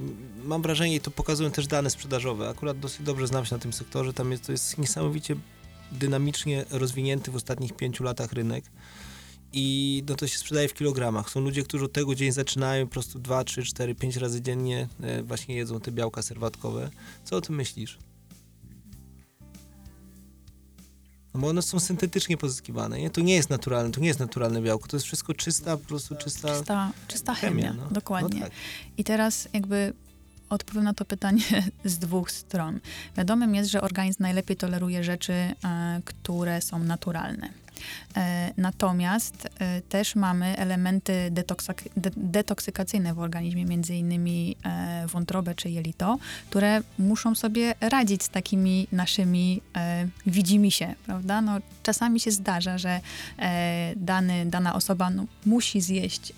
Mam 0.44 0.62
wrażenie, 0.62 0.96
i 0.96 1.00
to 1.00 1.12
pokazują 1.12 1.52
też 1.52 1.68
dane 1.68 1.90
sprzedażowe. 1.90 2.50
Akurat 2.50 2.80
dosyć 2.80 3.02
dobrze 3.02 3.28
znam 3.28 3.46
się 3.46 3.56
na 3.56 3.60
tym 3.60 3.74
sektorze. 3.74 4.14
Tam 4.14 4.32
jest, 4.32 4.46
to 4.46 4.52
jest 4.52 4.78
niesamowicie 4.78 5.36
dynamicznie 5.92 6.66
rozwinięty 6.72 7.32
w 7.32 7.36
ostatnich 7.36 7.74
pięciu 7.74 8.04
latach 8.04 8.34
rynek. 8.34 8.66
I 9.56 10.04
no 10.10 10.16
to 10.16 10.28
się 10.28 10.38
sprzedaje 10.38 10.68
w 10.68 10.74
kilogramach. 10.74 11.30
Są 11.30 11.40
ludzie, 11.40 11.64
którzy 11.64 11.86
od 11.86 11.94
tego 11.94 12.16
dzień 12.16 12.32
zaczynają, 12.32 12.88
po 12.88 12.92
prostu 12.92 13.20
2, 13.20 13.44
3, 13.44 13.64
4, 13.64 13.96
5 13.96 14.16
razy 14.16 14.42
dziennie 14.42 14.88
e, 15.02 15.24
właśnie 15.24 15.56
jedzą 15.56 15.80
te 15.80 15.92
białka 15.92 16.22
serwatkowe. 16.22 16.90
Co 17.24 17.36
o 17.36 17.42
tym 17.42 17.56
myślisz? 17.56 17.98
No 21.34 21.40
bo 21.40 21.48
one 21.48 21.62
są 21.62 21.80
syntetycznie 21.80 22.38
pozyskiwane, 22.38 23.00
nie? 23.00 23.10
To 23.10 23.22
nie 23.22 23.36
jest 23.36 23.50
naturalne, 23.50 23.92
to 23.92 24.00
nie 24.02 24.08
jest 24.08 24.20
naturalne 24.20 24.62
białko, 24.62 24.88
to 24.88 24.96
jest 24.98 25.06
wszystko 25.06 25.34
czysta, 25.34 25.78
po 25.78 25.86
prostu 25.86 26.16
czysta, 26.16 26.48
Czysta, 26.48 26.92
czysta 27.08 27.34
chemia, 27.34 27.74
no. 27.74 27.88
dokładnie. 27.92 28.40
No 28.40 28.46
tak. 28.46 28.56
I 28.98 29.04
teraz 29.04 29.48
jakby 29.54 29.94
odpowiem 30.50 30.84
na 30.84 30.94
to 30.94 31.06
pytanie 31.06 31.44
z 31.86 31.98
dwóch 31.98 32.32
stron. 32.32 32.80
Wiadomym 33.18 33.56
jest, 33.56 33.72
że 33.72 33.82
organizm 33.82 34.24
najlepiej 34.24 34.58
toleruje 34.58 35.04
rzeczy, 35.04 35.34
e, 35.34 35.56
które 36.06 36.62
są 36.62 36.80
naturalne. 36.80 37.63
E, 38.18 38.54
natomiast 38.58 39.48
e, 39.60 39.82
też 39.82 40.16
mamy 40.16 40.58
elementy 40.58 41.32
detoksykacyjne 42.18 43.14
w 43.14 43.20
organizmie, 43.20 43.66
między 43.66 43.96
innymi 43.96 44.56
e, 44.66 45.08
wątrobę 45.08 45.56
czy 45.56 45.70
jelito, 45.70 46.18
które 46.50 46.82
muszą 47.00 47.36
sobie 47.36 47.76
radzić 47.82 48.24
z 48.24 48.30
takimi 48.30 48.88
naszymi 48.92 49.62
widzimy 50.28 50.72
się, 50.72 50.96
prawda? 51.06 51.42
No, 51.42 51.58
czasami 51.84 52.20
się 52.20 52.32
zdarza, 52.32 52.78
że 52.78 53.00
dany, 53.96 54.46
dana 54.46 54.74
osoba 54.74 55.10
no, 55.10 55.26
musi 55.46 55.82
zjeść 55.82 56.34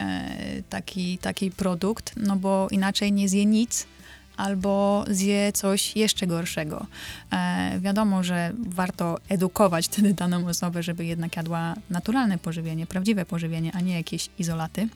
taki, 0.70 1.18
taki 1.18 1.52
produkt, 1.52 2.14
no 2.18 2.36
bo 2.36 2.68
inaczej 2.72 3.12
nie 3.12 3.30
zje 3.30 3.46
nic, 3.46 3.88
albo 4.38 5.06
zje 5.10 5.52
coś 5.52 5.96
jeszcze 5.96 6.28
gorszego. 6.28 6.88
E, 7.32 7.80
wiadomo, 7.80 8.24
że 8.24 8.54
warto 8.68 9.18
edukować 9.30 9.86
wtedy 9.86 10.14
daną 10.14 10.48
osobę, 10.48 10.84
żeby 10.84 11.06
jednak 11.06 11.36
jadła 11.36 11.76
naturalne 11.90 12.38
pożywienie, 12.38 12.88
prawdziwe 12.88 13.26
pożywienie, 13.26 13.72
a 13.74 13.82
nie 13.82 13.96
jakieś 13.96 14.30
izolaty. 14.40 14.88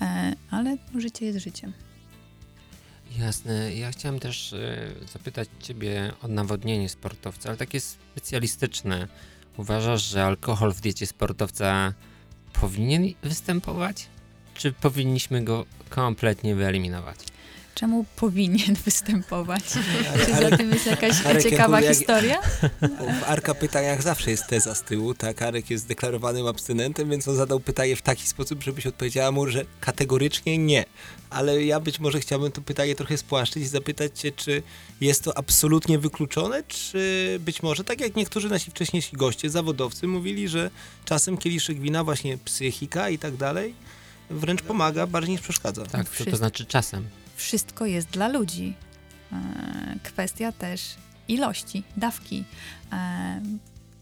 E, 0.00 0.34
ale 0.50 0.76
życie 0.98 1.26
jest 1.26 1.38
życiem. 1.38 1.72
Jasne. 3.18 3.74
Ja 3.74 3.90
chciałem 3.90 4.20
też 4.20 4.52
e, 4.52 4.90
zapytać 5.12 5.48
ciebie 5.60 6.12
o 6.22 6.28
nawodnienie 6.28 6.88
sportowca, 6.88 7.48
ale 7.48 7.58
takie 7.58 7.80
specjalistyczne. 7.80 9.08
Uważasz, 9.56 10.02
że 10.02 10.24
alkohol 10.24 10.72
w 10.72 10.80
diecie 10.80 11.06
sportowca 11.06 11.92
powinien 12.52 13.04
występować? 13.22 14.06
Czy 14.54 14.72
powinniśmy 14.72 15.44
go 15.44 15.66
kompletnie 15.88 16.54
wyeliminować? 16.54 17.18
Czemu 17.74 18.04
powinien 18.16 18.74
występować? 18.84 19.64
Czy 20.26 20.34
za 20.50 20.56
tym 20.56 20.70
jest 20.72 20.86
jakaś 20.86 21.26
Arek, 21.26 21.42
ciekawa 21.42 21.80
jak- 21.80 21.96
historia? 21.96 22.40
w 23.20 23.24
Arka 23.26 23.54
pytaniach 23.54 24.02
zawsze 24.02 24.30
jest 24.30 24.46
teza 24.46 24.74
z 24.74 24.82
tyłu, 24.82 25.14
tak? 25.14 25.42
Arek 25.42 25.70
jest 25.70 25.84
zdeklarowanym 25.84 26.46
abstynentem, 26.46 27.10
więc 27.10 27.28
on 27.28 27.36
zadał 27.36 27.60
pytanie 27.60 27.96
w 27.96 28.02
taki 28.02 28.28
sposób, 28.28 28.62
żebyś 28.62 28.86
odpowiedziała 28.86 29.32
mu, 29.32 29.46
że 29.46 29.64
kategorycznie 29.80 30.58
nie. 30.58 30.84
Ale 31.30 31.64
ja 31.64 31.80
być 31.80 32.00
może 32.00 32.20
chciałbym 32.20 32.52
to 32.52 32.60
pytanie 32.60 32.94
trochę 32.94 33.18
spłaszczyć 33.18 33.62
i 33.62 33.66
zapytać 33.66 34.20
cię, 34.20 34.32
czy 34.32 34.62
jest 35.00 35.24
to 35.24 35.38
absolutnie 35.38 35.98
wykluczone, 35.98 36.62
czy 36.62 37.36
być 37.40 37.62
może, 37.62 37.84
tak 37.84 38.00
jak 38.00 38.16
niektórzy 38.16 38.48
nasi 38.48 38.70
wcześniejsi 38.70 39.16
goście, 39.16 39.50
zawodowcy, 39.50 40.06
mówili, 40.06 40.48
że 40.48 40.70
czasem 41.04 41.36
kieliszek 41.38 41.80
wina, 41.80 42.04
właśnie 42.04 42.38
psychika 42.38 43.08
i 43.10 43.18
tak 43.18 43.36
dalej, 43.36 43.74
wręcz 44.30 44.62
pomaga 44.62 45.06
bardziej 45.06 45.32
niż 45.32 45.40
przeszkadza. 45.40 45.86
Tak, 45.86 46.04
co 46.04 46.08
to 46.08 46.14
Wszystko. 46.14 46.36
znaczy 46.36 46.66
czasem? 46.66 47.08
Wszystko 47.36 47.86
jest 47.86 48.08
dla 48.08 48.28
ludzi. 48.28 48.74
E, 49.32 49.36
Kwestia 50.02 50.52
też 50.52 50.96
ilości, 51.28 51.82
dawki. 51.96 52.44
E, 52.92 53.40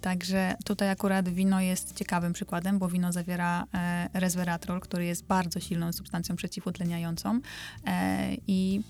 Także 0.00 0.54
tutaj 0.64 0.90
akurat 0.90 1.28
wino 1.28 1.60
jest 1.60 1.96
ciekawym 1.96 2.32
przykładem, 2.32 2.78
bo 2.78 2.88
wino 2.88 3.12
zawiera 3.12 3.66
e, 3.74 4.08
resveratrol, 4.14 4.80
który 4.80 5.04
jest 5.04 5.24
bardzo 5.24 5.60
silną 5.60 5.92
substancją 5.92 6.36
przeciwutleniającą 6.36 7.40
i 8.46 8.80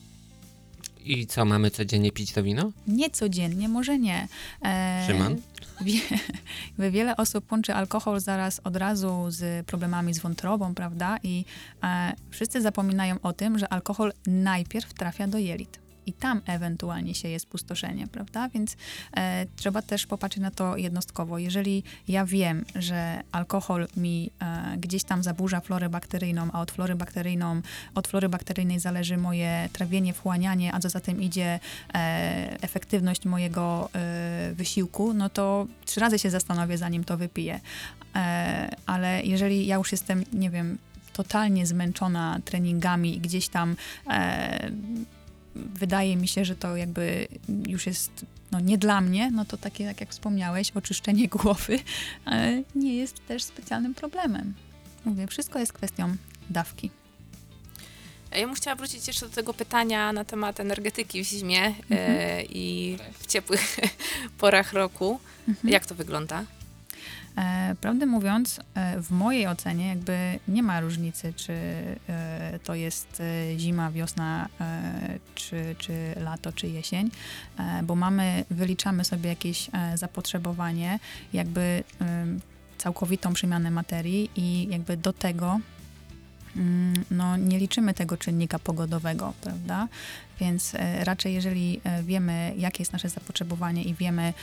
I 1.05 1.27
co, 1.27 1.45
mamy 1.45 1.71
codziennie 1.71 2.13
pić 2.13 2.33
to 2.33 2.43
wino? 2.43 2.73
nie 2.87 3.11
codziennie, 3.11 3.69
może 3.69 3.99
nie. 3.99 4.29
E, 4.65 5.05
Szymon? 5.07 5.37
Wie, 5.81 6.01
wie- 6.79 6.91
wiele 6.91 7.17
osób 7.17 7.53
łączy 7.53 7.75
alkohol 7.75 8.21
zaraz 8.21 8.61
od 8.65 8.77
razu 8.77 9.25
z 9.29 9.67
problemami 9.67 10.15
z 10.15 10.19
wątrobą, 10.19 10.75
prawda? 10.75 11.19
I 11.23 11.45
e, 11.85 12.13
wszyscy 12.31 12.61
zapominają 12.63 13.17
o 13.23 13.33
tym, 13.33 13.59
że 13.59 13.73
alkohol 13.73 14.13
najpierw 14.27 14.95
trafia 14.95 15.27
do 15.27 15.39
jelit. 15.39 15.82
I 16.07 16.13
tam 16.13 16.41
ewentualnie 16.47 17.15
się 17.15 17.29
jest 17.29 17.47
pustoszenie, 17.47 18.07
prawda? 18.07 18.49
Więc 18.49 18.77
e, 19.17 19.47
trzeba 19.57 19.83
też 19.83 20.07
popatrzeć 20.07 20.43
na 20.43 20.51
to 20.51 20.77
jednostkowo. 20.77 21.39
Jeżeli 21.39 21.83
ja 22.09 22.27
wiem, 22.27 22.65
że 22.75 23.23
alkohol 23.33 23.87
mi 23.97 24.31
e, 24.41 24.77
gdzieś 24.79 25.05
tam 25.05 25.23
zaburza 25.23 25.61
florę 25.61 25.89
bakteryjną, 25.89 26.49
a 26.53 26.61
od 26.61 26.71
flory 26.71 26.95
bakteryjną, 26.95 27.63
od 27.95 28.09
flory 28.09 28.29
bakteryjnej 28.29 28.81
zależy 28.81 29.17
moje 29.17 29.69
trawienie, 29.73 30.13
wchłanianie, 30.13 30.75
a 30.75 30.81
co 30.81 30.89
za 30.89 31.01
tym 31.01 31.23
idzie 31.23 31.61
e, 31.95 32.63
efektywność 32.63 33.25
mojego 33.25 33.91
e, 33.95 34.53
wysiłku, 34.55 35.15
no 35.15 35.29
to 35.29 35.67
trzy 35.85 36.01
razy 36.01 36.19
się 36.19 36.31
zastanowię, 36.31 36.79
zanim 36.79 37.05
to 37.05 37.17
wypiję. 37.17 37.61
E, 38.15 38.77
ale 38.87 39.23
jeżeli 39.23 39.67
ja 39.67 39.77
już 39.77 39.93
jestem, 39.93 40.25
nie 40.33 40.51
wiem, 40.51 40.79
totalnie 41.13 41.67
zmęczona 41.67 42.41
treningami 42.45 43.17
i 43.17 43.21
gdzieś 43.21 43.49
tam 43.49 43.77
e, 44.11 44.71
wydaje 45.55 46.17
mi 46.17 46.29
się, 46.29 46.45
że 46.45 46.57
to 46.57 46.77
jakby 46.77 47.29
już 47.69 47.87
jest 47.87 48.27
no, 48.51 48.61
nie 48.61 48.79
dla 48.79 49.01
mnie, 49.01 49.31
no 49.31 49.45
to 49.45 49.57
takie, 49.57 49.87
tak 49.87 50.01
jak 50.01 50.11
wspomniałeś, 50.11 50.71
oczyszczenie 50.71 51.29
głowy 51.39 51.79
e, 52.27 52.63
nie 52.75 52.97
jest 52.97 53.27
też 53.27 53.43
specjalnym 53.43 53.95
problemem. 53.95 54.55
Mówię, 55.05 55.27
wszystko 55.27 55.59
jest 55.59 55.73
kwestią 55.73 56.17
dawki. 56.51 56.91
Ja 58.37 58.47
bym 58.47 58.55
chciała 58.55 58.77
wrócić 58.77 59.07
jeszcze 59.07 59.29
do 59.29 59.35
tego 59.35 59.55
pytania 59.55 60.13
na 60.13 60.25
temat 60.25 60.61
energetyki 60.61 61.25
w 61.25 61.27
zimie 61.27 61.63
e, 61.63 61.73
Mhm. 61.91 62.47
i 62.51 62.97
w 63.19 63.27
ciepłych 63.27 63.77
porach 64.39 64.73
roku. 64.73 65.21
Mhm. 65.49 65.69
Jak 65.73 65.87
to 65.87 65.95
wygląda? 65.95 66.45
E, 67.37 67.75
prawdę 67.81 68.07
mówiąc, 68.07 68.61
e, 68.75 69.03
w 69.03 69.11
mojej 69.11 69.47
ocenie 69.47 69.89
jakby 69.89 70.39
nie 70.49 70.63
ma 70.63 70.81
różnicy, 70.81 71.33
czy 71.33 71.53
e, 72.09 72.59
to 72.65 72.75
jest 72.75 73.23
zima, 73.57 73.91
wiosna, 73.91 74.49
czy, 75.35 75.75
czy 75.79 75.93
lato, 76.17 76.53
czy 76.53 76.69
jesień, 76.69 77.11
bo 77.83 77.95
mamy, 77.95 78.45
wyliczamy 78.51 79.05
sobie 79.05 79.29
jakieś 79.29 79.71
zapotrzebowanie, 79.95 80.99
jakby 81.33 81.85
całkowitą 82.79 83.33
przemianę 83.33 83.71
materii 83.71 84.31
i 84.37 84.69
jakby 84.71 84.97
do 84.97 85.13
tego 85.13 85.61
mm, 86.57 87.05
no, 87.11 87.37
nie 87.37 87.59
liczymy 87.59 87.95
tego 87.95 88.17
czynnika 88.17 88.59
pogodowego, 88.59 89.33
prawda? 89.41 89.89
Więc 90.41 90.73
raczej 91.01 91.35
jeżeli 91.35 91.81
wiemy, 92.03 92.55
jakie 92.59 92.83
jest 92.83 92.93
nasze 92.93 93.09
zapotrzebowanie 93.09 93.83
i 93.83 93.95
wiemy, 93.95 94.35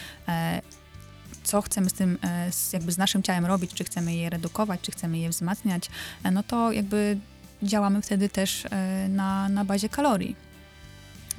co 1.49 1.61
chcemy 1.61 1.89
z 1.89 1.93
tym, 1.93 2.17
e, 2.21 2.51
z, 2.51 2.73
jakby 2.73 2.91
z 2.91 2.97
naszym 2.97 3.23
ciałem 3.23 3.45
robić, 3.45 3.73
czy 3.73 3.83
chcemy 3.83 4.15
je 4.15 4.29
redukować, 4.29 4.81
czy 4.81 4.91
chcemy 4.91 5.17
je 5.17 5.29
wzmacniać, 5.29 5.89
e, 6.23 6.31
no 6.31 6.43
to 6.43 6.71
jakby 6.71 7.17
działamy 7.63 8.01
wtedy 8.01 8.29
też 8.29 8.65
e, 8.65 9.07
na, 9.09 9.49
na 9.49 9.65
bazie 9.65 9.89
kalorii. 9.89 10.35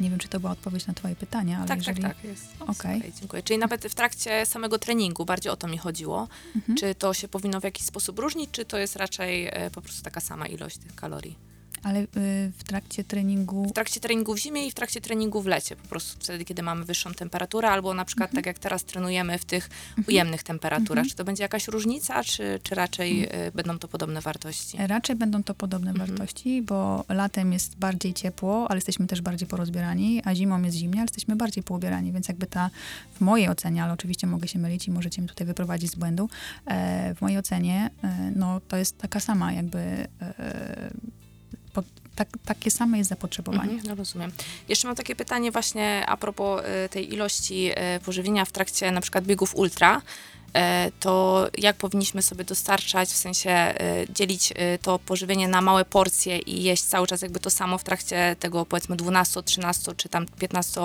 Nie 0.00 0.10
wiem, 0.10 0.18
czy 0.18 0.28
to 0.28 0.40
była 0.40 0.52
odpowiedź 0.52 0.86
na 0.86 0.94
twoje 0.94 1.16
pytanie, 1.16 1.58
ale 1.58 1.68
tak, 1.68 1.78
jeżeli... 1.78 2.02
tak, 2.02 2.16
tak. 2.16 2.24
Jest. 2.24 2.48
Okej, 2.60 3.12
dziękuję. 3.20 3.42
Czyli 3.42 3.58
nawet 3.58 3.86
w 3.86 3.94
trakcie 3.94 4.46
samego 4.46 4.78
treningu, 4.78 5.24
bardziej 5.24 5.52
o 5.52 5.56
to 5.56 5.68
mi 5.68 5.78
chodziło. 5.78 6.28
Mhm. 6.56 6.78
Czy 6.78 6.94
to 6.94 7.14
się 7.14 7.28
powinno 7.28 7.60
w 7.60 7.64
jakiś 7.64 7.86
sposób 7.86 8.18
różnić, 8.18 8.50
czy 8.52 8.64
to 8.64 8.78
jest 8.78 8.96
raczej 8.96 9.50
po 9.72 9.82
prostu 9.82 10.02
taka 10.02 10.20
sama 10.20 10.46
ilość 10.46 10.78
tych 10.78 10.94
kalorii? 10.94 11.36
Ale 11.82 12.00
y, 12.00 12.06
w 12.58 12.64
trakcie 12.66 13.04
treningu... 13.04 13.68
W 13.68 13.72
trakcie 13.72 14.00
treningu 14.00 14.34
w 14.34 14.38
zimie 14.38 14.66
i 14.66 14.70
w 14.70 14.74
trakcie 14.74 15.00
treningu 15.00 15.42
w 15.42 15.46
lecie, 15.46 15.76
po 15.76 15.88
prostu 15.88 16.20
wtedy, 16.20 16.44
kiedy 16.44 16.62
mamy 16.62 16.84
wyższą 16.84 17.14
temperaturę, 17.14 17.68
albo 17.70 17.94
na 17.94 18.04
przykład 18.04 18.30
tak 18.32 18.46
jak 18.46 18.58
teraz 18.58 18.84
trenujemy 18.84 19.38
w 19.38 19.44
tych 19.44 19.70
ujemnych 20.08 20.42
temperaturach. 20.42 20.90
Mhm. 20.90 21.08
Czy 21.08 21.16
to 21.16 21.24
będzie 21.24 21.42
jakaś 21.42 21.68
różnica, 21.68 22.24
czy, 22.24 22.60
czy 22.62 22.74
raczej 22.74 23.28
e, 23.30 23.52
będą 23.52 23.78
to 23.78 23.88
podobne 23.88 24.20
wartości? 24.20 24.78
Raczej 24.86 25.16
będą 25.16 25.42
to 25.42 25.54
podobne 25.54 25.90
Mhm. 25.90 26.08
wartości, 26.08 26.62
bo 26.62 27.04
latem 27.08 27.52
jest 27.52 27.76
bardziej 27.76 28.14
ciepło, 28.14 28.66
ale 28.70 28.76
jesteśmy 28.76 29.06
też 29.06 29.20
bardziej 29.20 29.48
porozbierani, 29.48 30.22
a 30.24 30.34
zimą 30.34 30.62
jest 30.62 30.76
zimnie, 30.76 31.00
ale 31.00 31.04
jesteśmy 31.04 31.36
bardziej 31.36 31.62
poubierani, 31.62 32.12
więc 32.12 32.28
jakby 32.28 32.46
ta, 32.46 32.70
w 33.14 33.20
mojej 33.20 33.48
ocenie, 33.48 33.84
ale 33.84 33.92
oczywiście 33.92 34.26
mogę 34.26 34.48
się 34.48 34.58
mylić 34.58 34.88
i 34.88 34.90
możecie 34.90 35.22
mnie 35.22 35.28
tutaj 35.28 35.46
wyprowadzić 35.46 35.90
z 35.90 35.94
błędu, 35.94 36.28
e, 36.66 37.14
w 37.14 37.20
mojej 37.20 37.38
ocenie, 37.38 37.90
e, 38.04 38.32
no 38.36 38.60
to 38.68 38.76
jest 38.76 38.98
taka 38.98 39.20
sama 39.20 39.52
jakby, 39.52 39.78
e, 39.78 40.90
po, 41.72 41.82
tak, 42.16 42.28
takie 42.44 42.70
same 42.70 42.98
jest 42.98 43.10
zapotrzebowanie. 43.10 43.72
Mhm, 43.72 43.82
no 43.88 43.94
rozumiem. 43.94 44.32
Jeszcze 44.68 44.88
mam 44.88 44.96
takie 44.96 45.16
pytanie 45.16 45.50
właśnie 45.50 46.04
a 46.06 46.16
propos 46.16 46.62
e, 46.64 46.88
tej 46.88 47.14
ilości 47.14 47.70
e, 47.74 48.00
pożywienia 48.00 48.44
w 48.44 48.52
trakcie 48.52 48.90
na 48.90 49.00
przykład 49.00 49.24
biegów 49.24 49.56
ultra. 49.56 50.02
E, 50.54 50.90
to 51.00 51.46
jak 51.58 51.76
powinniśmy 51.76 52.22
sobie 52.22 52.44
dostarczać, 52.44 53.08
w 53.08 53.16
sensie 53.16 53.50
e, 53.50 53.74
dzielić 54.14 54.52
e, 54.56 54.78
to 54.78 54.98
pożywienie 54.98 55.48
na 55.48 55.60
małe 55.60 55.84
porcje 55.84 56.38
i 56.38 56.62
jeść 56.62 56.82
cały 56.82 57.06
czas 57.06 57.22
jakby 57.22 57.40
to 57.40 57.50
samo 57.50 57.78
w 57.78 57.84
trakcie 57.84 58.36
tego 58.40 58.66
powiedzmy 58.66 58.96
12, 58.96 59.42
13 59.42 59.92
czy 59.96 60.08
tam 60.08 60.26
15 60.38 60.80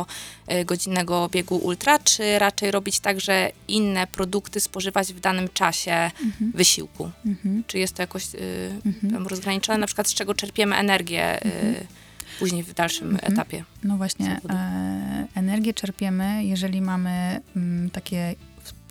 e, 0.47 0.65
godzinnego 0.65 1.29
biegu 1.31 1.55
ultra, 1.55 1.99
czy 1.99 2.39
raczej 2.39 2.71
robić 2.71 2.99
tak, 2.99 3.21
że 3.21 3.51
inne 3.67 4.07
produkty 4.07 4.59
spożywać 4.59 5.13
w 5.13 5.19
danym 5.19 5.49
czasie 5.53 6.11
Mhm. 6.23 6.51
wysiłku? 6.55 7.11
Mhm. 7.25 7.63
Czy 7.67 7.79
jest 7.79 7.93
to 7.93 8.03
jakoś 8.03 8.25
Mhm. 8.85 9.27
rozgraniczone, 9.27 9.77
na 9.77 9.85
przykład 9.87 10.07
z 10.07 10.13
czego 10.13 10.33
czerpiemy 10.33 10.75
energię 10.75 11.43
Mhm. 11.43 11.75
później 12.39 12.63
w 12.63 12.73
dalszym 12.73 13.09
Mhm. 13.11 13.33
etapie? 13.33 13.63
No 13.83 13.97
właśnie, 13.97 14.39
e, 14.49 15.27
energię 15.35 15.73
czerpiemy, 15.73 16.45
jeżeli 16.45 16.81
mamy 16.81 17.41
mm, 17.55 17.89
takie, 17.89 18.35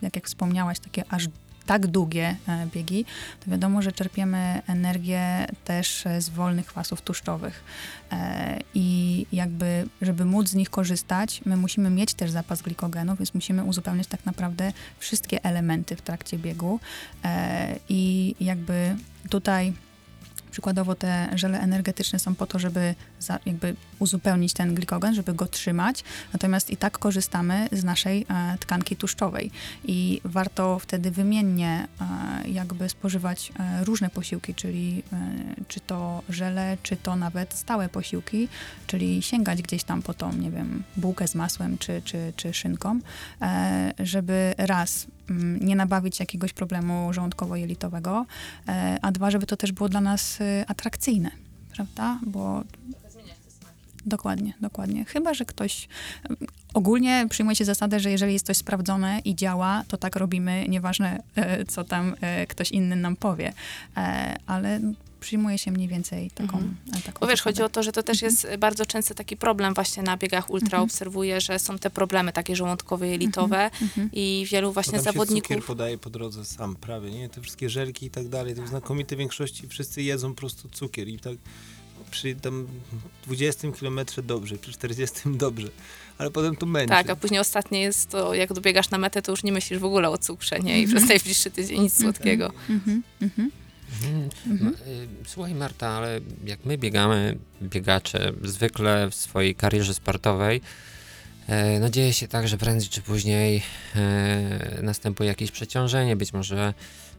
jak, 0.05 0.15
jak 0.15 0.25
wspomniałaś, 0.25 0.79
takie 0.79 1.03
aż 1.09 1.27
tak 1.65 1.87
długie 1.87 2.35
e, 2.47 2.67
biegi, 2.73 3.05
to 3.45 3.51
wiadomo, 3.51 3.81
że 3.81 3.91
czerpiemy 3.91 4.61
energię 4.67 5.47
też 5.65 6.05
e, 6.05 6.21
z 6.21 6.29
wolnych 6.29 6.65
kwasów 6.65 7.01
tłuszczowych. 7.01 7.63
E, 8.11 8.59
I 8.73 9.25
jakby, 9.31 9.87
żeby 10.01 10.25
móc 10.25 10.49
z 10.49 10.55
nich 10.55 10.69
korzystać, 10.69 11.41
my 11.45 11.57
musimy 11.57 11.89
mieć 11.89 12.13
też 12.13 12.31
zapas 12.31 12.61
glikogenu, 12.61 13.15
więc 13.15 13.33
musimy 13.33 13.63
uzupełniać 13.63 14.07
tak 14.07 14.25
naprawdę 14.25 14.73
wszystkie 14.99 15.43
elementy 15.43 15.95
w 15.95 16.01
trakcie 16.01 16.37
biegu. 16.37 16.79
I 17.89 18.35
jakby 18.39 18.95
tutaj 19.29 19.73
Przykładowo 20.55 20.95
te 20.95 21.29
żele 21.35 21.59
energetyczne 21.59 22.19
są 22.19 22.35
po 22.35 22.47
to, 22.47 22.59
żeby 22.59 22.95
za, 23.19 23.39
jakby 23.45 23.75
uzupełnić 23.99 24.53
ten 24.53 24.75
glikogen, 24.75 25.15
żeby 25.15 25.33
go 25.33 25.47
trzymać, 25.47 26.03
natomiast 26.33 26.69
i 26.69 26.77
tak 26.77 26.97
korzystamy 26.97 27.67
z 27.71 27.83
naszej 27.83 28.25
e, 28.29 28.57
tkanki 28.59 28.95
tłuszczowej. 28.95 29.51
I 29.83 30.21
warto 30.23 30.79
wtedy 30.79 31.11
wymiennie 31.11 31.87
e, 32.01 32.49
jakby 32.49 32.89
spożywać 32.89 33.51
e, 33.59 33.83
różne 33.83 34.09
posiłki, 34.09 34.55
czyli 34.55 35.03
e, 35.13 35.17
czy 35.67 35.79
to 35.79 36.21
żele, 36.29 36.77
czy 36.83 36.97
to 36.97 37.15
nawet 37.15 37.53
stałe 37.53 37.89
posiłki, 37.89 38.47
czyli 38.87 39.21
sięgać 39.21 39.61
gdzieś 39.61 39.83
tam 39.83 40.01
po 40.01 40.13
tą, 40.13 40.33
nie 40.33 40.51
wiem, 40.51 40.83
bułkę 40.97 41.27
z 41.27 41.35
masłem 41.35 41.77
czy, 41.77 42.01
czy, 42.05 42.33
czy 42.35 42.53
szynką, 42.53 42.99
e, 43.41 43.93
żeby 43.99 44.53
raz 44.57 45.07
nie 45.61 45.75
nabawić 45.75 46.19
jakiegoś 46.19 46.53
problemu 46.53 47.13
żołądkowo-jelitowego, 47.13 48.25
e, 48.67 48.97
a 49.01 49.11
dwa, 49.11 49.31
żeby 49.31 49.45
to 49.45 49.57
też 49.57 49.71
było 49.71 49.89
dla 49.89 50.01
nas 50.01 50.41
e, 50.41 50.65
atrakcyjne, 50.67 51.31
prawda? 51.75 52.19
Bo 52.25 52.63
Dokładnie, 54.05 54.53
dokładnie. 54.61 55.05
Chyba, 55.05 55.33
że 55.33 55.45
ktoś. 55.45 55.87
Ogólnie 56.73 57.27
przyjmuje 57.29 57.55
się 57.55 57.65
zasadę, 57.65 57.99
że 57.99 58.11
jeżeli 58.11 58.33
jest 58.33 58.45
coś 58.45 58.57
sprawdzone 58.57 59.19
i 59.25 59.35
działa, 59.35 59.83
to 59.87 59.97
tak 59.97 60.15
robimy, 60.15 60.65
nieważne 60.67 61.23
e, 61.35 61.65
co 61.65 61.83
tam 61.83 62.15
e, 62.21 62.47
ktoś 62.47 62.71
inny 62.71 62.95
nam 62.95 63.15
powie. 63.15 63.53
Ale 64.47 64.79
przyjmuje 65.25 65.57
się 65.57 65.71
mniej 65.71 65.87
więcej 65.87 66.31
taką, 66.31 66.57
Mhm. 66.57 66.75
e, 66.97 67.01
taką 67.01 67.19
Bo 67.19 67.27
wiesz, 67.27 67.41
chodzi 67.41 67.63
o 67.63 67.69
to, 67.69 67.83
że 67.83 67.91
to 67.91 68.03
też 68.03 68.21
jest 68.21 68.47
bardzo 68.59 68.85
często 68.85 69.13
taki 69.13 69.37
problem 69.37 69.73
właśnie 69.73 70.03
na 70.03 70.17
biegach 70.17 70.49
ultra. 70.49 70.65
Mhm. 70.77 70.83
Obserwuję, 70.83 71.41
że 71.41 71.59
są 71.59 71.79
te 71.79 71.89
problemy 71.89 72.31
takie 72.31 72.55
żołądkowe, 72.55 73.07
jelitowe 73.07 73.71
Mhm. 73.81 74.09
i 74.13 74.45
wielu 74.51 74.71
właśnie 74.71 74.91
tam 74.91 74.99
się 74.99 75.03
cukier 75.19 75.27
zawodników... 75.27 75.65
podaje 75.65 75.97
po 75.97 76.09
drodze 76.09 76.45
sam 76.45 76.75
prawie, 76.75 77.11
nie? 77.11 77.29
Te 77.29 77.41
wszystkie 77.41 77.69
żelki 77.69 78.05
i 78.05 78.09
tak 78.09 78.27
dalej, 78.27 78.55
to 78.55 78.61
w 78.63 78.67
znakomitej 78.67 79.17
większości 79.17 79.67
wszyscy 79.67 80.01
jedzą 80.01 80.29
po 80.29 80.35
prostu 80.39 80.69
cukier 80.69 81.07
i 81.07 81.19
tak 81.19 81.33
przy 82.11 82.35
tam 82.35 82.67
20 83.25 83.71
kilometrze 83.71 84.23
dobrze, 84.23 84.57
przy 84.57 84.71
40 84.73 85.19
dobrze, 85.25 85.67
ale 86.17 86.31
potem 86.31 86.55
to 86.55 86.65
męczy. 86.65 86.89
Tak, 86.89 87.09
a 87.09 87.15
później 87.15 87.39
ostatnie 87.39 87.81
jest 87.81 88.09
to, 88.09 88.33
jak 88.33 88.53
dobiegasz 88.53 88.89
na 88.89 88.97
metę, 88.97 89.21
to 89.21 89.31
już 89.31 89.43
nie 89.43 89.51
myślisz 89.51 89.79
w 89.79 89.85
ogóle 89.85 90.09
o 90.09 90.17
cukrze, 90.17 90.59
nie? 90.59 90.79
I 90.79 90.83
Mhm. 90.83 90.97
przez 90.97 91.09
najbliższy 91.09 91.51
tydzień 91.51 91.81
nic 91.81 92.01
słodkiego. 92.01 92.51
Mhm. 92.69 93.03
Mhm. 93.21 93.51
Mhm. 94.47 94.75
Y, 94.87 95.07
Słuchaj 95.25 95.55
Marta, 95.55 95.87
ale 95.87 96.19
jak 96.45 96.65
my 96.65 96.77
biegamy, 96.77 97.37
biegacze, 97.61 98.33
zwykle 98.43 99.09
w 99.09 99.15
swojej 99.15 99.55
karierze 99.55 99.93
sportowej, 99.93 100.61
e, 101.47 101.79
no 101.79 101.89
dzieje 101.89 102.13
się 102.13 102.27
tak, 102.27 102.47
że 102.47 102.57
prędzej 102.57 102.89
czy 102.89 103.01
później 103.01 103.63
e, 103.95 104.79
następuje 104.81 105.29
jakieś 105.29 105.51
przeciążenie, 105.51 106.15
być 106.15 106.33
może 106.33 106.73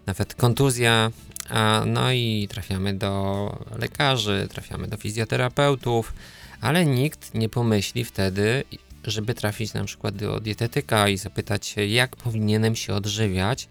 nawet 0.06 0.34
kontuzja, 0.34 1.10
a 1.48 1.82
no 1.86 2.12
i 2.12 2.48
trafiamy 2.50 2.94
do 2.94 3.64
lekarzy, 3.78 4.48
trafiamy 4.50 4.88
do 4.88 4.96
fizjoterapeutów, 4.96 6.12
ale 6.60 6.86
nikt 6.86 7.34
nie 7.34 7.48
pomyśli 7.48 8.04
wtedy, 8.04 8.64
żeby 9.04 9.34
trafić 9.34 9.74
na 9.74 9.84
przykład 9.84 10.16
do 10.16 10.40
dietetyka 10.40 11.08
i 11.08 11.18
zapytać 11.18 11.66
się, 11.66 11.86
jak 11.86 12.16
powinienem 12.16 12.76
się 12.76 12.94
odżywiać, 12.94 13.68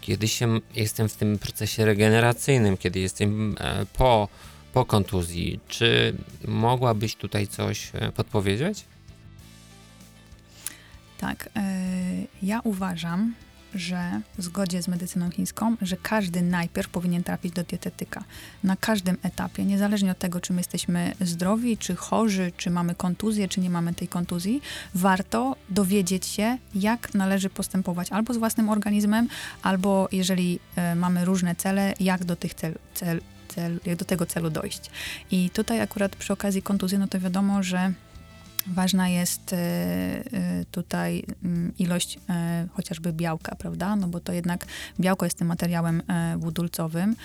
kiedy 0.00 0.28
się, 0.28 0.60
jestem 0.74 1.08
w 1.08 1.14
tym 1.14 1.38
procesie 1.38 1.84
regeneracyjnym, 1.84 2.76
kiedy 2.76 3.00
jestem 3.00 3.56
e, 3.60 3.86
po, 3.86 4.28
po 4.72 4.84
kontuzji. 4.84 5.60
Czy 5.68 6.14
mogłabyś 6.48 7.16
tutaj 7.16 7.46
coś 7.46 7.90
e, 7.94 8.12
podpowiedzieć? 8.12 8.84
Tak. 11.18 11.48
e, 11.56 11.60
ja 12.42 12.60
uważam, 12.64 13.34
że 13.74 14.20
w 14.38 14.42
zgodzie 14.42 14.82
z 14.82 14.88
medycyną 14.88 15.30
chińską, 15.30 15.76
że 15.82 15.96
każdy 15.96 16.42
najpierw 16.42 16.88
powinien 16.88 17.22
trafić 17.22 17.52
do 17.52 17.62
dietetyka. 17.62 18.24
Na 18.64 18.76
każdym 18.76 19.16
etapie, 19.22 19.64
niezależnie 19.64 20.10
od 20.10 20.18
tego, 20.18 20.40
czy 20.40 20.52
my 20.52 20.60
jesteśmy 20.60 21.14
zdrowi, 21.20 21.78
czy 21.78 21.96
chorzy, 21.96 22.52
czy 22.56 22.70
mamy 22.70 22.94
kontuzję, 22.94 23.48
czy 23.48 23.60
nie 23.60 23.70
mamy 23.70 23.94
tej 23.94 24.08
kontuzji, 24.08 24.62
warto 24.94 25.56
dowiedzieć 25.68 26.26
się, 26.26 26.58
jak 26.74 27.14
należy 27.14 27.50
postępować 27.50 28.12
albo 28.12 28.34
z 28.34 28.36
własnym 28.36 28.68
organizmem, 28.68 29.28
albo 29.62 30.08
jeżeli 30.12 30.60
e, 30.76 30.94
mamy 30.94 31.24
różne 31.24 31.54
cele, 31.54 31.94
jak 32.00 32.24
do 32.24 32.36
tych 32.36 32.54
cel, 32.54 32.74
cel, 32.94 33.20
cel, 33.48 33.80
jak 33.86 33.96
do 33.96 34.04
tego 34.04 34.26
celu 34.26 34.50
dojść. 34.50 34.90
I 35.30 35.50
tutaj 35.50 35.80
akurat 35.80 36.16
przy 36.16 36.32
okazji 36.32 36.62
kontuzji, 36.62 36.98
no 36.98 37.08
to 37.08 37.20
wiadomo, 37.20 37.62
że 37.62 37.92
Ważna 38.66 39.08
jest 39.08 39.52
e, 39.52 39.56
e, 39.56 40.64
tutaj 40.70 41.24
mm, 41.44 41.72
ilość 41.78 42.18
e, 42.28 42.66
chociażby 42.72 43.12
białka, 43.12 43.56
prawda? 43.56 43.96
No 43.96 44.08
bo 44.08 44.20
to 44.20 44.32
jednak 44.32 44.66
białko 45.00 45.26
jest 45.26 45.38
tym 45.38 45.46
materiałem 45.46 46.02
budulcowym 46.38 47.16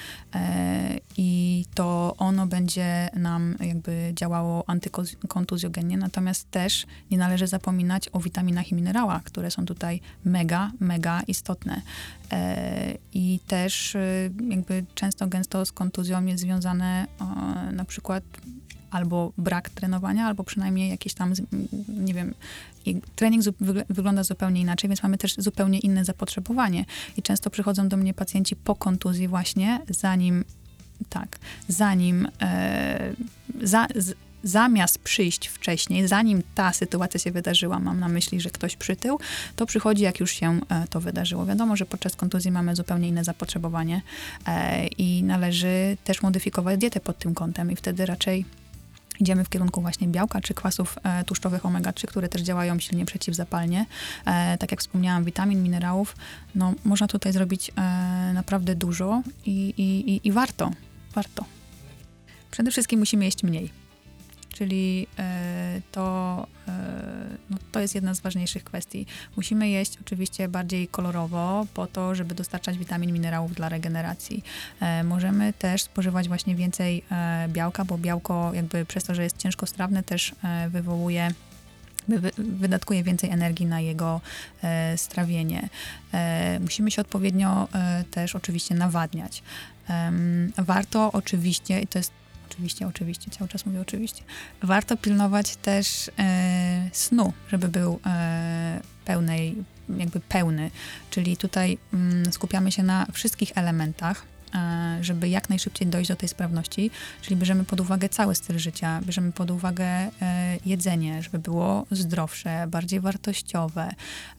i 1.18 1.66
to 1.74 2.16
ono 2.18 2.48
będzie 2.48 3.10
nam 3.14 3.56
jakby 3.60 4.12
działało 4.14 4.64
antykontuzjogennie, 4.68 5.98
natomiast 5.98 6.52
też 6.52 6.86
nie 7.12 7.18
należy 7.18 7.48
zapominać 7.48 8.10
o 8.14 8.20
witaminach 8.20 8.72
i 8.72 8.76
minerałach, 8.76 9.24
które 9.24 9.52
są 9.52 9.66
tutaj 9.66 10.02
mega, 10.26 10.72
mega 10.80 11.22
istotne. 11.28 11.82
I 13.14 13.40
też 13.48 13.98
jakby 14.50 14.86
często, 14.96 15.28
gęsto 15.28 15.66
z 15.66 15.72
kontuzją 15.72 16.26
jest 16.26 16.44
związane 16.44 17.08
na 17.72 17.86
przykład 17.86 18.24
albo 18.96 19.32
brak 19.38 19.70
trenowania, 19.70 20.28
albo 20.28 20.44
przynajmniej 20.44 20.90
jakieś 20.90 21.14
tam, 21.14 21.34
nie 21.88 22.14
wiem, 22.14 22.34
trening 23.16 23.44
wygląda 23.90 24.24
zupełnie 24.24 24.62
inaczej, 24.62 24.88
więc 24.88 25.04
mamy 25.04 25.18
też 25.18 25.36
zupełnie 25.38 25.80
inne 25.80 26.06
zapotrzebowanie. 26.06 26.86
I 27.18 27.22
często 27.22 27.50
przychodzą 27.50 27.88
do 27.88 27.98
mnie 27.98 28.14
pacjenci 28.14 28.56
po 28.56 28.76
kontuzji 28.76 29.28
właśnie, 29.28 29.82
zanim, 29.90 30.46
tak, 31.10 31.40
zanim, 31.68 32.28
e, 32.42 33.14
za, 33.64 33.88
z, 33.96 34.14
zamiast 34.44 35.00
przyjść 35.00 35.48
wcześniej, 35.48 36.08
zanim 36.08 36.44
ta 36.56 36.74
sytuacja 36.74 37.20
się 37.20 37.32
wydarzyła, 37.32 37.80
mam 37.80 38.00
na 38.00 38.08
myśli, 38.08 38.42
że 38.42 38.50
ktoś 38.50 38.76
przytył, 38.76 39.20
to 39.56 39.66
przychodzi, 39.66 40.04
jak 40.04 40.20
już 40.20 40.32
się 40.32 40.60
e, 40.70 40.88
to 40.90 41.02
wydarzyło. 41.02 41.46
Wiadomo, 41.46 41.76
że 41.76 41.86
podczas 41.86 42.16
kontuzji 42.16 42.52
mamy 42.52 42.76
zupełnie 42.76 43.08
inne 43.08 43.24
zapotrzebowanie 43.24 44.02
e, 44.48 44.88
i 44.88 45.24
należy 45.24 45.98
też 46.04 46.22
modyfikować 46.22 46.80
dietę 46.80 47.00
pod 47.00 47.20
tym 47.20 47.34
kątem 47.36 47.72
i 47.72 47.76
wtedy 47.76 48.06
raczej 48.06 48.46
Idziemy 49.20 49.44
w 49.44 49.50
kierunku 49.50 49.82
właśnie 49.82 50.08
białka 50.08 50.42
czy 50.42 50.54
kwasów 50.54 50.98
e, 51.04 51.24
tłuszczowych 51.24 51.66
omega-3, 51.66 52.08
które 52.08 52.30
też 52.30 52.42
działają 52.42 52.80
silnie 52.80 53.06
przeciwzapalnie. 53.06 53.86
E, 54.26 54.58
tak 54.58 54.72
jak 54.72 54.80
wspomniałam, 54.80 55.24
witamin, 55.24 55.64
minerałów. 55.64 56.16
No, 56.56 56.74
można 56.86 57.08
tutaj 57.08 57.34
zrobić 57.34 57.72
e, 57.78 57.82
naprawdę 58.34 58.76
dużo 58.76 59.22
i, 59.46 59.74
i, 59.78 60.14
i, 60.14 60.28
i 60.28 60.32
warto. 60.32 60.72
Warto. 61.16 61.46
Przede 62.52 62.72
wszystkim 62.72 63.00
musimy 63.00 63.26
jeść 63.26 63.44
mniej. 63.44 63.85
Czyli 64.56 65.08
e, 65.20 65.82
to, 65.92 66.48
e, 66.68 66.72
no, 67.50 67.58
to 67.72 67.80
jest 67.80 67.96
jedna 67.96 68.14
z 68.14 68.20
ważniejszych 68.20 68.64
kwestii. 68.64 69.06
Musimy 69.36 69.70
jeść 69.70 69.98
oczywiście 70.02 70.48
bardziej 70.48 70.88
kolorowo, 70.88 71.66
po 71.74 71.88
to, 71.88 72.16
żeby 72.16 72.36
dostarczać 72.36 72.78
witamin, 72.78 73.14
minerałów 73.14 73.56
dla 73.56 73.70
regeneracji. 73.70 74.44
E, 74.82 75.04
możemy 75.04 75.54
też 75.54 75.84
spożywać 75.84 76.28
właśnie 76.28 76.56
więcej 76.56 77.04
białka, 77.48 77.86
bo 77.86 77.98
białko 77.98 78.52
jakby 78.54 78.86
przez 78.86 79.04
to, 79.04 79.16
że 79.16 79.24
jest 79.24 79.38
ciężkostrawne, 79.38 80.04
też 80.04 80.36
wywołuje 80.70 81.32
wy- 82.08 82.20
wy- 82.20 82.32
wydatkuje 82.38 83.04
więcej 83.04 83.30
energii 83.30 83.66
na 83.66 83.80
jego 83.80 84.22
e, 84.64 84.98
strawienie. 84.98 85.70
E, 86.14 86.60
musimy 86.60 86.92
się 86.92 87.02
odpowiednio 87.02 87.68
e, 87.74 88.04
też 88.12 88.36
oczywiście 88.36 88.76
nawadniać. 88.76 89.44
Warto 90.58 91.12
oczywiście, 91.12 91.82
i 91.82 91.88
to 91.88 92.00
jest 92.00 92.12
oczywiście, 92.52 92.88
oczywiście, 92.88 93.32
cały 93.32 93.48
czas 93.48 93.66
mówię 93.66 93.82
oczywiście, 93.82 94.24
warto 94.64 94.98
pilnować 94.98 95.56
też 95.56 96.12
e, 96.20 96.90
snu, 96.92 97.34
żeby 97.52 97.68
był 97.68 98.00
e, 98.06 98.82
pełnej, 99.06 99.56
jakby 99.98 100.20
pełny. 100.20 100.72
Czyli 101.10 101.38
tutaj 101.38 101.78
mm, 101.94 102.32
skupiamy 102.34 102.72
się 102.72 102.84
na 102.84 103.08
wszystkich 103.14 103.52
elementach, 103.56 104.26
żeby 105.02 105.30
jak 105.30 105.50
najszybciej 105.50 105.88
dojść 105.88 106.10
do 106.10 106.16
tej 106.16 106.30
sprawności, 106.30 106.92
czyli 107.22 107.36
bierzemy 107.36 107.64
pod 107.64 107.80
uwagę 107.80 108.10
cały 108.10 108.36
styl 108.36 108.60
życia, 108.60 109.02
bierzemy 109.06 109.32
pod 109.32 109.52
uwagę 109.52 109.86
e, 109.86 110.12
jedzenie, 110.66 111.24
żeby 111.24 111.40
było 111.40 111.86
zdrowsze, 111.92 112.68
bardziej 112.68 113.00
wartościowe, 113.00 113.94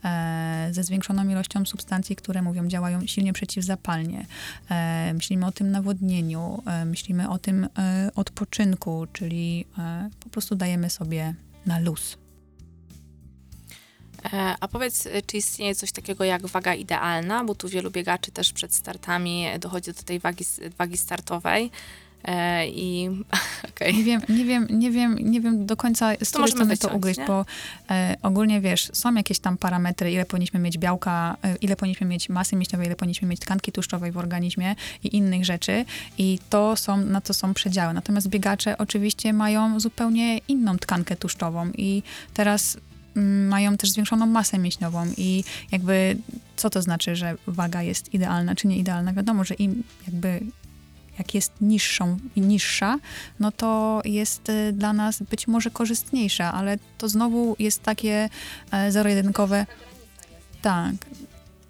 e, 0.04 0.68
ze 0.72 0.82
zwiększoną 0.84 1.28
ilością 1.28 1.64
substancji, 1.64 2.16
które 2.16 2.42
mówią, 2.42 2.68
działają 2.68 3.06
silnie 3.06 3.32
przeciwzapalnie. 3.32 4.26
E, 4.70 5.14
myślimy 5.14 5.46
o 5.46 5.52
tym 5.52 5.70
nawodnieniu, 5.70 6.62
e, 6.66 6.84
myślimy 6.84 7.30
o 7.30 7.38
tym 7.38 7.68
e, 7.78 8.10
odpoczynku, 8.14 9.06
czyli 9.12 9.66
e, 9.78 10.10
po 10.20 10.30
prostu 10.30 10.56
dajemy 10.56 10.90
sobie 10.90 11.34
na 11.66 11.78
luz. 11.78 12.25
E, 14.32 14.54
A 14.60 14.68
powiedz, 14.68 15.06
y, 15.06 15.22
czy 15.26 15.36
istnieje 15.36 15.74
coś 15.74 15.92
takiego 15.92 16.24
jak 16.24 16.46
waga 16.46 16.74
idealna, 16.74 17.44
bo 17.44 17.54
tu 17.54 17.68
wielu 17.68 17.90
biegaczy 17.90 18.30
też 18.30 18.52
przed 18.52 18.74
startami 18.74 19.46
dochodzi 19.60 19.92
do 19.92 20.02
tej 20.02 20.20
wagi, 20.20 20.44
wagi 20.78 20.96
startowej. 20.96 21.70
E, 22.26 22.68
I 22.68 23.10
okej. 23.70 23.94
Nie 23.94 24.04
wiem, 24.04 24.20
nie 24.28 24.44
wiem, 24.44 24.66
nie 24.70 24.90
wiem, 24.90 25.16
nie 25.20 25.40
wiem 25.40 25.66
do 25.66 25.76
końca, 25.76 26.12
z 26.24 26.28
której 26.30 26.48
strony 26.48 26.76
to 26.76 26.88
wyciąć, 26.88 26.94
ugryźć, 26.94 27.18
nie? 27.18 27.26
bo 27.26 27.44
e, 27.90 28.16
ogólnie 28.22 28.60
wiesz, 28.60 28.90
są 28.92 29.14
jakieś 29.14 29.38
tam 29.38 29.56
parametry, 29.56 30.12
ile 30.12 30.24
powinniśmy 30.24 30.60
mieć 30.60 30.78
białka, 30.78 31.36
e, 31.44 31.56
ile 31.56 31.76
powinniśmy 31.76 32.06
mieć 32.06 32.28
masy 32.28 32.56
mięśniowej, 32.56 32.86
ile 32.86 32.96
powinniśmy 32.96 33.28
mieć 33.28 33.40
tkanki 33.40 33.72
tłuszczowej 33.72 34.12
w 34.12 34.18
organizmie 34.18 34.74
i 35.04 35.16
innych 35.16 35.44
rzeczy 35.44 35.84
i 36.18 36.38
to 36.50 36.76
są, 36.76 36.96
na 36.96 37.20
to 37.20 37.34
są 37.34 37.54
przedziały. 37.54 37.94
Natomiast 37.94 38.28
biegacze 38.28 38.78
oczywiście 38.78 39.32
mają 39.32 39.80
zupełnie 39.80 40.38
inną 40.48 40.78
tkankę 40.78 41.16
tłuszczową 41.16 41.70
i 41.70 42.02
teraz 42.34 42.78
mają 43.48 43.76
też 43.76 43.90
zwiększoną 43.90 44.26
masę 44.26 44.58
mięśniową 44.58 45.06
i 45.16 45.44
jakby 45.72 46.16
co 46.56 46.70
to 46.70 46.82
znaczy, 46.82 47.16
że 47.16 47.34
waga 47.46 47.82
jest 47.82 48.14
idealna 48.14 48.54
czy 48.54 48.68
nie 48.68 48.78
idealna? 48.78 49.12
Wiadomo, 49.12 49.44
że 49.44 49.54
im 49.54 49.82
jakby 50.06 50.40
jak 51.18 51.34
jest 51.34 51.52
niższą 51.60 52.18
i 52.36 52.40
niższa, 52.40 52.98
no 53.40 53.52
to 53.52 54.02
jest 54.04 54.48
y, 54.48 54.72
dla 54.72 54.92
nas 54.92 55.22
być 55.22 55.48
może 55.48 55.70
korzystniejsza, 55.70 56.52
ale 56.52 56.78
to 56.98 57.08
znowu 57.08 57.56
jest 57.58 57.82
takie 57.82 58.28
e, 58.70 58.92
zero-jedynkowe. 58.92 59.66
Tak, 60.62 60.94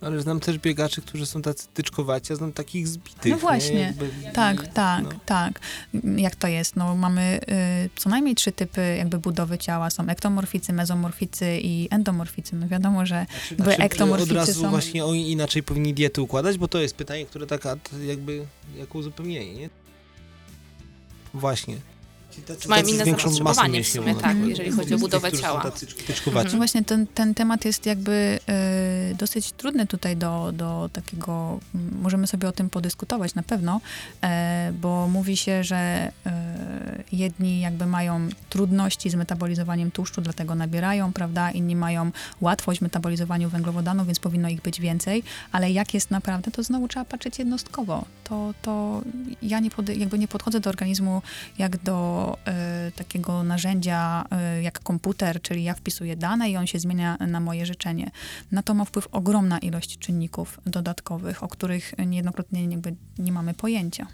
Ale 0.01 0.21
znam 0.21 0.41
też 0.41 0.59
biegaczy, 0.59 1.03
którzy 1.03 1.27
są 1.27 1.43
tacy 1.43 1.67
tyczkowaci, 1.75 2.33
a 2.33 2.37
znam 2.37 2.53
takich 2.53 2.89
zbitych. 2.89 3.33
No 3.33 3.39
właśnie. 3.39 3.75
Nie? 3.77 3.81
Jakby, 3.83 4.11
tak, 4.35 4.67
tak, 4.73 5.05
no. 5.05 5.11
tak. 5.27 5.61
Jak 6.17 6.37
to 6.37 6.49
jest? 6.49 6.77
No 6.77 6.97
mamy 6.97 7.41
y, 7.87 7.91
co 7.97 8.09
najmniej 8.11 8.35
trzy 8.35 8.53
typy 8.53 8.97
jakby 8.99 9.19
budowy 9.19 9.59
ciała. 9.59 9.91
Są 9.91 10.07
ektomorficy, 10.09 10.73
mezomorficy 10.73 11.59
i 11.63 11.89
endomorficy. 11.91 12.57
No 12.57 12.69
wiadomo, 12.69 13.07
że 13.07 13.27
Czy, 13.49 13.55
Jakby 13.55 13.75
czy 13.77 13.83
ektomorficy 13.83 14.31
od 14.31 14.37
razu 14.37 14.61
są- 14.63 14.71
właśnie 14.71 15.05
oni 15.05 15.33
inaczej 15.33 15.63
powinni 15.63 15.95
diety 15.95 16.23
układać, 16.23 16.59
bo 16.59 16.69
to 16.69 16.81
jest 16.81 16.95
pytanie, 16.97 17.27
które 17.27 17.47
taka 17.47 17.77
t- 17.77 18.05
jakby 18.05 18.47
jako 18.79 18.99
uzupełnienie, 18.99 19.55
nie? 19.55 19.71
Właśnie. 21.35 21.77
Czy 22.61 22.69
mają 22.69 22.83
Tacy 22.83 22.93
z 22.93 22.95
inne 22.95 23.05
zapotrzebowanie 23.05 23.85
w 23.85 23.89
sumie, 23.89 24.15
tak, 24.15 24.37
na 24.37 24.47
jeżeli 24.47 24.71
chodzi 24.71 24.95
o 24.95 24.99
budowę 24.99 25.33
ciała. 25.33 25.63
tacy 25.63 25.91
szpiteczkowaci. 25.91 26.51
No 26.53 26.57
właśnie 26.57 26.85
ten, 26.85 27.07
ten, 27.07 27.15
ten 27.15 27.35
temat 27.35 27.65
jest 27.65 27.87
jakby 27.87 28.39
e, 28.49 29.15
dosyć 29.15 29.53
trudny 29.53 29.87
tutaj 29.87 30.17
do, 30.17 30.53
do 30.53 30.91
takiego, 30.93 31.61
m, 31.75 31.99
możemy 32.03 32.27
sobie 32.27 32.49
o 32.49 32.53
tym 32.53 32.71
podyskutować 32.71 33.35
na 33.35 33.43
pewno, 33.43 33.81
e, 34.23 34.73
bo 34.81 35.09
mówi 35.09 35.37
się, 35.37 35.65
że 35.65 35.77
e, 35.77 36.13
jedni 37.13 37.61
jakby 37.61 37.87
mają 37.87 38.29
trudności 38.51 39.11
z 39.11 39.15
metabolizowaniem 39.15 39.91
tłuszczu, 39.91 40.21
dlatego 40.21 40.55
nabierają, 40.55 41.13
prawda, 41.13 41.51
inni 41.51 41.77
mają 41.77 42.11
łatwość 42.41 42.81
w 42.81 42.83
metabolizowaniu 42.83 43.49
węglowodanów, 43.49 44.07
więc 44.07 44.19
powinno 44.19 44.49
ich 44.49 44.63
być 44.63 44.81
więcej, 44.81 45.23
ale 45.53 45.71
jak 45.71 45.95
jest 45.95 46.11
naprawdę, 46.11 46.51
to 46.51 46.63
znowu 46.63 46.89
trzeba 46.89 47.05
patrzeć 47.05 47.39
jednostkowo. 47.39 48.05
To, 48.25 48.55
to 48.63 49.03
ja 49.43 49.61
nie 49.61 49.71
pod, 49.71 49.89
jakby 49.89 50.19
nie 50.19 50.29
podchodzę 50.29 50.61
do 50.61 50.71
organizmu 50.71 51.23
jak 51.59 51.77
do 51.77 52.26
e, 52.35 52.93
takiego 52.97 53.43
narzędzia 53.43 54.25
e, 54.31 54.63
jak 54.63 54.81
komputer, 54.81 55.43
czyli 55.43 55.65
ja 55.65 55.75
wpisuję 55.75 56.17
dane 56.17 56.51
i 56.51 56.57
on 56.57 56.67
się 56.67 56.79
zmienia 56.79 57.17
na 57.17 57.41
moje 57.41 57.67
życzenie. 57.67 58.11
Na 58.53 58.63
to 58.63 58.75
ma 58.75 58.85
wpływ 58.85 59.09
ogromna 59.13 59.59
ilość 59.59 59.99
czynników 59.99 60.61
dodatkowych, 60.67 61.43
o 61.43 61.49
których 61.49 61.95
niejednokrotnie 62.07 62.65
jakby 62.65 62.97
nie 63.19 63.33
mamy 63.33 63.55
pojęcia. 63.55 64.07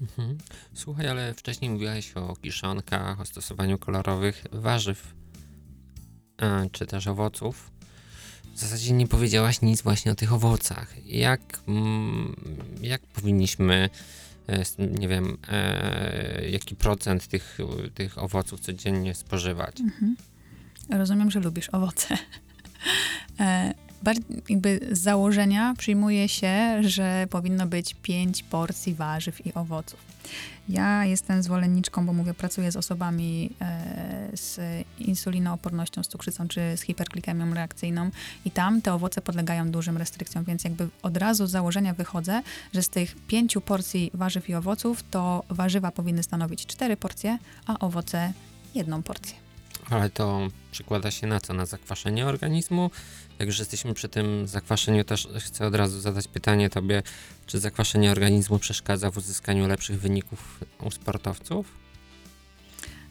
Mhm. 0.00 0.38
Słuchaj, 0.74 1.08
ale 1.08 1.34
wcześniej 1.34 1.70
mówiłaś 1.70 2.12
o 2.14 2.36
kiszonkach, 2.36 3.20
o 3.20 3.24
stosowaniu 3.24 3.78
kolorowych 3.78 4.44
warzyw, 4.52 5.14
czy 6.72 6.86
też 6.86 7.06
owoców. 7.06 7.70
W 8.54 8.58
zasadzie 8.58 8.92
nie 8.92 9.06
powiedziałaś 9.06 9.62
nic 9.62 9.82
właśnie 9.82 10.12
o 10.12 10.14
tych 10.14 10.32
owocach. 10.32 11.06
Jak, 11.06 11.40
mm, 11.68 12.36
jak 12.80 13.06
powinniśmy, 13.06 13.90
nie 14.78 15.08
wiem, 15.08 15.38
e, 15.48 16.48
jaki 16.50 16.76
procent 16.76 17.26
tych, 17.26 17.58
tych 17.94 18.18
owoców 18.18 18.60
codziennie 18.60 19.14
spożywać? 19.14 19.80
Mhm. 19.80 20.16
Rozumiem, 20.90 21.30
że 21.30 21.40
lubisz 21.40 21.68
owoce. 21.68 22.18
Jakby 24.48 24.80
z 24.92 24.98
założenia 24.98 25.74
przyjmuje 25.78 26.28
się, 26.28 26.82
że 26.82 27.26
powinno 27.30 27.66
być 27.66 27.94
pięć 28.02 28.42
porcji 28.42 28.94
warzyw 28.94 29.46
i 29.46 29.54
owoców. 29.54 30.14
Ja 30.68 31.04
jestem 31.04 31.42
zwolenniczką, 31.42 32.06
bo 32.06 32.12
mówię, 32.12 32.34
pracuję 32.34 32.72
z 32.72 32.76
osobami 32.76 33.50
e, 33.60 34.28
z 34.34 34.60
insulinoopornością, 34.98 36.02
z 36.02 36.08
cukrzycą 36.08 36.48
czy 36.48 36.60
z 36.76 36.80
hiperglikemią 36.80 37.54
reakcyjną 37.54 38.10
i 38.44 38.50
tam 38.50 38.82
te 38.82 38.94
owoce 38.94 39.20
podlegają 39.20 39.70
dużym 39.70 39.96
restrykcjom, 39.96 40.44
więc 40.44 40.64
jakby 40.64 40.88
od 41.02 41.16
razu 41.16 41.46
z 41.46 41.50
założenia 41.50 41.94
wychodzę, 41.94 42.42
że 42.74 42.82
z 42.82 42.88
tych 42.88 43.16
pięciu 43.26 43.60
porcji 43.60 44.10
warzyw 44.14 44.48
i 44.48 44.54
owoców 44.54 45.04
to 45.10 45.44
warzywa 45.48 45.90
powinny 45.90 46.22
stanowić 46.22 46.66
cztery 46.66 46.96
porcje, 46.96 47.38
a 47.66 47.78
owoce 47.78 48.32
jedną 48.74 49.02
porcję. 49.02 49.44
Ale 49.90 50.10
to 50.10 50.48
przekłada 50.72 51.10
się 51.10 51.26
na 51.26 51.40
co? 51.40 51.52
Na 51.52 51.66
zakwaszenie 51.66 52.26
organizmu? 52.26 52.90
Jak 53.38 53.48
już 53.48 53.58
jesteśmy 53.58 53.94
przy 53.94 54.08
tym 54.08 54.46
zakwaszeniu, 54.46 55.04
też 55.04 55.28
chcę 55.38 55.66
od 55.66 55.74
razu 55.74 56.00
zadać 56.00 56.28
pytanie 56.28 56.70
tobie, 56.70 57.02
czy 57.46 57.58
zakwaszenie 57.58 58.10
organizmu 58.10 58.58
przeszkadza 58.58 59.10
w 59.10 59.16
uzyskaniu 59.16 59.66
lepszych 59.66 60.00
wyników 60.00 60.60
u 60.82 60.90
sportowców? 60.90 61.66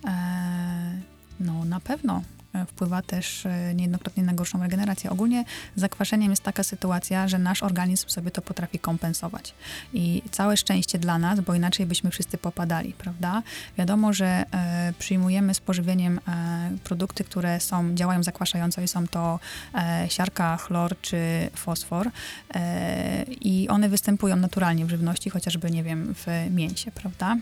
E, 0.05 1.01
No, 1.39 1.65
na 1.65 1.79
pewno. 1.79 2.21
Wpływa 2.67 3.01
też 3.01 3.45
e, 3.45 3.73
niejednokrotnie 3.73 4.23
na 4.23 4.33
gorszą 4.33 4.61
regenerację. 4.61 5.09
Ogólnie 5.09 5.45
zakwaszeniem 5.75 6.29
jest 6.29 6.43
taka 6.43 6.63
sytuacja, 6.63 7.27
że 7.27 7.39
nasz 7.39 7.63
organizm 7.63 8.09
sobie 8.09 8.31
to 8.31 8.41
potrafi 8.41 8.79
kompensować. 8.79 9.53
I 9.93 10.21
całe 10.31 10.57
szczęście 10.57 10.99
dla 10.99 11.17
nas, 11.17 11.39
bo 11.39 11.55
inaczej 11.55 11.85
byśmy 11.85 12.11
wszyscy 12.11 12.37
popadali, 12.37 12.93
prawda? 12.93 13.43
Wiadomo, 13.77 14.13
że 14.13 14.45
e, 14.51 14.93
przyjmujemy 14.99 15.53
z 15.53 15.59
pożywieniem 15.59 16.19
e, 16.27 16.71
produkty, 16.83 17.23
które 17.23 17.59
są, 17.59 17.95
działają 17.95 18.23
zakwaszająco 18.23 18.81
i 18.81 18.87
są 18.87 19.07
to 19.07 19.39
e, 19.73 20.05
siarka, 20.09 20.57
chlor 20.57 20.95
czy 21.01 21.49
fosfor. 21.55 22.11
E, 22.55 23.23
I 23.23 23.69
one 23.69 23.89
występują 23.89 24.35
naturalnie 24.35 24.85
w 24.85 24.89
żywności, 24.89 25.29
chociażby, 25.29 25.71
nie 25.71 25.83
wiem, 25.83 26.15
w 26.15 26.27
mięsie, 26.51 26.91
prawda? 26.91 27.37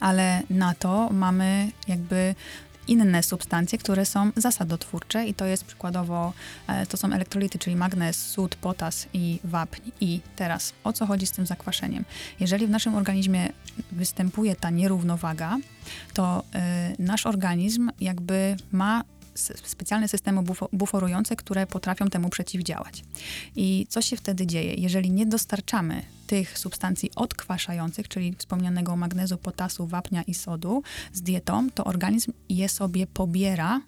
ale 0.00 0.42
na 0.50 0.74
to 0.74 1.08
mamy 1.12 1.70
jakby 1.88 2.34
inne 2.88 3.22
substancje, 3.22 3.78
które 3.78 4.06
są 4.06 4.30
zasadotwórcze 4.36 5.26
i 5.26 5.34
to 5.34 5.44
jest 5.44 5.64
przykładowo, 5.64 6.32
e, 6.66 6.86
to 6.86 6.96
są 6.96 7.12
elektrolity, 7.12 7.58
czyli 7.58 7.76
magnez, 7.76 8.16
sód, 8.26 8.54
potas 8.54 9.06
i 9.12 9.38
wapń. 9.44 9.90
I 10.00 10.20
teraz, 10.36 10.72
o 10.84 10.92
co 10.92 11.06
chodzi 11.06 11.26
z 11.26 11.30
tym 11.30 11.46
zakwaszeniem? 11.46 12.04
Jeżeli 12.40 12.66
w 12.66 12.70
naszym 12.70 12.94
organizmie 12.94 13.48
występuje 13.92 14.56
ta 14.56 14.70
nierównowaga, 14.70 15.58
to 16.14 16.42
e, 16.54 16.92
nasz 16.98 17.26
organizm 17.26 17.90
jakby 18.00 18.56
ma 18.72 19.02
specjalne 19.64 20.08
systemy 20.08 20.42
bufo- 20.42 20.68
buforujące, 20.72 21.36
które 21.36 21.66
potrafią 21.66 22.08
temu 22.08 22.28
przeciwdziałać. 22.28 23.04
I 23.56 23.86
co 23.88 24.02
się 24.02 24.16
wtedy 24.16 24.46
dzieje? 24.46 24.74
Jeżeli 24.74 25.10
nie 25.10 25.26
dostarczamy 25.26 26.02
tych 26.26 26.58
substancji 26.58 27.10
odkwaszających, 27.16 28.08
czyli 28.08 28.34
wspomnianego 28.38 28.96
magnezu, 28.96 29.38
potasu, 29.38 29.86
wapnia 29.86 30.22
i 30.22 30.34
sodu 30.34 30.82
z 31.12 31.22
dietą, 31.22 31.70
to 31.70 31.84
organizm 31.84 32.32
je 32.48 32.68
sobie 32.68 33.06
pobiera 33.06 33.80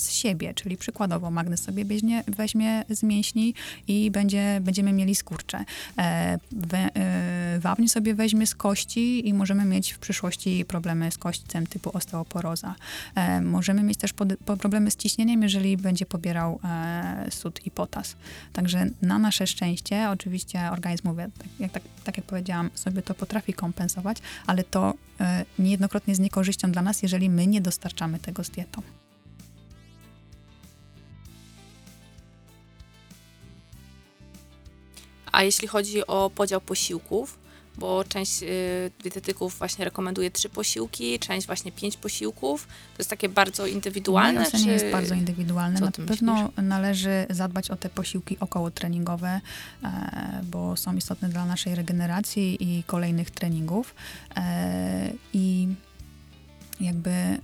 z 0.00 0.10
siebie, 0.12 0.54
czyli 0.54 0.76
przykładowo 0.76 1.30
magnez 1.30 1.62
sobie 1.62 1.84
weźmie, 1.84 2.24
weźmie 2.26 2.84
z 2.88 3.02
mięśni 3.02 3.54
i 3.88 4.10
będzie, 4.10 4.60
będziemy 4.62 4.92
mieli 4.92 5.14
skurcze. 5.14 5.64
E, 5.98 6.38
we, 6.52 6.78
e, 6.78 7.58
wapń 7.58 7.88
sobie 7.88 8.14
weźmie 8.14 8.46
z 8.46 8.54
kości 8.54 9.28
i 9.28 9.34
możemy 9.34 9.64
mieć 9.64 9.92
w 9.92 9.98
przyszłości 9.98 10.64
problemy 10.64 11.10
z 11.10 11.18
kośćcem 11.18 11.66
typu 11.66 11.96
osteoporoza. 11.96 12.74
E, 13.14 13.40
możemy 13.40 13.82
mieć 13.82 13.98
też 13.98 14.12
pod, 14.12 14.28
po 14.44 14.56
problemy 14.56 14.90
z 14.90 14.96
ciśnieniem, 14.96 15.42
jeżeli 15.42 15.76
będzie 15.76 16.06
pobierał 16.06 16.60
e, 16.64 17.26
sód 17.30 17.66
i 17.66 17.70
potas. 17.70 18.16
Także 18.52 18.86
na 19.02 19.18
nasze 19.18 19.46
szczęście, 19.46 20.10
oczywiście 20.10 20.70
organizm, 20.70 21.08
mówię, 21.08 21.28
tak 21.38 21.48
jak, 21.60 21.72
tak, 21.72 21.82
tak 22.04 22.16
jak 22.16 22.26
powiedziałam, 22.26 22.70
sobie 22.74 23.02
to 23.02 23.14
potrafi 23.14 23.52
kompensować, 23.52 24.16
ale 24.46 24.64
to 24.64 24.94
e, 25.20 25.44
niejednokrotnie 25.58 26.14
z 26.14 26.18
niekorzyścią 26.18 26.72
dla 26.72 26.82
nas, 26.82 27.02
jeżeli 27.02 27.30
my 27.30 27.46
nie 27.46 27.60
dostarczamy 27.60 28.18
tego 28.18 28.44
z 28.44 28.50
dietą. 28.50 28.82
A 35.40 35.42
jeśli 35.42 35.68
chodzi 35.68 36.06
o 36.06 36.30
podział 36.34 36.60
posiłków, 36.60 37.38
bo 37.78 38.04
część 38.04 38.42
y, 38.42 38.90
dietetyków 39.02 39.58
właśnie 39.58 39.84
rekomenduje 39.84 40.30
trzy 40.30 40.48
posiłki, 40.48 41.18
część 41.18 41.46
właśnie 41.46 41.72
pięć 41.72 41.96
posiłków. 41.96 42.66
To 42.66 42.94
jest 42.98 43.10
takie 43.10 43.28
bardzo 43.28 43.66
indywidualne. 43.66 44.42
ocenie 44.42 44.64
czy... 44.64 44.70
jest 44.70 44.86
bardzo 44.92 45.14
indywidualne. 45.14 45.78
co 45.78 45.84
Na 45.84 46.06
pewno 46.06 46.50
należy 46.56 47.26
zadbać 47.30 47.70
o 47.70 47.76
te 47.76 47.88
posiłki 47.88 48.36
okołotreningowe, 48.40 49.40
e, 49.84 50.40
bo 50.44 50.76
są 50.76 50.96
istotne 50.96 51.28
dla 51.28 51.46
naszej 51.46 51.74
regeneracji 51.74 52.78
i 52.78 52.82
kolejnych 52.84 53.30
treningów. 53.30 53.94
E, 54.36 55.12
I 55.32 55.68
jakby 56.80 57.38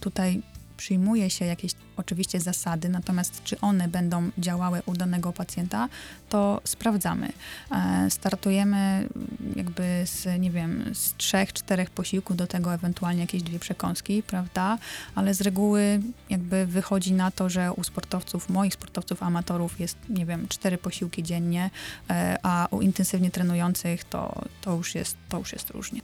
tutaj 0.00 0.42
przyjmuje 0.76 1.30
się 1.30 1.44
jakieś 1.44 1.72
oczywiście 1.98 2.40
zasady, 2.40 2.88
natomiast 2.88 3.44
czy 3.44 3.60
one 3.60 3.88
będą 3.88 4.30
działały 4.38 4.82
u 4.86 4.94
danego 4.94 5.32
pacjenta, 5.32 5.88
to 6.28 6.60
sprawdzamy. 6.64 7.28
E, 7.70 8.10
Startujemy 8.10 9.08
jakby 9.56 10.02
z, 10.06 10.40
nie 10.40 10.50
wiem, 10.50 10.94
z 10.94 11.14
trzech, 11.16 11.52
czterech 11.52 11.90
posiłków, 11.90 12.36
do 12.36 12.46
tego 12.46 12.74
ewentualnie 12.74 13.20
jakieś 13.20 13.42
dwie 13.42 13.58
przekąski, 13.58 14.22
prawda? 14.22 14.78
Ale 15.14 15.34
z 15.34 15.40
reguły 15.40 16.00
jakby 16.30 16.66
wychodzi 16.66 17.12
na 17.12 17.30
to, 17.30 17.48
że 17.48 17.72
u 17.72 17.84
sportowców, 17.84 18.48
moich 18.48 18.74
sportowców 18.74 19.22
amatorów 19.22 19.80
jest, 19.80 19.96
nie 20.08 20.26
wiem, 20.26 20.48
cztery 20.48 20.78
posiłki 20.78 21.22
dziennie, 21.22 21.70
e, 22.10 22.38
a 22.42 22.68
u 22.70 22.80
intensywnie 22.80 23.30
trenujących 23.30 24.04
to, 24.04 24.42
to, 24.60 24.74
już, 24.76 24.94
jest, 24.94 25.16
to 25.28 25.38
już 25.38 25.52
jest 25.52 25.70
różnie. 25.70 26.00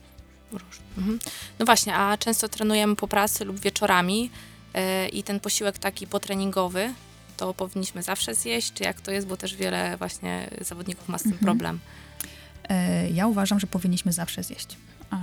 Mhm. 0.98 1.18
No 1.58 1.66
właśnie, 1.66 1.94
a 1.94 2.16
często 2.16 2.48
trenujemy 2.48 2.96
po 2.96 3.08
pracy 3.08 3.44
lub 3.44 3.60
wieczorami 3.60 4.30
i 5.12 5.22
ten 5.22 5.40
posiłek 5.40 5.78
taki 5.78 6.06
potreningowy, 6.06 6.92
to 7.36 7.54
powinniśmy 7.54 8.02
zawsze 8.02 8.34
zjeść, 8.34 8.72
czy 8.72 8.84
jak 8.84 9.00
to 9.00 9.10
jest, 9.10 9.26
bo 9.26 9.36
też 9.36 9.56
wiele 9.56 9.96
właśnie 9.96 10.50
zawodników 10.60 11.08
ma 11.08 11.18
z 11.18 11.22
tym 11.22 11.32
Mhm. 11.32 11.44
problem. 11.44 11.80
E, 12.68 13.10
Ja 13.10 13.26
uważam, 13.26 13.60
że 13.60 13.66
powinniśmy 13.66 14.12
zawsze 14.12 14.42
zjeść. 14.42 14.76
E, 15.12 15.16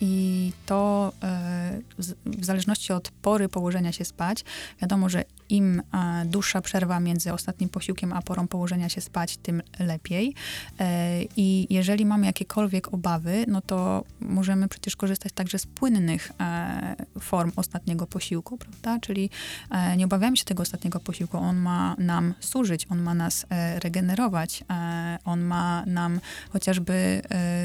I 0.00 0.52
to 0.66 1.12
e, 1.22 1.80
w 2.26 2.44
zależności 2.44 2.92
od 2.92 3.10
pory 3.10 3.48
położenia 3.48 3.92
się 3.92 4.04
spać, 4.04 4.44
wiadomo, 4.82 5.08
że 5.08 5.24
im 5.48 5.82
e, 5.94 6.24
dłuższa 6.26 6.60
przerwa 6.60 7.00
między 7.00 7.32
ostatnim 7.32 7.68
posiłkiem 7.68 8.12
a 8.12 8.22
porą 8.22 8.48
położenia 8.48 8.88
się 8.88 9.00
spać, 9.00 9.36
tym 9.36 9.62
lepiej. 9.78 10.34
E, 10.80 11.22
I 11.36 11.66
jeżeli 11.70 12.06
mamy 12.06 12.26
jakiekolwiek 12.26 12.94
obawy, 12.94 13.44
no 13.48 13.60
to 13.60 14.04
możemy 14.20 14.68
przecież 14.68 14.96
korzystać 14.96 15.32
także 15.32 15.58
z 15.58 15.66
płynnych 15.66 16.32
e, 16.40 16.96
form 17.20 17.52
ostatniego 17.56 18.06
posiłku, 18.06 18.58
prawda? 18.58 18.98
Czyli 19.00 19.30
nie 19.96 20.04
obawiamy 20.04 20.36
się 20.36 20.44
tego 20.44 20.62
ostatniego 20.62 21.00
posiłku. 21.00 21.38
On 21.38 21.56
ma 21.56 21.96
nam 21.98 22.34
służyć, 22.40 22.86
on 22.90 23.02
ma 23.02 23.14
nas 23.14 23.46
regenerować, 23.82 24.64
On 25.24 25.40
ma 25.40 25.86
nam 25.86 26.20
chociażby 26.50 27.22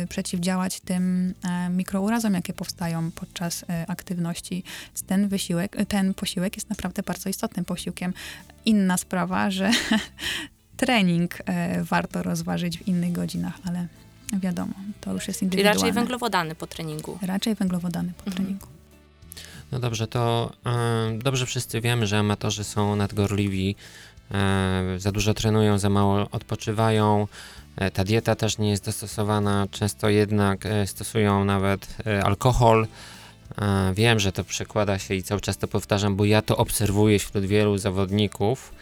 przeciwdziałać 0.10 0.80
tym 0.80 1.34
mikrourazom, 1.70 2.34
jakie 2.34 2.54
powstają 2.54 3.12
podczas 3.12 3.66
aktywności. 3.88 4.64
Ten 5.08 5.28
wysiłek, 5.28 5.78
ten 5.88 6.14
posiłek 6.14 6.56
jest 6.56 6.70
naprawdę 6.70 7.04
bardzo 7.04 7.30
istotnym 7.30 7.66
posiłkiem. 7.76 8.14
Inna 8.66 8.98
sprawa, 8.98 9.52
że 9.52 9.72
trening 10.82 11.38
e, 11.46 11.84
warto 11.84 12.24
rozważyć 12.24 12.78
w 12.78 12.88
innych 12.88 13.12
godzinach, 13.12 13.54
ale 13.66 13.88
wiadomo, 14.34 14.74
to 15.02 15.14
już 15.14 15.28
jest 15.28 15.40
Czyli 15.40 15.46
indywidualne. 15.48 15.80
raczej 15.80 15.92
węglowodany 15.94 16.56
po 16.56 16.68
treningu. 16.68 17.20
Raczej 17.22 17.56
węglowodany 17.56 18.14
po 18.18 18.24
Mhm. 18.28 18.36
treningu. 18.36 18.68
No 19.72 19.80
dobrze, 19.80 20.08
to 20.08 20.52
e, 20.66 21.18
dobrze 21.24 21.46
wszyscy 21.46 21.82
wiemy, 21.82 22.08
że 22.08 22.20
amatorzy 22.20 22.64
są 22.64 22.96
nadgorliwi, 22.96 23.76
e, 24.32 24.84
za 24.98 25.12
dużo 25.12 25.34
trenują, 25.34 25.78
za 25.80 25.90
mało 25.90 26.28
odpoczywają. 26.32 27.28
E, 27.76 27.92
ta 27.92 28.04
dieta 28.04 28.36
też 28.36 28.58
nie 28.58 28.70
jest 28.70 28.86
dostosowana, 28.86 29.68
często 29.72 30.10
jednak 30.10 30.66
e, 30.66 30.88
stosują 30.88 31.46
nawet 31.46 31.88
e, 32.08 32.24
alkohol. 32.24 32.88
E, 33.58 33.94
wiem, 33.94 34.20
że 34.20 34.32
to 34.32 34.44
przekłada 34.44 35.00
się 35.00 35.16
i 35.16 35.24
cały 35.24 35.42
czas 35.42 35.58
to 35.58 35.68
powtarzam, 35.68 36.16
bo 36.16 36.26
ja 36.26 36.42
to 36.42 36.58
obserwuję 36.58 37.20
wśród 37.20 37.46
wielu 37.46 37.78
zawodników 37.78 38.74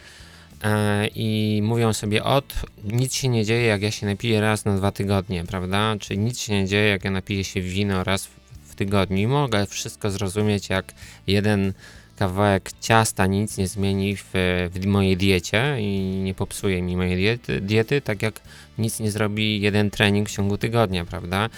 e, 0.63 1.07
i 1.07 1.61
mówią 1.63 1.93
sobie, 1.93 2.23
od 2.23 2.53
nic 2.83 3.13
się 3.13 3.27
nie 3.27 3.45
dzieje, 3.45 3.67
jak 3.67 3.81
ja 3.81 3.91
się 3.91 4.05
napiję 4.05 4.41
raz 4.41 4.65
na 4.65 4.77
dwa 4.77 4.91
tygodnie, 4.91 5.43
prawda? 5.45 5.95
Czy 5.99 6.17
nic 6.17 6.39
się 6.39 6.53
nie 6.53 6.67
dzieje, 6.67 6.89
jak 6.89 7.03
ja 7.03 7.11
napiję 7.11 7.43
się 7.43 7.61
wino 7.61 8.03
raz 8.03 8.25
w, 8.25 8.39
tygodniu. 8.79 9.17
I 9.17 9.27
mogę 9.27 9.65
wszystko 9.65 10.11
zrozumieć, 10.11 10.69
jak 10.69 10.93
jeden 11.27 11.73
kawałek 12.19 12.71
ciasta 12.81 13.25
nic 13.25 13.57
nie 13.57 13.67
zmieni 13.67 14.15
w, 14.15 14.29
w 14.73 14.85
mojej 14.85 15.17
diecie 15.17 15.75
i 15.79 15.99
nie 16.23 16.33
popsuje 16.33 16.81
mi 16.81 16.97
mojej 16.97 17.15
diety, 17.15 17.61
diety, 17.61 18.01
tak 18.01 18.21
jak 18.21 18.41
nic 18.77 18.99
nie 18.99 19.11
zrobi 19.11 19.61
jeden 19.61 19.89
trening 19.89 20.29
w 20.29 20.31
ciągu 20.31 20.57
tygodnia, 20.57 21.05
prawda? 21.05 21.49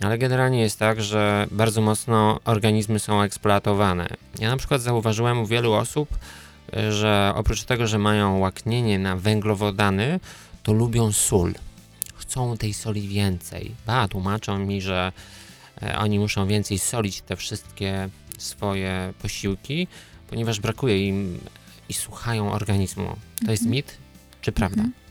Ale 0.00 0.18
generalnie 0.18 0.60
jest 0.60 0.78
tak, 0.78 1.02
że 1.02 1.46
bardzo 1.50 1.80
mocno 1.80 2.40
organizmy 2.44 2.98
są 2.98 3.22
eksploatowane. 3.22 4.08
Ja 4.38 4.50
na 4.50 4.56
przykład 4.56 4.82
zauważyłem 4.82 5.38
u 5.38 5.46
wielu 5.46 5.72
osób, 5.72 6.08
że 6.90 7.32
oprócz 7.34 7.64
tego, 7.64 7.86
że 7.86 7.98
mają 7.98 8.38
łaknienie 8.38 8.98
na 8.98 9.16
węglowodany, 9.16 10.20
to 10.62 10.72
lubią 10.72 11.12
sól. 11.12 11.54
Chcą 12.14 12.56
tej 12.56 12.74
soli 12.74 13.08
więcej. 13.08 13.74
Ba, 13.86 14.08
tłumaczą 14.08 14.58
mi, 14.58 14.82
że 14.82 15.12
e, 15.82 15.98
oni 15.98 16.18
muszą 16.18 16.46
więcej 16.46 16.78
solić 16.78 17.20
te 17.20 17.36
wszystkie 17.36 18.08
swoje 18.38 19.12
posiłki, 19.22 19.88
ponieważ 20.30 20.60
brakuje 20.60 21.08
im 21.08 21.38
i 21.88 21.92
słuchają 21.94 22.52
organizmu. 22.52 23.16
To 23.44 23.50
jest 23.50 23.62
Mhm. 23.62 23.70
mit 23.70 23.96
czy 24.40 24.52
prawda? 24.52 24.82
Mhm. 24.82 25.05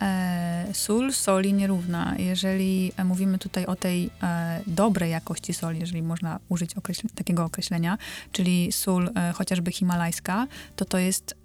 E, 0.00 0.66
sól 0.72 1.12
soli 1.12 1.52
nierówna. 1.52 2.14
Jeżeli 2.18 2.92
e, 2.96 3.04
mówimy 3.04 3.38
tutaj 3.38 3.66
o 3.66 3.76
tej 3.76 4.10
e, 4.22 4.60
dobrej 4.66 5.10
jakości 5.10 5.54
soli, 5.54 5.80
jeżeli 5.80 6.02
można 6.02 6.40
użyć 6.48 6.74
takiego 7.14 7.44
określenia, 7.44 7.98
czyli 8.32 8.72
sól 8.72 9.10
chociażby 9.34 9.72
himalajska, 9.72 10.46
to 10.76 10.84
to 10.84 10.98
jest 10.98 11.36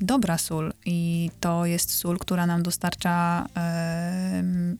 dobra 0.00 0.38
sól 0.38 0.72
i 0.84 1.30
to 1.40 1.66
jest 1.66 1.94
sól, 1.94 2.18
która 2.18 2.46
nam 2.46 2.62
dostarcza 2.62 3.46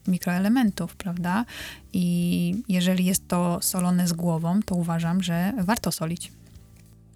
mikroelementów, 0.07 0.95
prawda? 0.95 1.45
I 1.93 2.55
jeżeli 2.69 3.05
jest 3.05 3.27
to 3.27 3.59
solone 3.61 4.07
z 4.07 4.13
głową, 4.13 4.59
to 4.65 4.75
uważam, 4.75 5.23
że 5.23 5.53
warto 5.57 5.91
solić. 5.91 6.31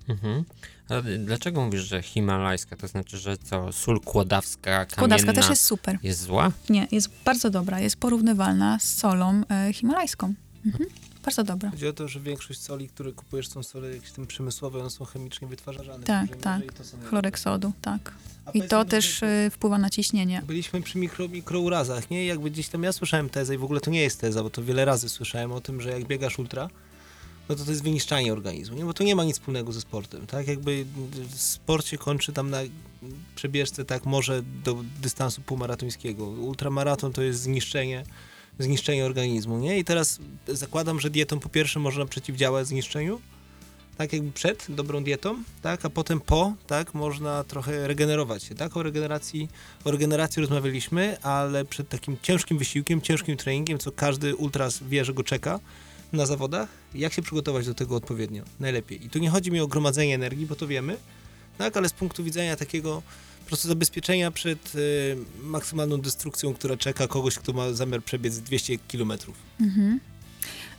Mhm. 0.08 0.44
Ale 0.90 1.18
dlaczego 1.18 1.66
mówisz, 1.66 1.82
że 1.82 2.02
himalajska? 2.02 2.76
To 2.76 2.88
znaczy, 2.88 3.18
że 3.18 3.38
co, 3.38 3.72
sól 3.72 4.02
kłodawska, 4.02 4.86
kamienna 4.86 4.96
Kłodawska 4.96 5.34
też 5.34 5.50
jest 5.50 5.64
super. 5.64 5.98
jest 6.04 6.22
zła? 6.22 6.52
Nie, 6.70 6.88
jest 6.92 7.10
bardzo 7.26 7.50
dobra. 7.50 7.80
Jest 7.80 7.98
porównywalna 7.98 8.80
z 8.80 8.96
solą 8.96 9.42
e, 9.50 9.74
himalajską. 9.74 10.34
Mhm. 10.66 10.90
Bardzo 11.26 11.44
dobra. 11.44 11.70
Chodzi 11.70 11.88
o 11.88 11.94
to, 11.94 12.08
że 12.08 12.20
większość 12.20 12.62
soli, 12.62 12.88
które 12.88 13.12
kupujesz, 13.12 13.48
są 13.48 13.64
sole 13.64 13.96
jakieś 13.96 14.12
tam 14.12 14.28
przemysłowe, 14.28 14.80
one 14.80 14.90
są 14.90 15.06
chemicznie 15.06 15.48
wytwarzane. 15.48 16.04
Tak, 16.04 16.36
tak. 16.36 16.62
Chlorek 17.10 17.40
tak. 17.82 18.14
A 18.46 18.52
I 18.52 18.62
to 18.62 18.86
też 18.86 19.24
e, 19.24 19.50
wpływa 19.50 19.78
na 19.78 19.90
ciśnienie. 19.90 20.42
Byliśmy 20.48 20.82
przy 20.82 20.98
mikro, 20.98 21.28
mikrourazach, 21.28 22.10
nie? 22.10 22.26
Jakby 22.26 22.52
gdzieś 22.52 22.68
tam 22.68 22.84
ja 22.84 22.92
słyszałem 22.92 23.30
tezę 23.30 23.56
i 23.56 23.58
w 23.58 23.64
ogóle 23.64 23.82
to 23.82 23.92
nie 23.92 24.02
jest 24.02 24.22
teza, 24.22 24.44
bo 24.44 24.50
to 24.50 24.64
wiele 24.64 24.86
razy 24.86 25.10
słyszałem 25.10 25.52
o 25.52 25.62
tym, 25.62 25.82
że 25.82 25.90
jak 25.90 26.06
biegasz 26.06 26.40
ultra, 26.40 26.70
no 27.50 27.56
to 27.56 27.66
to 27.66 27.72
jest 27.72 27.84
wyniszczanie 27.84 28.34
organizmu, 28.34 28.78
nie? 28.78 28.86
Bo 28.86 28.94
to 28.94 29.04
nie 29.04 29.16
ma 29.16 29.24
nic 29.24 29.36
wspólnego 29.36 29.72
ze 29.72 29.82
sportem, 29.82 30.28
tak? 30.28 30.48
Jakby 30.48 30.86
sport 31.36 31.88
się 31.88 31.98
kończy 31.98 32.34
tam 32.34 32.50
na 32.50 32.60
przebieżce, 33.36 33.86
tak, 33.86 34.06
może 34.06 34.44
do 34.64 34.78
dystansu 35.02 35.42
półmaratońskiego. 35.42 36.26
Ultramaraton 36.26 37.14
to 37.14 37.22
jest 37.22 37.42
zniszczenie, 37.42 38.04
zniszczenie 38.60 39.06
organizmu, 39.06 39.58
nie? 39.58 39.80
I 39.80 39.84
teraz 39.84 40.20
zakładam, 40.48 41.00
że 41.00 41.10
dietą 41.10 41.40
po 41.40 41.50
pierwsze 41.50 41.80
można 41.80 42.06
przeciwdziałać 42.06 42.68
zniszczeniu, 42.68 43.22
tak 43.98 44.14
jakby 44.14 44.32
przed 44.32 44.66
dobrą 44.70 45.04
dietą, 45.04 45.44
tak, 45.62 45.86
a 45.86 45.90
potem 45.90 46.22
po, 46.22 46.54
tak, 46.68 46.94
można 46.94 47.44
trochę 47.44 47.88
regenerować 47.88 48.44
się, 48.44 48.56
tak, 48.56 48.78
o 48.78 48.84
regeneracji, 48.84 49.50
o 49.84 49.92
regeneracji 49.92 50.42
rozmawialiśmy, 50.42 51.22
ale 51.22 51.66
przed 51.66 51.90
takim 51.90 52.18
ciężkim 52.22 52.58
wysiłkiem, 52.58 53.02
ciężkim 53.02 53.38
treningiem, 53.38 53.80
co 53.80 53.92
każdy 53.92 54.36
ultras 54.36 54.84
wie, 54.84 55.06
że 55.06 55.14
go 55.14 55.24
czeka 55.24 55.60
na 56.16 56.26
zawodach, 56.26 56.70
jak 56.96 57.14
się 57.14 57.22
przygotować 57.22 57.66
do 57.66 57.74
tego 57.74 57.96
odpowiednio, 57.96 58.44
najlepiej. 58.60 59.06
I 59.06 59.10
tu 59.10 59.20
nie 59.20 59.30
chodzi 59.30 59.52
mi 59.52 59.60
o 59.60 59.68
gromadzenie 59.68 60.16
energii, 60.16 60.46
bo 60.46 60.56
to 60.56 60.68
wiemy, 60.68 60.98
tak, 61.58 61.78
ale 61.78 61.90
z 61.90 61.94
punktu 61.94 62.24
widzenia 62.24 62.56
takiego 62.56 63.02
po 63.40 63.48
prostu 63.48 63.68
zabezpieczenia 63.68 64.32
przed 64.32 64.76
y, 64.76 65.18
maksymalną 65.44 66.02
destrukcją, 66.02 66.54
która 66.54 66.78
czeka 66.78 67.08
kogoś, 67.08 67.36
kto 67.36 67.54
ma 67.54 67.74
zamiar 67.74 68.04
przebiec 68.04 68.40
200 68.40 68.78
kilometrów. 68.78 69.36
Mhm. 69.62 70.00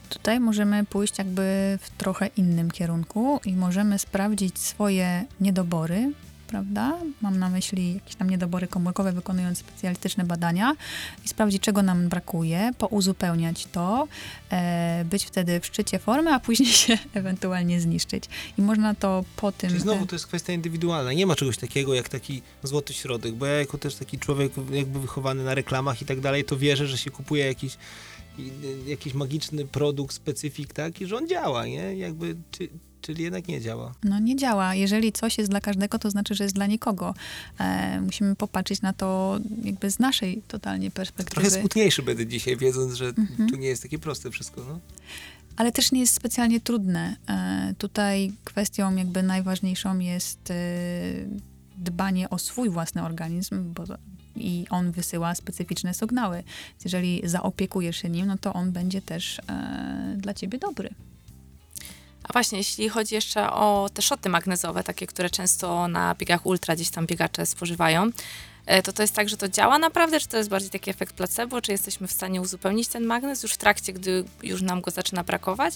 Tutaj 0.08 0.40
możemy 0.40 0.84
pójść 0.84 1.18
jakby 1.18 1.78
w 1.82 1.90
trochę 1.98 2.26
innym 2.36 2.70
kierunku 2.70 3.40
i 3.44 3.52
możemy 3.52 3.98
sprawdzić 3.98 4.58
swoje 4.58 5.24
niedobory, 5.40 6.12
prawda? 6.46 6.98
Mam 7.20 7.38
na 7.38 7.50
myśli 7.50 7.94
jakieś 7.94 8.14
tam 8.14 8.30
niedobory 8.30 8.68
komórkowe, 8.68 9.12
wykonując 9.12 9.58
specjalistyczne 9.58 10.24
badania 10.24 10.76
i 11.24 11.28
sprawdzić, 11.28 11.62
czego 11.62 11.82
nam 11.82 12.08
brakuje, 12.08 12.70
pouzupełniać 12.78 13.66
to, 13.66 14.08
e, 14.50 15.04
być 15.10 15.24
wtedy 15.24 15.60
w 15.60 15.66
szczycie 15.66 15.98
formy, 15.98 16.34
a 16.34 16.40
później 16.40 16.68
się 16.84 16.98
ewentualnie 17.14 17.80
zniszczyć. 17.80 18.24
I 18.58 18.62
można 18.62 18.94
to 18.94 19.24
po 19.36 19.52
tym... 19.52 19.70
Czyli 19.70 19.82
znowu 19.82 20.06
to 20.06 20.14
jest 20.14 20.26
kwestia 20.26 20.52
indywidualna. 20.52 21.12
Nie 21.12 21.26
ma 21.26 21.34
czegoś 21.34 21.56
takiego 21.56 21.94
jak 21.94 22.08
taki 22.08 22.42
złoty 22.62 22.92
środek, 22.92 23.34
bo 23.34 23.46
ja 23.46 23.58
jako 23.58 23.78
też 23.78 23.94
taki 23.94 24.18
człowiek 24.18 24.52
jakby 24.70 25.00
wychowany 25.00 25.44
na 25.44 25.54
reklamach 25.54 26.02
i 26.02 26.04
tak 26.04 26.20
dalej, 26.20 26.44
to 26.44 26.56
wierzę, 26.56 26.86
że 26.86 26.98
się 26.98 27.10
kupuje 27.10 27.46
jakiś, 27.46 27.76
y, 28.38 28.42
jakiś 28.86 29.14
magiczny 29.14 29.64
produkt, 29.64 30.14
specyfik, 30.14 30.72
tak, 30.72 31.00
i 31.00 31.06
że 31.06 31.16
on 31.16 31.28
działa, 31.28 31.66
nie? 31.66 31.96
Jakby, 31.96 32.36
czy, 32.50 32.68
czyli 33.06 33.22
jednak 33.22 33.48
nie 33.48 33.60
działa. 33.60 33.94
No 34.04 34.18
nie 34.18 34.36
działa. 34.36 34.74
Jeżeli 34.74 35.12
coś 35.12 35.38
jest 35.38 35.50
dla 35.50 35.60
każdego, 35.60 35.98
to 35.98 36.10
znaczy, 36.10 36.34
że 36.34 36.44
jest 36.44 36.54
dla 36.56 36.66
nikogo. 36.66 37.14
E, 37.60 38.00
musimy 38.00 38.36
popatrzeć 38.36 38.82
na 38.82 38.92
to 38.92 39.38
jakby 39.64 39.90
z 39.90 39.98
naszej 39.98 40.42
totalnie 40.48 40.90
perspektywy. 40.90 41.30
Trochę 41.40 41.50
smutniejszy 41.50 42.02
będę 42.02 42.26
dzisiaj, 42.26 42.56
wiedząc, 42.56 42.94
że 42.94 43.06
Mhm. 43.06 43.48
tu 43.50 43.56
nie 43.56 43.68
jest 43.68 43.82
takie 43.82 43.98
proste 43.98 44.30
wszystko, 44.30 44.64
no. 44.68 44.78
Ale 45.56 45.72
też 45.72 45.92
nie 45.92 46.00
jest 46.00 46.14
specjalnie 46.14 46.60
trudne. 46.60 47.16
E, 47.28 47.74
tutaj 47.78 48.32
kwestią 48.44 48.96
jakby 48.96 49.22
najważniejszą 49.22 49.98
jest 49.98 50.50
e, 50.50 50.54
dbanie 51.78 52.30
o 52.30 52.38
swój 52.38 52.70
własny 52.70 53.02
organizm, 53.02 53.72
bo 53.74 53.84
i 54.36 54.66
on 54.70 54.92
wysyła 54.92 55.34
specyficzne 55.34 55.94
sygnały. 55.94 56.42
Jeżeli 56.84 57.22
zaopiekujesz 57.24 57.96
się 57.96 58.08
nim, 58.08 58.26
no 58.26 58.38
to 58.38 58.52
on 58.52 58.72
będzie 58.72 59.02
też 59.02 59.38
e, 59.38 60.14
dla 60.18 60.34
ciebie 60.34 60.58
dobry. 60.58 60.90
A 62.28 62.32
właśnie, 62.32 62.58
jeśli 62.58 62.88
chodzi 62.88 63.14
jeszcze 63.14 63.52
o 63.52 63.88
te 63.94 64.02
szoty 64.02 64.28
magnezowe, 64.28 64.84
takie, 64.84 65.06
które 65.06 65.30
często 65.30 65.88
na 65.88 66.14
biegach 66.14 66.46
ultra 66.46 66.74
gdzieś 66.74 66.90
tam 66.90 67.06
biegacze 67.06 67.46
spożywają, 67.46 68.10
e, 68.66 68.82
to 68.82 68.92
to 68.92 69.02
jest 69.02 69.14
tak, 69.14 69.28
że 69.28 69.36
to 69.36 69.48
działa 69.48 69.78
naprawdę, 69.78 70.20
czy 70.20 70.28
to 70.28 70.36
jest 70.36 70.50
bardziej 70.50 70.70
taki 70.70 70.90
efekt 70.90 71.16
placebo, 71.16 71.60
czy 71.60 71.72
jesteśmy 71.72 72.06
w 72.06 72.12
stanie 72.12 72.40
uzupełnić 72.40 72.88
ten 72.88 73.04
magnez 73.04 73.42
już 73.42 73.52
w 73.52 73.56
trakcie, 73.56 73.92
gdy 73.92 74.24
już 74.42 74.62
nam 74.62 74.80
go 74.80 74.90
zaczyna 74.90 75.24
brakować? 75.24 75.74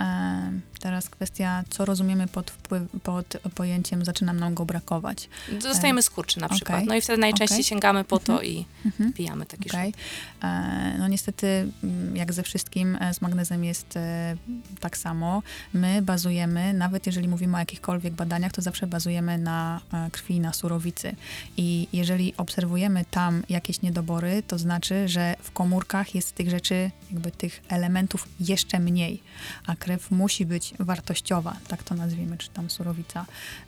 E, 0.00 0.52
teraz 0.80 1.08
kwestia, 1.08 1.64
co 1.70 1.84
rozumiemy 1.84 2.26
pod, 2.26 2.50
wpływ, 2.50 2.82
pod 3.02 3.36
pojęciem 3.54 4.04
zaczyna 4.04 4.32
nam 4.32 4.54
go 4.54 4.64
brakować. 4.64 5.28
Dostajemy 5.62 6.02
skurczy 6.02 6.40
na 6.40 6.48
przykład. 6.48 6.76
okej, 6.78 6.88
No 6.88 6.94
i 6.94 7.00
wtedy 7.00 7.18
najczęściej 7.20 7.56
okej. 7.58 7.64
sięgamy 7.64 8.04
po 8.04 8.18
to 8.18 8.32
Mhm. 8.32 8.50
i 8.52 8.66
Mhm. 8.86 9.12
pijamy 9.12 9.46
taki 9.46 9.70
Okej. 9.70 9.92
szot. 9.92 10.00
E, 10.44 10.82
No 10.98 11.08
niestety, 11.08 11.68
mm, 11.84 12.16
jak 12.16 12.32
ze 12.32 12.42
wszystkim, 12.42 12.96
e, 13.00 13.14
z 13.14 13.20
magnezem 13.20 13.64
jest 13.64 13.96
e, 13.96 14.36
tak 14.80 14.96
samo. 14.96 15.42
My 15.74 16.02
bazujemy, 16.02 16.72
nawet 16.72 17.06
jeżeli 17.06 17.28
mówimy 17.28 17.56
o 17.56 17.58
jakichkolwiek 17.58 18.14
badaniach, 18.14 18.52
to 18.52 18.62
zawsze 18.62 18.86
bazujemy 18.86 19.38
na 19.38 19.80
e, 19.92 20.10
krwi, 20.10 20.40
na 20.40 20.52
surowicy. 20.52 21.14
I 21.56 21.88
jeżeli 21.92 22.36
obserwujemy 22.36 23.04
tam 23.10 23.42
jakieś 23.48 23.82
niedobory, 23.82 24.42
to 24.46 24.58
znaczy, 24.58 25.08
że 25.08 25.34
w 25.42 25.50
komórkach 25.50 26.14
jest 26.14 26.34
tych 26.34 26.50
rzeczy, 26.50 26.90
jakby 27.12 27.30
tych 27.30 27.62
elementów 27.68 28.28
jeszcze 28.40 28.78
mniej, 28.78 29.22
a 29.66 29.76
krew 29.82 30.10
musi 30.10 30.46
być 30.46 30.74
wartościowa, 30.78 31.56
tak 31.68 31.82
to 31.82 31.94
nazwijmy, 31.94 32.38
czy 32.38 32.50
tam 32.50 32.70
surowica. 32.70 33.26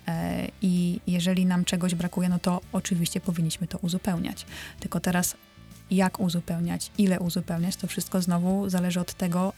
E, 0.08 0.48
I 0.62 1.00
jeżeli 1.06 1.46
nam 1.46 1.64
czegoś 1.64 1.94
brakuje, 1.94 2.28
no 2.28 2.38
to 2.38 2.60
oczywiście 2.72 3.20
powinniśmy 3.20 3.66
to 3.66 3.78
uzupełniać. 3.78 4.46
Tylko 4.80 5.00
teraz 5.00 5.36
jak 5.90 6.20
uzupełniać, 6.20 6.90
ile 6.98 7.20
uzupełniać, 7.20 7.76
to 7.76 7.86
wszystko 7.86 8.22
znowu 8.22 8.70
zależy 8.70 9.00
od 9.00 9.14
tego, 9.14 9.52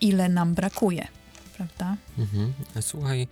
ile 0.00 0.28
nam 0.28 0.54
brakuje, 0.54 1.08
prawda? 1.56 1.96
Mhm. 2.18 2.52
Słuchaj, 2.80 3.28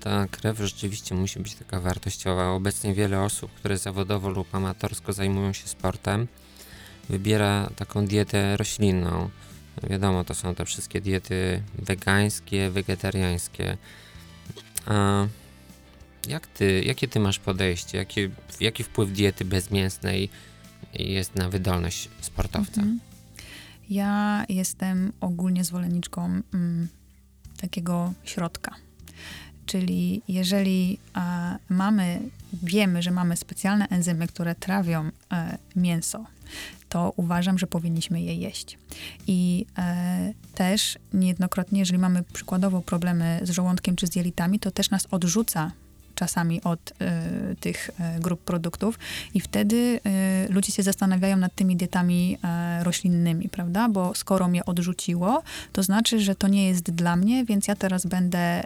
ta 0.00 0.26
krew 0.30 0.58
rzeczywiście 0.58 1.14
musi 1.14 1.40
być 1.40 1.54
taka 1.54 1.80
wartościowa. 1.80 2.50
Obecnie 2.50 2.94
wiele 2.94 3.20
osób, 3.20 3.50
które 3.52 3.78
zawodowo 3.78 4.30
lub 4.30 4.54
amatorsko 4.54 5.12
zajmują 5.12 5.52
się 5.52 5.68
sportem, 5.68 6.28
wybiera 7.08 7.70
taką 7.76 8.06
dietę 8.06 8.56
roślinną. 8.56 9.30
Wiadomo, 9.82 10.24
to 10.24 10.34
są 10.34 10.54
te 10.54 10.64
wszystkie 10.64 11.00
diety 11.00 11.62
wegańskie, 11.78 12.70
wegetariańskie. 12.70 13.76
A 14.86 15.26
jak 16.28 16.46
ty, 16.46 16.82
jakie 16.82 17.08
ty 17.08 17.20
masz 17.20 17.38
podejście? 17.38 17.98
Jaki, 17.98 18.20
jaki 18.60 18.84
wpływ 18.84 19.12
diety 19.12 19.44
bezmięsnej 19.44 20.28
jest 20.94 21.34
na 21.34 21.48
wydolność 21.48 22.08
sportowca? 22.20 22.80
Mhm. 22.80 23.00
Ja 23.90 24.44
jestem 24.48 25.12
ogólnie 25.20 25.64
zwolenniczką 25.64 26.40
mm, 26.54 26.88
takiego 27.60 28.12
środka. 28.24 28.74
Czyli 29.66 30.22
jeżeli 30.28 30.98
e, 31.16 31.58
mamy, 31.68 32.20
wiemy, 32.62 33.02
że 33.02 33.10
mamy 33.10 33.36
specjalne 33.36 33.88
enzymy, 33.88 34.26
które 34.26 34.54
trawią 34.54 35.10
e, 35.32 35.58
mięso, 35.76 36.24
to 36.88 37.12
uważam, 37.16 37.58
że 37.58 37.66
powinniśmy 37.66 38.20
je 38.20 38.34
jeść. 38.34 38.78
I 39.26 39.66
e, 39.78 40.32
też 40.54 40.98
niejednokrotnie, 41.12 41.80
jeżeli 41.80 41.98
mamy 41.98 42.22
przykładowo 42.32 42.80
problemy 42.82 43.40
z 43.42 43.50
żołądkiem 43.50 43.96
czy 43.96 44.06
z 44.06 44.16
jelitami, 44.16 44.60
to 44.60 44.70
też 44.70 44.90
nas 44.90 45.06
odrzuca 45.10 45.70
czasami 46.18 46.62
od 46.62 46.92
e, 47.00 47.54
tych 47.60 47.90
e, 48.00 48.20
grup 48.20 48.40
produktów 48.40 48.98
i 49.34 49.40
wtedy 49.40 50.00
e, 50.04 50.52
ludzie 50.52 50.72
się 50.72 50.82
zastanawiają 50.82 51.36
nad 51.36 51.54
tymi 51.54 51.76
dietami 51.76 52.38
roślinnymi, 52.82 53.48
prawda? 53.48 53.88
Bo 53.88 54.14
skoro 54.14 54.48
mnie 54.48 54.64
odrzuciło, 54.64 55.42
to 55.72 55.82
znaczy, 55.82 56.20
że 56.20 56.34
to 56.34 56.48
nie 56.48 56.68
jest 56.68 56.90
dla 56.90 57.16
mnie, 57.16 57.44
więc 57.44 57.68
ja 57.68 57.76
teraz 57.76 58.06
będę 58.06 58.62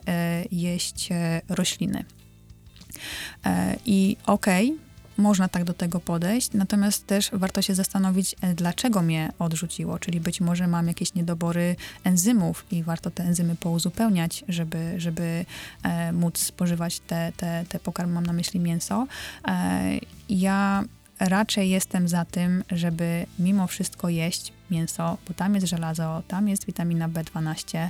jeść 0.51 1.09
rośliny. 1.49 2.05
I 3.87 4.17
okej, 4.27 4.79
można 5.17 5.49
tak 5.49 5.65
do 5.65 5.75
tego 5.75 6.01
podejść, 6.01 6.53
natomiast 6.53 7.07
też 7.07 7.31
warto 7.33 7.63
się 7.63 7.75
zastanowić, 7.75 8.37
e, 8.41 8.55
dlaczego 8.55 9.03
mnie 9.03 9.33
odrzuciło, 9.39 9.99
czyli 9.99 10.21
być 10.21 10.41
może 10.41 10.67
mam 10.67 10.89
jakieś 10.89 11.15
niedobory 11.15 11.77
enzymów 12.05 12.67
i 12.71 12.83
warto 12.83 13.11
te 13.11 13.23
enzymy 13.23 13.57
pouzupełniać, 13.57 14.45
żeby, 14.49 14.95
żeby 15.01 15.45
e, 15.83 16.13
móc 16.13 16.39
spożywać 16.39 17.01
te, 17.01 17.33
te, 17.37 17.65
te 17.69 17.79
pokarmy, 17.79 18.13
mam 18.13 18.27
na 18.27 18.33
myśli 18.33 18.61
mięso. 18.61 19.07
E, 19.49 19.83
ja 20.29 20.85
raczej 21.21 21.71
jestem 21.71 22.09
za 22.09 22.25
tym, 22.25 22.65
żeby 22.71 23.27
mimo 23.39 23.67
wszystko 23.67 24.09
jeść 24.09 24.53
mięso, 24.71 25.19
bo 25.29 25.35
tam 25.35 25.55
jest 25.55 25.67
żelazo, 25.67 26.23
tam 26.29 26.49
jest 26.49 26.67
witamina 26.67 27.09
B12 27.09 27.89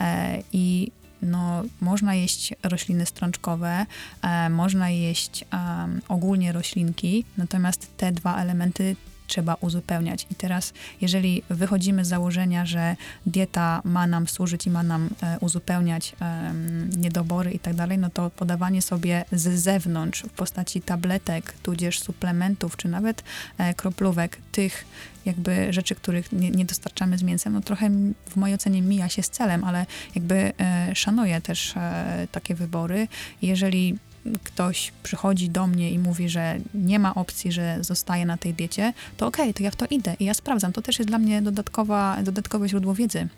e, 0.00 0.42
i 0.52 0.92
no, 1.22 1.62
można 1.80 2.14
jeść 2.14 2.54
rośliny 2.62 3.06
strączkowe, 3.06 3.86
e, 4.22 4.50
można 4.50 4.90
jeść 4.90 5.44
em, 5.50 6.00
ogólnie 6.08 6.52
roślinki, 6.52 7.24
natomiast 7.36 7.96
te 7.96 8.12
dwa 8.12 8.42
elementy 8.42 8.96
trzeba 9.26 9.54
uzupełniać. 9.54 10.26
I 10.30 10.34
teraz, 10.34 10.72
jeżeli 11.00 11.42
wychodzimy 11.50 12.04
z 12.04 12.08
założenia, 12.08 12.66
że 12.66 12.96
dieta 13.26 13.80
ma 13.84 14.06
nam 14.06 14.28
służyć 14.28 14.66
i 14.66 14.70
ma 14.70 14.82
nam 14.82 15.10
e, 15.22 15.38
uzupełniać 15.40 16.16
em, 16.20 16.90
niedobory 16.96 17.50
i 17.50 17.58
tak 17.58 17.74
dalej, 17.74 17.98
no 17.98 18.10
to 18.10 18.30
podawanie 18.30 18.82
sobie 18.82 19.24
z 19.32 19.60
zewnątrz 19.60 20.22
w 20.22 20.30
postaci 20.30 20.80
tabletek, 20.80 21.54
tudzież 21.62 22.00
suplementów, 22.00 22.76
czy 22.76 22.88
nawet 22.88 23.24
e, 23.58 23.74
kroplówek 23.74 24.38
tych 24.52 24.84
jakby 25.24 25.72
rzeczy, 25.72 25.94
których 25.94 26.32
nie, 26.32 26.50
nie 26.50 26.64
dostarczamy 26.64 27.18
z 27.18 27.22
mięsem, 27.22 27.52
no 27.52 27.60
trochę 27.60 27.90
w 28.30 28.36
mojej 28.36 28.54
ocenie 28.54 28.82
mija 28.82 29.08
się 29.08 29.22
z 29.22 29.30
celem, 29.30 29.64
ale 29.64 29.86
jakby 30.14 30.52
e, 30.60 30.94
szanuję 30.94 31.40
też 31.40 31.76
e, 31.76 32.28
takie 32.32 32.54
wybory. 32.54 33.08
Jeżeli 33.42 33.98
ktoś 34.44 34.92
przychodzi 35.02 35.50
do 35.50 35.66
mnie 35.66 35.90
i 35.90 35.98
mówi, 35.98 36.28
że 36.28 36.58
nie 36.74 36.98
ma 36.98 37.14
opcji, 37.14 37.52
że 37.52 37.78
zostaje 37.80 38.26
na 38.26 38.36
tej 38.36 38.54
diecie, 38.54 38.92
to 39.16 39.26
okej, 39.26 39.54
to 39.54 39.62
ja 39.62 39.70
w 39.70 39.76
to 39.76 39.86
idę 39.90 40.16
i 40.20 40.24
ja 40.24 40.34
sprawdzam. 40.34 40.72
To 40.72 40.82
też 40.82 40.98
jest 40.98 41.08
dla 41.08 41.18
mnie 41.18 41.42
dodatkowa, 41.42 42.22
dodatkowe 42.22 42.68
źródło 42.68 42.94
wiedzy. 42.94 43.28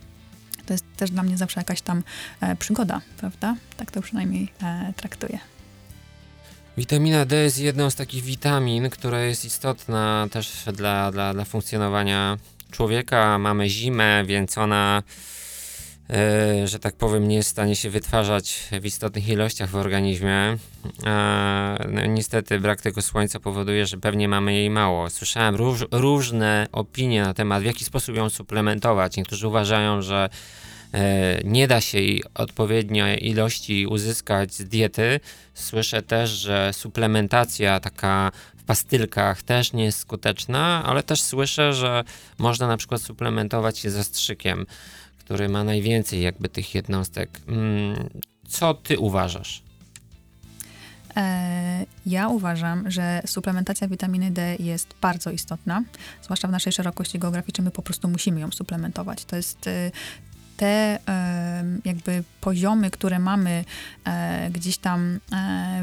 To 0.66 0.72
jest 0.72 0.84
też 0.96 1.10
dla 1.10 1.22
mnie 1.22 1.36
zawsze 1.36 1.60
jakaś 1.60 1.80
tam 1.80 2.02
e, 2.40 2.56
przygoda, 2.56 3.00
prawda? 3.16 3.56
Tak 3.76 3.90
to 3.90 4.02
przynajmniej 4.02 4.52
e, 4.62 4.92
traktuję. 4.96 5.38
Witamina 6.76 7.24
D 7.24 7.36
jest 7.36 7.58
jedną 7.58 7.90
z 7.90 7.94
takich 7.94 8.24
witamin, 8.24 8.90
która 8.90 9.20
jest 9.20 9.44
istotna 9.44 10.28
też 10.30 10.64
dla, 10.74 11.12
dla, 11.12 11.34
dla 11.34 11.44
funkcjonowania 11.44 12.36
człowieka. 12.70 13.38
Mamy 13.38 13.68
zimę, 13.68 14.24
więc 14.26 14.58
ona, 14.58 15.02
że 16.64 16.78
tak 16.78 16.96
powiem, 16.96 17.28
nie 17.28 17.36
jest 17.36 17.48
w 17.48 17.52
stanie 17.52 17.76
się 17.76 17.90
wytwarzać 17.90 18.68
w 18.82 18.86
istotnych 18.86 19.28
ilościach 19.28 19.70
w 19.70 19.76
organizmie. 19.76 20.56
A, 21.04 21.78
no, 21.88 22.06
niestety 22.06 22.60
brak 22.60 22.80
tego 22.80 23.02
słońca 23.02 23.40
powoduje, 23.40 23.86
że 23.86 23.96
pewnie 23.96 24.28
mamy 24.28 24.54
jej 24.54 24.70
mało. 24.70 25.10
Słyszałem 25.10 25.54
róż, 25.54 25.84
różne 25.90 26.66
opinie 26.72 27.22
na 27.22 27.34
temat, 27.34 27.62
w 27.62 27.66
jaki 27.66 27.84
sposób 27.84 28.16
ją 28.16 28.30
suplementować. 28.30 29.16
Niektórzy 29.16 29.48
uważają, 29.48 30.02
że 30.02 30.28
e, 30.94 31.40
nie 31.44 31.68
da 31.68 31.80
się 31.80 31.98
jej 31.98 32.24
odpowiedniej 32.34 33.28
ilości 33.28 33.86
uzyskać 33.86 34.54
z 34.54 34.64
diety. 34.64 35.20
Słyszę 35.54 36.02
też, 36.02 36.30
że 36.30 36.72
suplementacja 36.72 37.80
taka 37.80 38.32
w 38.56 38.64
pastylkach 38.64 39.42
też 39.42 39.72
nie 39.72 39.84
jest 39.84 39.98
skuteczna, 39.98 40.82
ale 40.86 41.02
też 41.02 41.22
słyszę, 41.22 41.72
że 41.72 42.04
można 42.38 42.66
na 42.66 42.76
przykład 42.76 43.02
suplementować 43.02 43.78
się 43.78 43.90
zastrzykiem, 43.90 44.66
który 45.26 45.48
ma 45.48 45.64
najwięcej 45.64 46.22
jakby 46.22 46.48
tych 46.48 46.74
jednostek. 46.74 47.40
Mm, 47.48 48.08
Co 48.48 48.74
ty 48.74 48.98
uważasz? 48.98 49.62
E, 51.16 51.86
Ja 52.06 52.28
uważam, 52.28 52.90
że 52.90 53.22
suplementacja 53.26 53.88
witaminy 53.88 54.30
D 54.30 54.56
jest 54.60 54.94
bardzo 55.00 55.30
istotna, 55.30 55.82
zwłaszcza 56.22 56.48
w 56.48 56.50
naszej 56.50 56.72
szerokości 56.72 57.18
geograficznej, 57.18 57.64
my 57.64 57.70
po 57.70 57.82
prostu 57.82 58.08
musimy 58.08 58.40
ją 58.40 58.50
suplementować. 58.50 59.24
To 59.24 59.36
jest 59.36 59.66
e, 59.66 59.90
te 60.56 60.98
jakby 61.84 62.24
poziomy, 62.40 62.90
które 62.90 63.18
mamy 63.18 63.64
e, 64.04 64.50
gdzieś 64.50 64.78
tam 64.78 65.20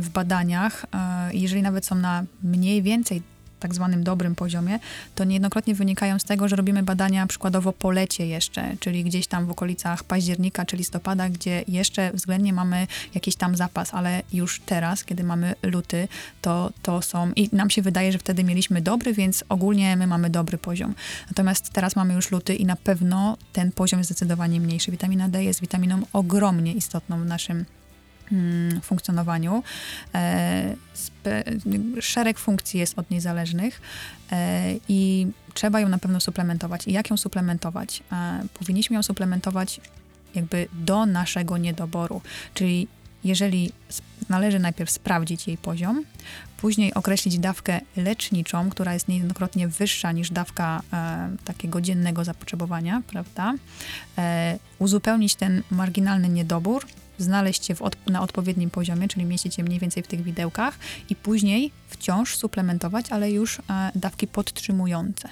w 0.01 0.09
badaniach, 0.09 0.85
jeżeli 1.31 1.61
nawet 1.61 1.85
są 1.85 1.95
na 1.95 2.23
mniej 2.43 2.81
więcej 2.81 3.21
tak 3.63 3.75
zwanym 3.75 4.03
dobrym 4.03 4.35
poziomie, 4.35 4.79
to 5.15 5.23
niejednokrotnie 5.23 5.75
wynikają 5.75 6.19
z 6.19 6.23
tego, 6.23 6.47
że 6.47 6.55
robimy 6.55 6.83
badania 6.83 7.27
przykładowo 7.27 7.73
po 7.73 7.91
lecie 7.91 8.27
jeszcze, 8.27 8.75
czyli 8.79 9.03
gdzieś 9.03 9.27
tam 9.27 9.45
w 9.45 9.51
okolicach 9.51 10.03
października 10.03 10.65
czy 10.65 10.77
listopada, 10.77 11.29
gdzie 11.29 11.63
jeszcze 11.67 12.11
względnie 12.13 12.53
mamy 12.53 12.87
jakiś 13.15 13.35
tam 13.35 13.55
zapas, 13.55 13.93
ale 13.93 14.21
już 14.33 14.59
teraz, 14.59 15.03
kiedy 15.03 15.23
mamy 15.23 15.55
luty, 15.63 16.07
to, 16.41 16.71
to 16.81 17.01
są 17.01 17.31
i 17.35 17.49
nam 17.51 17.69
się 17.69 17.81
wydaje, 17.81 18.11
że 18.11 18.17
wtedy 18.17 18.43
mieliśmy 18.43 18.81
dobry, 18.81 19.13
więc 19.13 19.43
ogólnie 19.49 19.97
my 19.97 20.07
mamy 20.07 20.29
dobry 20.29 20.57
poziom. 20.57 20.95
Natomiast 21.27 21.69
teraz 21.69 21.95
mamy 21.95 22.13
już 22.13 22.31
luty 22.31 22.55
i 22.55 22.65
na 22.65 22.75
pewno 22.75 23.37
ten 23.53 23.71
poziom 23.71 23.99
jest 23.99 24.09
zdecydowanie 24.09 24.59
mniejszy. 24.59 24.91
Witamina 24.91 25.29
D 25.29 25.43
jest 25.43 25.61
witaminą 25.61 26.01
ogromnie 26.13 26.73
istotną 26.73 27.19
w 27.19 27.25
naszym 27.25 27.65
funkcjonowaniu. 28.81 29.63
E, 30.15 30.75
szereg 32.01 32.39
funkcji 32.39 32.79
jest 32.79 32.99
od 32.99 33.11
niej 33.11 33.21
zależnych 33.21 33.81
e, 34.31 34.73
i 34.89 35.27
trzeba 35.53 35.79
ją 35.79 35.89
na 35.89 35.97
pewno 35.97 36.19
suplementować. 36.19 36.87
I 36.87 36.91
jak 36.91 37.09
ją 37.09 37.17
suplementować? 37.17 38.03
E, 38.11 38.43
powinniśmy 38.59 38.95
ją 38.95 39.03
suplementować 39.03 39.81
jakby 40.35 40.67
do 40.73 41.05
naszego 41.05 41.57
niedoboru, 41.57 42.21
czyli 42.53 42.87
jeżeli 43.23 43.71
należy 44.29 44.59
najpierw 44.59 44.91
sprawdzić 44.91 45.47
jej 45.47 45.57
poziom, 45.57 46.03
później 46.57 46.93
określić 46.93 47.39
dawkę 47.39 47.81
leczniczą, 47.97 48.69
która 48.69 48.93
jest 48.93 49.07
niejednokrotnie 49.07 49.67
wyższa 49.67 50.11
niż 50.11 50.31
dawka 50.31 50.81
e, 50.93 51.29
takiego 51.45 51.81
dziennego 51.81 52.23
zapotrzebowania, 52.23 53.01
prawda? 53.07 53.53
E, 54.17 54.57
uzupełnić 54.79 55.35
ten 55.35 55.63
marginalny 55.71 56.29
niedobór, 56.29 56.85
znaleźć 57.17 57.65
się 57.65 57.79
od, 57.79 58.09
na 58.09 58.21
odpowiednim 58.21 58.69
poziomie, 58.69 59.07
czyli 59.07 59.25
mieścić 59.25 59.55
się 59.55 59.63
mniej 59.63 59.79
więcej 59.79 60.03
w 60.03 60.07
tych 60.07 60.23
widełkach 60.23 60.77
i 61.09 61.15
później 61.15 61.71
wciąż 61.87 62.35
suplementować, 62.35 63.11
ale 63.11 63.31
już 63.31 63.59
e, 63.59 63.91
dawki 63.95 64.27
podtrzymujące. 64.27 65.29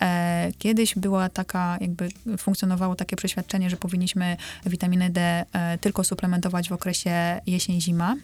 E, 0.00 0.52
kiedyś 0.58 0.94
była 0.94 1.28
taka, 1.28 1.78
jakby 1.80 2.08
funkcjonowało 2.38 2.94
takie 2.94 3.16
przeświadczenie, 3.16 3.70
że 3.70 3.76
powinniśmy 3.76 4.36
witaminę 4.66 5.10
D 5.10 5.44
e, 5.52 5.78
tylko 5.78 6.04
suplementować 6.04 6.68
w 6.68 6.72
okresie 6.72 7.40
jesień-zima. 7.46 8.16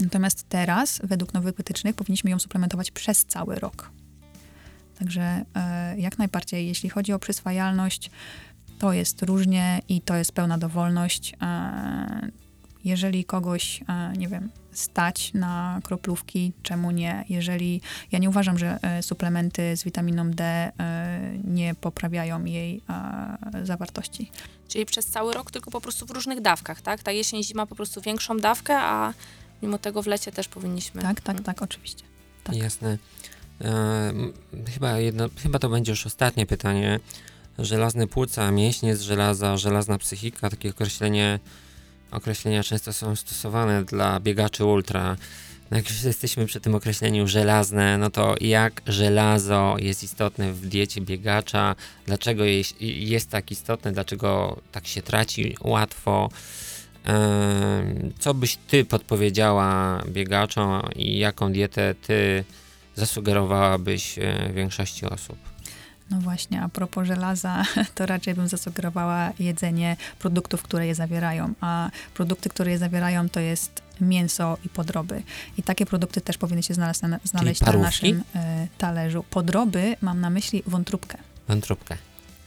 Natomiast 0.00 0.48
teraz, 0.48 1.00
według 1.04 1.34
nowych 1.34 1.54
wytycznych, 1.54 1.94
powinniśmy 1.94 2.30
ją 2.30 2.38
suplementować 2.38 2.90
przez 2.90 3.24
cały 3.24 3.54
rok. 3.54 3.90
Także 4.98 5.44
e, 5.54 5.98
jak 5.98 6.18
najbardziej, 6.18 6.66
jeśli 6.66 6.88
chodzi 6.88 7.12
o 7.12 7.18
przyswajalność, 7.18 8.10
to 8.84 8.92
jest 8.92 9.22
różnie 9.22 9.82
i 9.88 10.00
to 10.00 10.16
jest 10.16 10.32
pełna 10.32 10.58
dowolność. 10.58 11.32
E, 11.42 12.30
Jeżeli 12.84 13.24
kogoś, 13.24 13.80
e, 13.88 14.12
nie 14.16 14.28
wiem, 14.28 14.50
stać 14.72 15.34
na 15.34 15.80
kroplówki, 15.84 16.52
czemu 16.62 16.90
nie? 16.90 17.24
Jeżeli 17.28 17.80
ja 18.12 18.18
nie 18.18 18.28
uważam, 18.28 18.58
że 18.58 18.78
e, 18.82 19.02
suplementy 19.02 19.76
z 19.76 19.84
witaminą 19.84 20.30
D 20.30 20.72
nie 21.44 21.74
poprawiają 21.74 22.44
jej 22.44 22.82
zawartości. 23.62 24.30
Czyli 24.68 24.86
przez 24.86 25.06
cały 25.06 25.34
rok, 25.34 25.50
tylko 25.50 25.70
po 25.70 25.80
prostu 25.80 26.06
w 26.06 26.10
różnych 26.10 26.40
dawkach, 26.40 26.82
tak? 26.82 27.02
Ta 27.02 27.12
jesień, 27.12 27.44
zima 27.44 27.66
po 27.66 27.74
prostu 27.74 28.00
większą 28.00 28.36
dawkę, 28.36 28.78
a 28.78 29.14
mimo 29.62 29.78
tego 29.78 30.02
w 30.02 30.06
lecie 30.06 30.32
też 30.32 30.48
powinniśmy. 30.48 31.02
Tak, 31.02 31.20
tak, 31.20 31.40
tak, 31.40 31.62
oczywiście. 31.62 32.04
Tak. 32.44 32.56
Jasne. 32.56 32.98
E, 33.60 34.12
chyba, 34.74 34.98
jedno, 34.98 35.28
chyba 35.42 35.58
to 35.58 35.68
będzie 35.68 35.92
już 35.92 36.06
ostatnie 36.06 36.46
pytanie. 36.46 37.00
Żelazne 37.58 38.06
płuca, 38.06 38.50
mięśnie 38.50 38.96
z 38.96 39.02
żelaza, 39.02 39.56
żelazna 39.56 39.98
psychika, 39.98 40.50
takie 40.50 40.70
określenie, 40.70 41.38
określenia 42.10 42.62
często 42.62 42.92
są 42.92 43.16
stosowane 43.16 43.84
dla 43.84 44.20
biegaczy 44.20 44.64
ultra. 44.64 45.16
No 45.70 45.76
jak 45.76 45.90
już 45.90 46.02
jesteśmy 46.02 46.46
przy 46.46 46.60
tym 46.60 46.74
określeniu 46.74 47.28
żelazne, 47.28 47.98
no 47.98 48.10
to 48.10 48.34
jak 48.40 48.82
żelazo 48.86 49.76
jest 49.78 50.02
istotne 50.02 50.52
w 50.52 50.66
diecie 50.66 51.00
biegacza, 51.00 51.74
dlaczego 52.06 52.44
jest, 52.44 52.80
jest 52.80 53.30
tak 53.30 53.50
istotne, 53.50 53.92
dlaczego 53.92 54.60
tak 54.72 54.86
się 54.86 55.02
traci 55.02 55.56
łatwo, 55.60 56.30
Co 58.18 58.34
byś 58.34 58.56
ty 58.56 58.84
podpowiedziała 58.84 60.02
biegaczom 60.08 60.82
i 60.96 61.18
jaką 61.18 61.52
dietę 61.52 61.94
ty 61.94 62.44
zasugerowałabyś 62.94 64.18
e, 64.18 64.52
większości 64.54 65.06
osób? 65.06 65.53
No 66.10 66.20
właśnie, 66.20 66.62
a 66.62 66.68
propos 66.68 67.06
żelaza, 67.06 67.62
to 67.94 68.06
raczej 68.06 68.34
bym 68.34 68.48
zasugerowała 68.48 69.32
jedzenie 69.38 69.96
produktów, 70.18 70.62
które 70.62 70.86
je 70.86 70.94
zawierają, 70.94 71.54
a 71.60 71.90
produkty, 72.14 72.48
które 72.48 72.70
je 72.70 72.78
zawierają, 72.78 73.28
to 73.28 73.40
jest 73.40 73.82
mięso 74.00 74.58
i 74.64 74.68
podroby. 74.68 75.22
I 75.58 75.62
takie 75.62 75.86
produkty 75.86 76.20
też 76.20 76.38
powinny 76.38 76.62
się 76.62 76.74
znaleźć 76.74 77.02
na, 77.02 77.18
znaleźć 77.24 77.60
na 77.60 77.72
naszym 77.72 78.22
e, 78.34 78.68
talerzu. 78.78 79.24
Podroby 79.30 79.96
mam 80.00 80.20
na 80.20 80.30
myśli 80.30 80.62
wątróbkę. 80.66 81.18
Wątróbkę. 81.48 81.96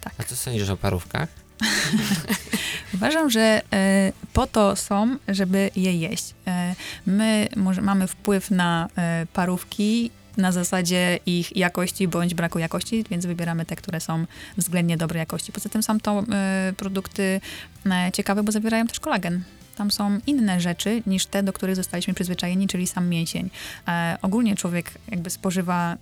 Tak. 0.02 0.14
A 0.18 0.24
co 0.24 0.36
sądzisz 0.36 0.70
o 0.70 0.78
parówkach? 0.78 1.30
Uważam, 2.94 3.30
że 3.30 3.62
e, 3.74 4.12
po 4.34 4.48
to 4.48 4.76
są, 4.76 5.18
żeby 5.28 5.72
je 5.76 5.94
jeść. 5.94 6.34
E, 6.48 6.76
my 7.06 7.48
może 7.56 7.82
mamy 7.82 8.08
wpływ 8.08 8.52
na 8.52 8.88
e, 8.98 9.26
parówki 9.34 10.12
na 10.38 10.52
zasadzie 10.52 11.20
ich 11.26 11.58
jakości 11.58 12.08
bądź 12.08 12.34
braku 12.34 12.60
jakości, 12.60 13.06
więc 13.10 13.26
wybieramy 13.26 13.66
te, 13.66 13.76
które 13.76 14.00
są 14.00 14.26
względnie 14.58 14.98
dobrej 14.98 15.20
jakości. 15.20 15.52
Poza 15.52 15.70
tym 15.70 15.84
są 15.84 16.00
to 16.00 16.24
e, 16.32 16.74
produkty 16.78 17.42
e, 17.86 18.12
ciekawe, 18.14 18.44
bo 18.44 18.52
zawierają 18.52 18.88
też 18.88 19.00
kolagen. 19.00 19.44
Tam 19.78 19.92
są 19.92 20.20
inne 20.28 20.62
rzeczy 20.62 21.04
niż 21.08 21.26
te, 21.26 21.44
do 21.44 21.54
których 21.54 21.76
zostaliśmy 21.76 22.14
przyzwyczajeni, 22.14 22.68
czyli 22.68 22.88
sam 22.88 23.10
mięsień. 23.10 23.50
E, 23.88 24.18
ogólnie 24.22 24.56
człowiek 24.56 24.92
jakby 25.12 25.30
spożywa 25.30 25.94
e, 25.94 25.98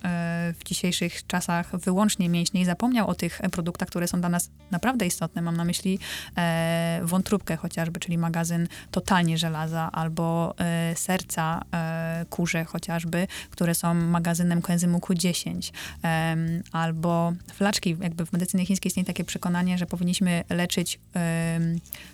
w 0.59 0.63
dzisiejszych 0.63 1.27
czasach 1.27 1.75
wyłącznie 1.75 2.29
mięśnie 2.29 2.61
i 2.61 2.65
zapomniał 2.65 3.07
o 3.07 3.15
tych 3.15 3.41
e, 3.41 3.49
produktach, 3.49 3.87
które 3.87 4.07
są 4.07 4.19
dla 4.19 4.29
nas 4.29 4.49
naprawdę 4.71 5.05
istotne. 5.05 5.41
Mam 5.41 5.57
na 5.57 5.65
myśli 5.65 5.99
e, 6.37 6.99
wątróbkę 7.03 7.57
chociażby, 7.57 7.99
czyli 7.99 8.17
magazyn 8.17 8.67
totalnie 8.91 9.37
żelaza, 9.37 9.89
albo 9.91 10.55
e, 10.59 10.95
serca 10.95 11.61
e, 11.73 12.25
kurze 12.29 12.65
chociażby, 12.65 13.27
które 13.49 13.75
są 13.75 13.93
magazynem 13.93 14.61
koenzymu 14.61 14.97
Q10, 14.97 15.71
em, 16.03 16.63
albo 16.71 17.33
flaczki. 17.53 17.97
Jakby 18.01 18.25
w 18.25 18.33
medycynie 18.33 18.65
chińskiej 18.65 18.89
istnieje 18.89 19.05
takie 19.05 19.23
przekonanie, 19.23 19.77
że 19.77 19.85
powinniśmy 19.85 20.43
leczyć 20.49 20.99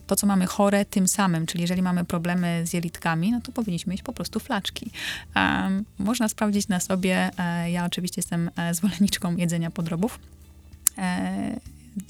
to, 0.07 0.15
co 0.15 0.27
mamy 0.27 0.45
chore 0.45 0.85
tym 0.85 1.07
samym, 1.07 1.45
czyli 1.51 1.61
jeżeli 1.61 1.81
mamy 1.81 2.05
problemy 2.05 2.61
z 2.65 2.73
jelitkami, 2.73 3.31
no 3.31 3.41
to 3.41 3.51
powinniśmy 3.51 3.91
mieć 3.91 4.03
po 4.03 4.13
prostu 4.13 4.39
flaczki. 4.39 4.91
Em, 5.35 5.85
można 5.99 6.29
sprawdzić 6.29 6.67
na 6.67 6.79
sobie, 6.79 7.31
e, 7.37 7.71
ja 7.71 7.85
oczywiście 7.85 8.19
jestem 8.19 8.49
e, 8.55 8.73
zwolenniczką 8.73 9.35
jedzenia 9.35 9.71
podrobów, 9.71 10.19
E, 10.97 11.59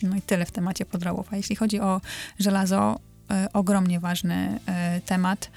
no 0.04 0.16
i 0.16 0.22
tyle 0.22 0.46
w 0.46 0.52
temacie 0.52 0.86
podrobów. 0.86 1.34
A 1.34 1.36
jeśli 1.36 1.56
chodzi 1.56 1.80
o 1.80 2.02
żelazo, 2.40 3.00
ogromnie 3.54 4.00
ważny 4.00 4.60
temat 5.06 5.52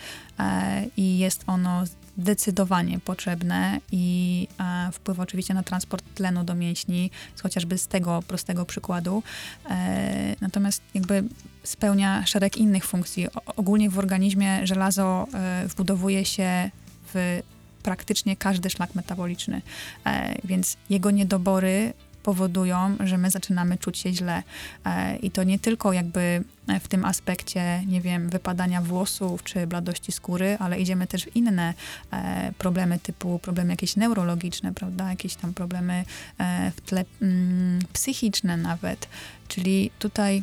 i 0.96 1.18
jest 1.18 1.44
ono 1.46 1.84
zdecydowanie 2.18 2.98
potrzebne 2.98 3.80
i 3.92 4.48
e, 4.60 4.92
wpływa 4.92 5.22
oczywiście 5.22 5.54
na 5.54 5.62
transport 5.62 6.04
tlenu 6.14 6.44
do 6.44 6.54
mięśni, 6.54 7.10
chociażby 7.42 7.78
z 7.78 7.88
tego 7.88 8.22
prostego 8.28 8.64
przykładu. 8.64 9.22
E, 9.70 10.36
natomiast 10.40 10.82
jakby 10.94 11.24
spełnia 11.62 12.26
szereg 12.26 12.56
innych 12.56 12.86
funkcji. 12.86 13.28
O, 13.28 13.54
ogólnie 13.56 13.90
w 13.90 13.98
organizmie 13.98 14.66
żelazo 14.66 15.26
e, 15.34 15.68
wbudowuje 15.68 16.24
się 16.24 16.70
w 17.14 17.40
praktycznie 17.82 18.36
każdy 18.36 18.70
szlak 18.70 18.94
metaboliczny, 18.94 19.62
e, 20.06 20.34
więc 20.44 20.76
jego 20.90 21.10
niedobory 21.10 21.92
powodują, 22.24 22.96
że 23.04 23.18
my 23.18 23.30
zaczynamy 23.30 23.78
czuć 23.78 23.98
się 23.98 24.12
źle. 24.12 24.42
E, 24.84 25.16
I 25.16 25.30
to 25.30 25.44
nie 25.44 25.58
tylko 25.58 25.92
jakby 25.92 26.44
w 26.80 26.88
tym 26.88 27.04
aspekcie, 27.04 27.82
nie 27.86 28.00
wiem, 28.00 28.28
wypadania 28.28 28.82
włosów 28.82 29.42
czy 29.42 29.66
bladości 29.66 30.12
skóry, 30.12 30.56
ale 30.60 30.80
idziemy 30.80 31.06
też 31.06 31.24
w 31.24 31.36
inne 31.36 31.74
e, 32.12 32.52
problemy 32.58 32.98
typu 32.98 33.38
problemy 33.38 33.70
jakieś 33.70 33.96
neurologiczne, 33.96 34.74
prawda, 34.74 35.10
jakieś 35.10 35.34
tam 35.34 35.54
problemy 35.54 36.04
e, 36.38 36.72
w 36.76 36.80
tle 36.80 37.04
mm, 37.22 37.80
psychiczne 37.92 38.56
nawet. 38.56 39.08
Czyli 39.48 39.90
tutaj 39.98 40.42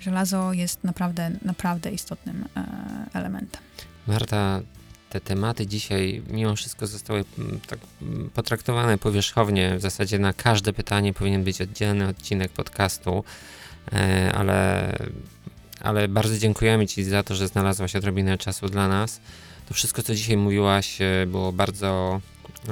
żelazo 0.00 0.52
jest 0.52 0.84
naprawdę, 0.84 1.30
naprawdę 1.42 1.90
istotnym 1.90 2.44
e, 2.56 2.64
elementem. 3.12 3.62
Marta, 4.06 4.60
te 5.14 5.20
tematy 5.20 5.66
dzisiaj 5.66 6.22
mimo 6.30 6.56
wszystko 6.56 6.86
zostały 6.86 7.24
mm, 7.38 7.60
tak 7.66 7.78
mm, 8.02 8.30
potraktowane 8.30 8.98
powierzchownie. 8.98 9.76
W 9.78 9.80
zasadzie 9.80 10.18
na 10.18 10.32
każde 10.32 10.72
pytanie 10.72 11.12
powinien 11.12 11.44
być 11.44 11.60
oddzielny 11.60 12.08
odcinek 12.08 12.52
podcastu, 12.52 13.24
e, 13.92 14.32
ale, 14.34 14.92
ale 15.80 16.08
bardzo 16.08 16.38
dziękujemy 16.38 16.86
Ci 16.86 17.04
za 17.04 17.22
to, 17.22 17.34
że 17.34 17.48
znalazłaś 17.48 17.96
odrobinę 17.96 18.38
czasu 18.38 18.68
dla 18.68 18.88
nas. 18.88 19.20
To 19.68 19.74
wszystko, 19.74 20.02
co 20.02 20.14
dzisiaj 20.14 20.36
mówiłaś, 20.36 21.00
e, 21.00 21.26
było 21.26 21.52
bardzo 21.52 22.20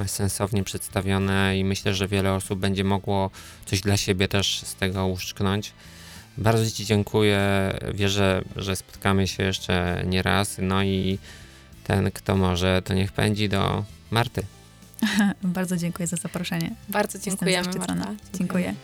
sensownie 0.07 0.63
przedstawione 0.63 1.57
i 1.57 1.63
myślę, 1.63 1.93
że 1.93 2.07
wiele 2.07 2.33
osób 2.33 2.59
będzie 2.59 2.83
mogło 2.83 3.29
coś 3.65 3.81
dla 3.81 3.97
siebie 3.97 4.27
też 4.27 4.61
z 4.63 4.75
tego 4.75 5.07
uszczknąć. 5.07 5.73
Bardzo 6.37 6.71
Ci 6.71 6.85
dziękuję. 6.85 7.39
Wierzę, 7.93 8.41
że 8.55 8.75
spotkamy 8.75 9.27
się 9.27 9.43
jeszcze 9.43 10.03
nie 10.07 10.21
raz. 10.21 10.55
No 10.61 10.83
i 10.83 11.17
ten, 11.83 12.11
kto 12.11 12.35
może, 12.35 12.81
to 12.81 12.93
niech 12.93 13.11
pędzi 13.11 13.49
do 13.49 13.85
Marty. 14.11 14.43
Bardzo 15.43 15.77
dziękuję 15.77 16.07
za 16.07 16.17
zaproszenie. 16.17 16.75
Bardzo 16.89 17.19
dziękujemy. 17.19 17.67
Marta. 17.79 18.15
Dziękuję. 18.33 18.75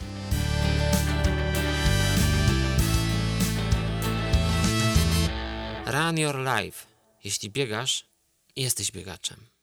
Run 5.86 6.18
your 6.18 6.36
life. 6.38 6.86
Jeśli 7.24 7.50
biegasz, 7.50 8.06
jesteś 8.56 8.92
biegaczem. 8.92 9.59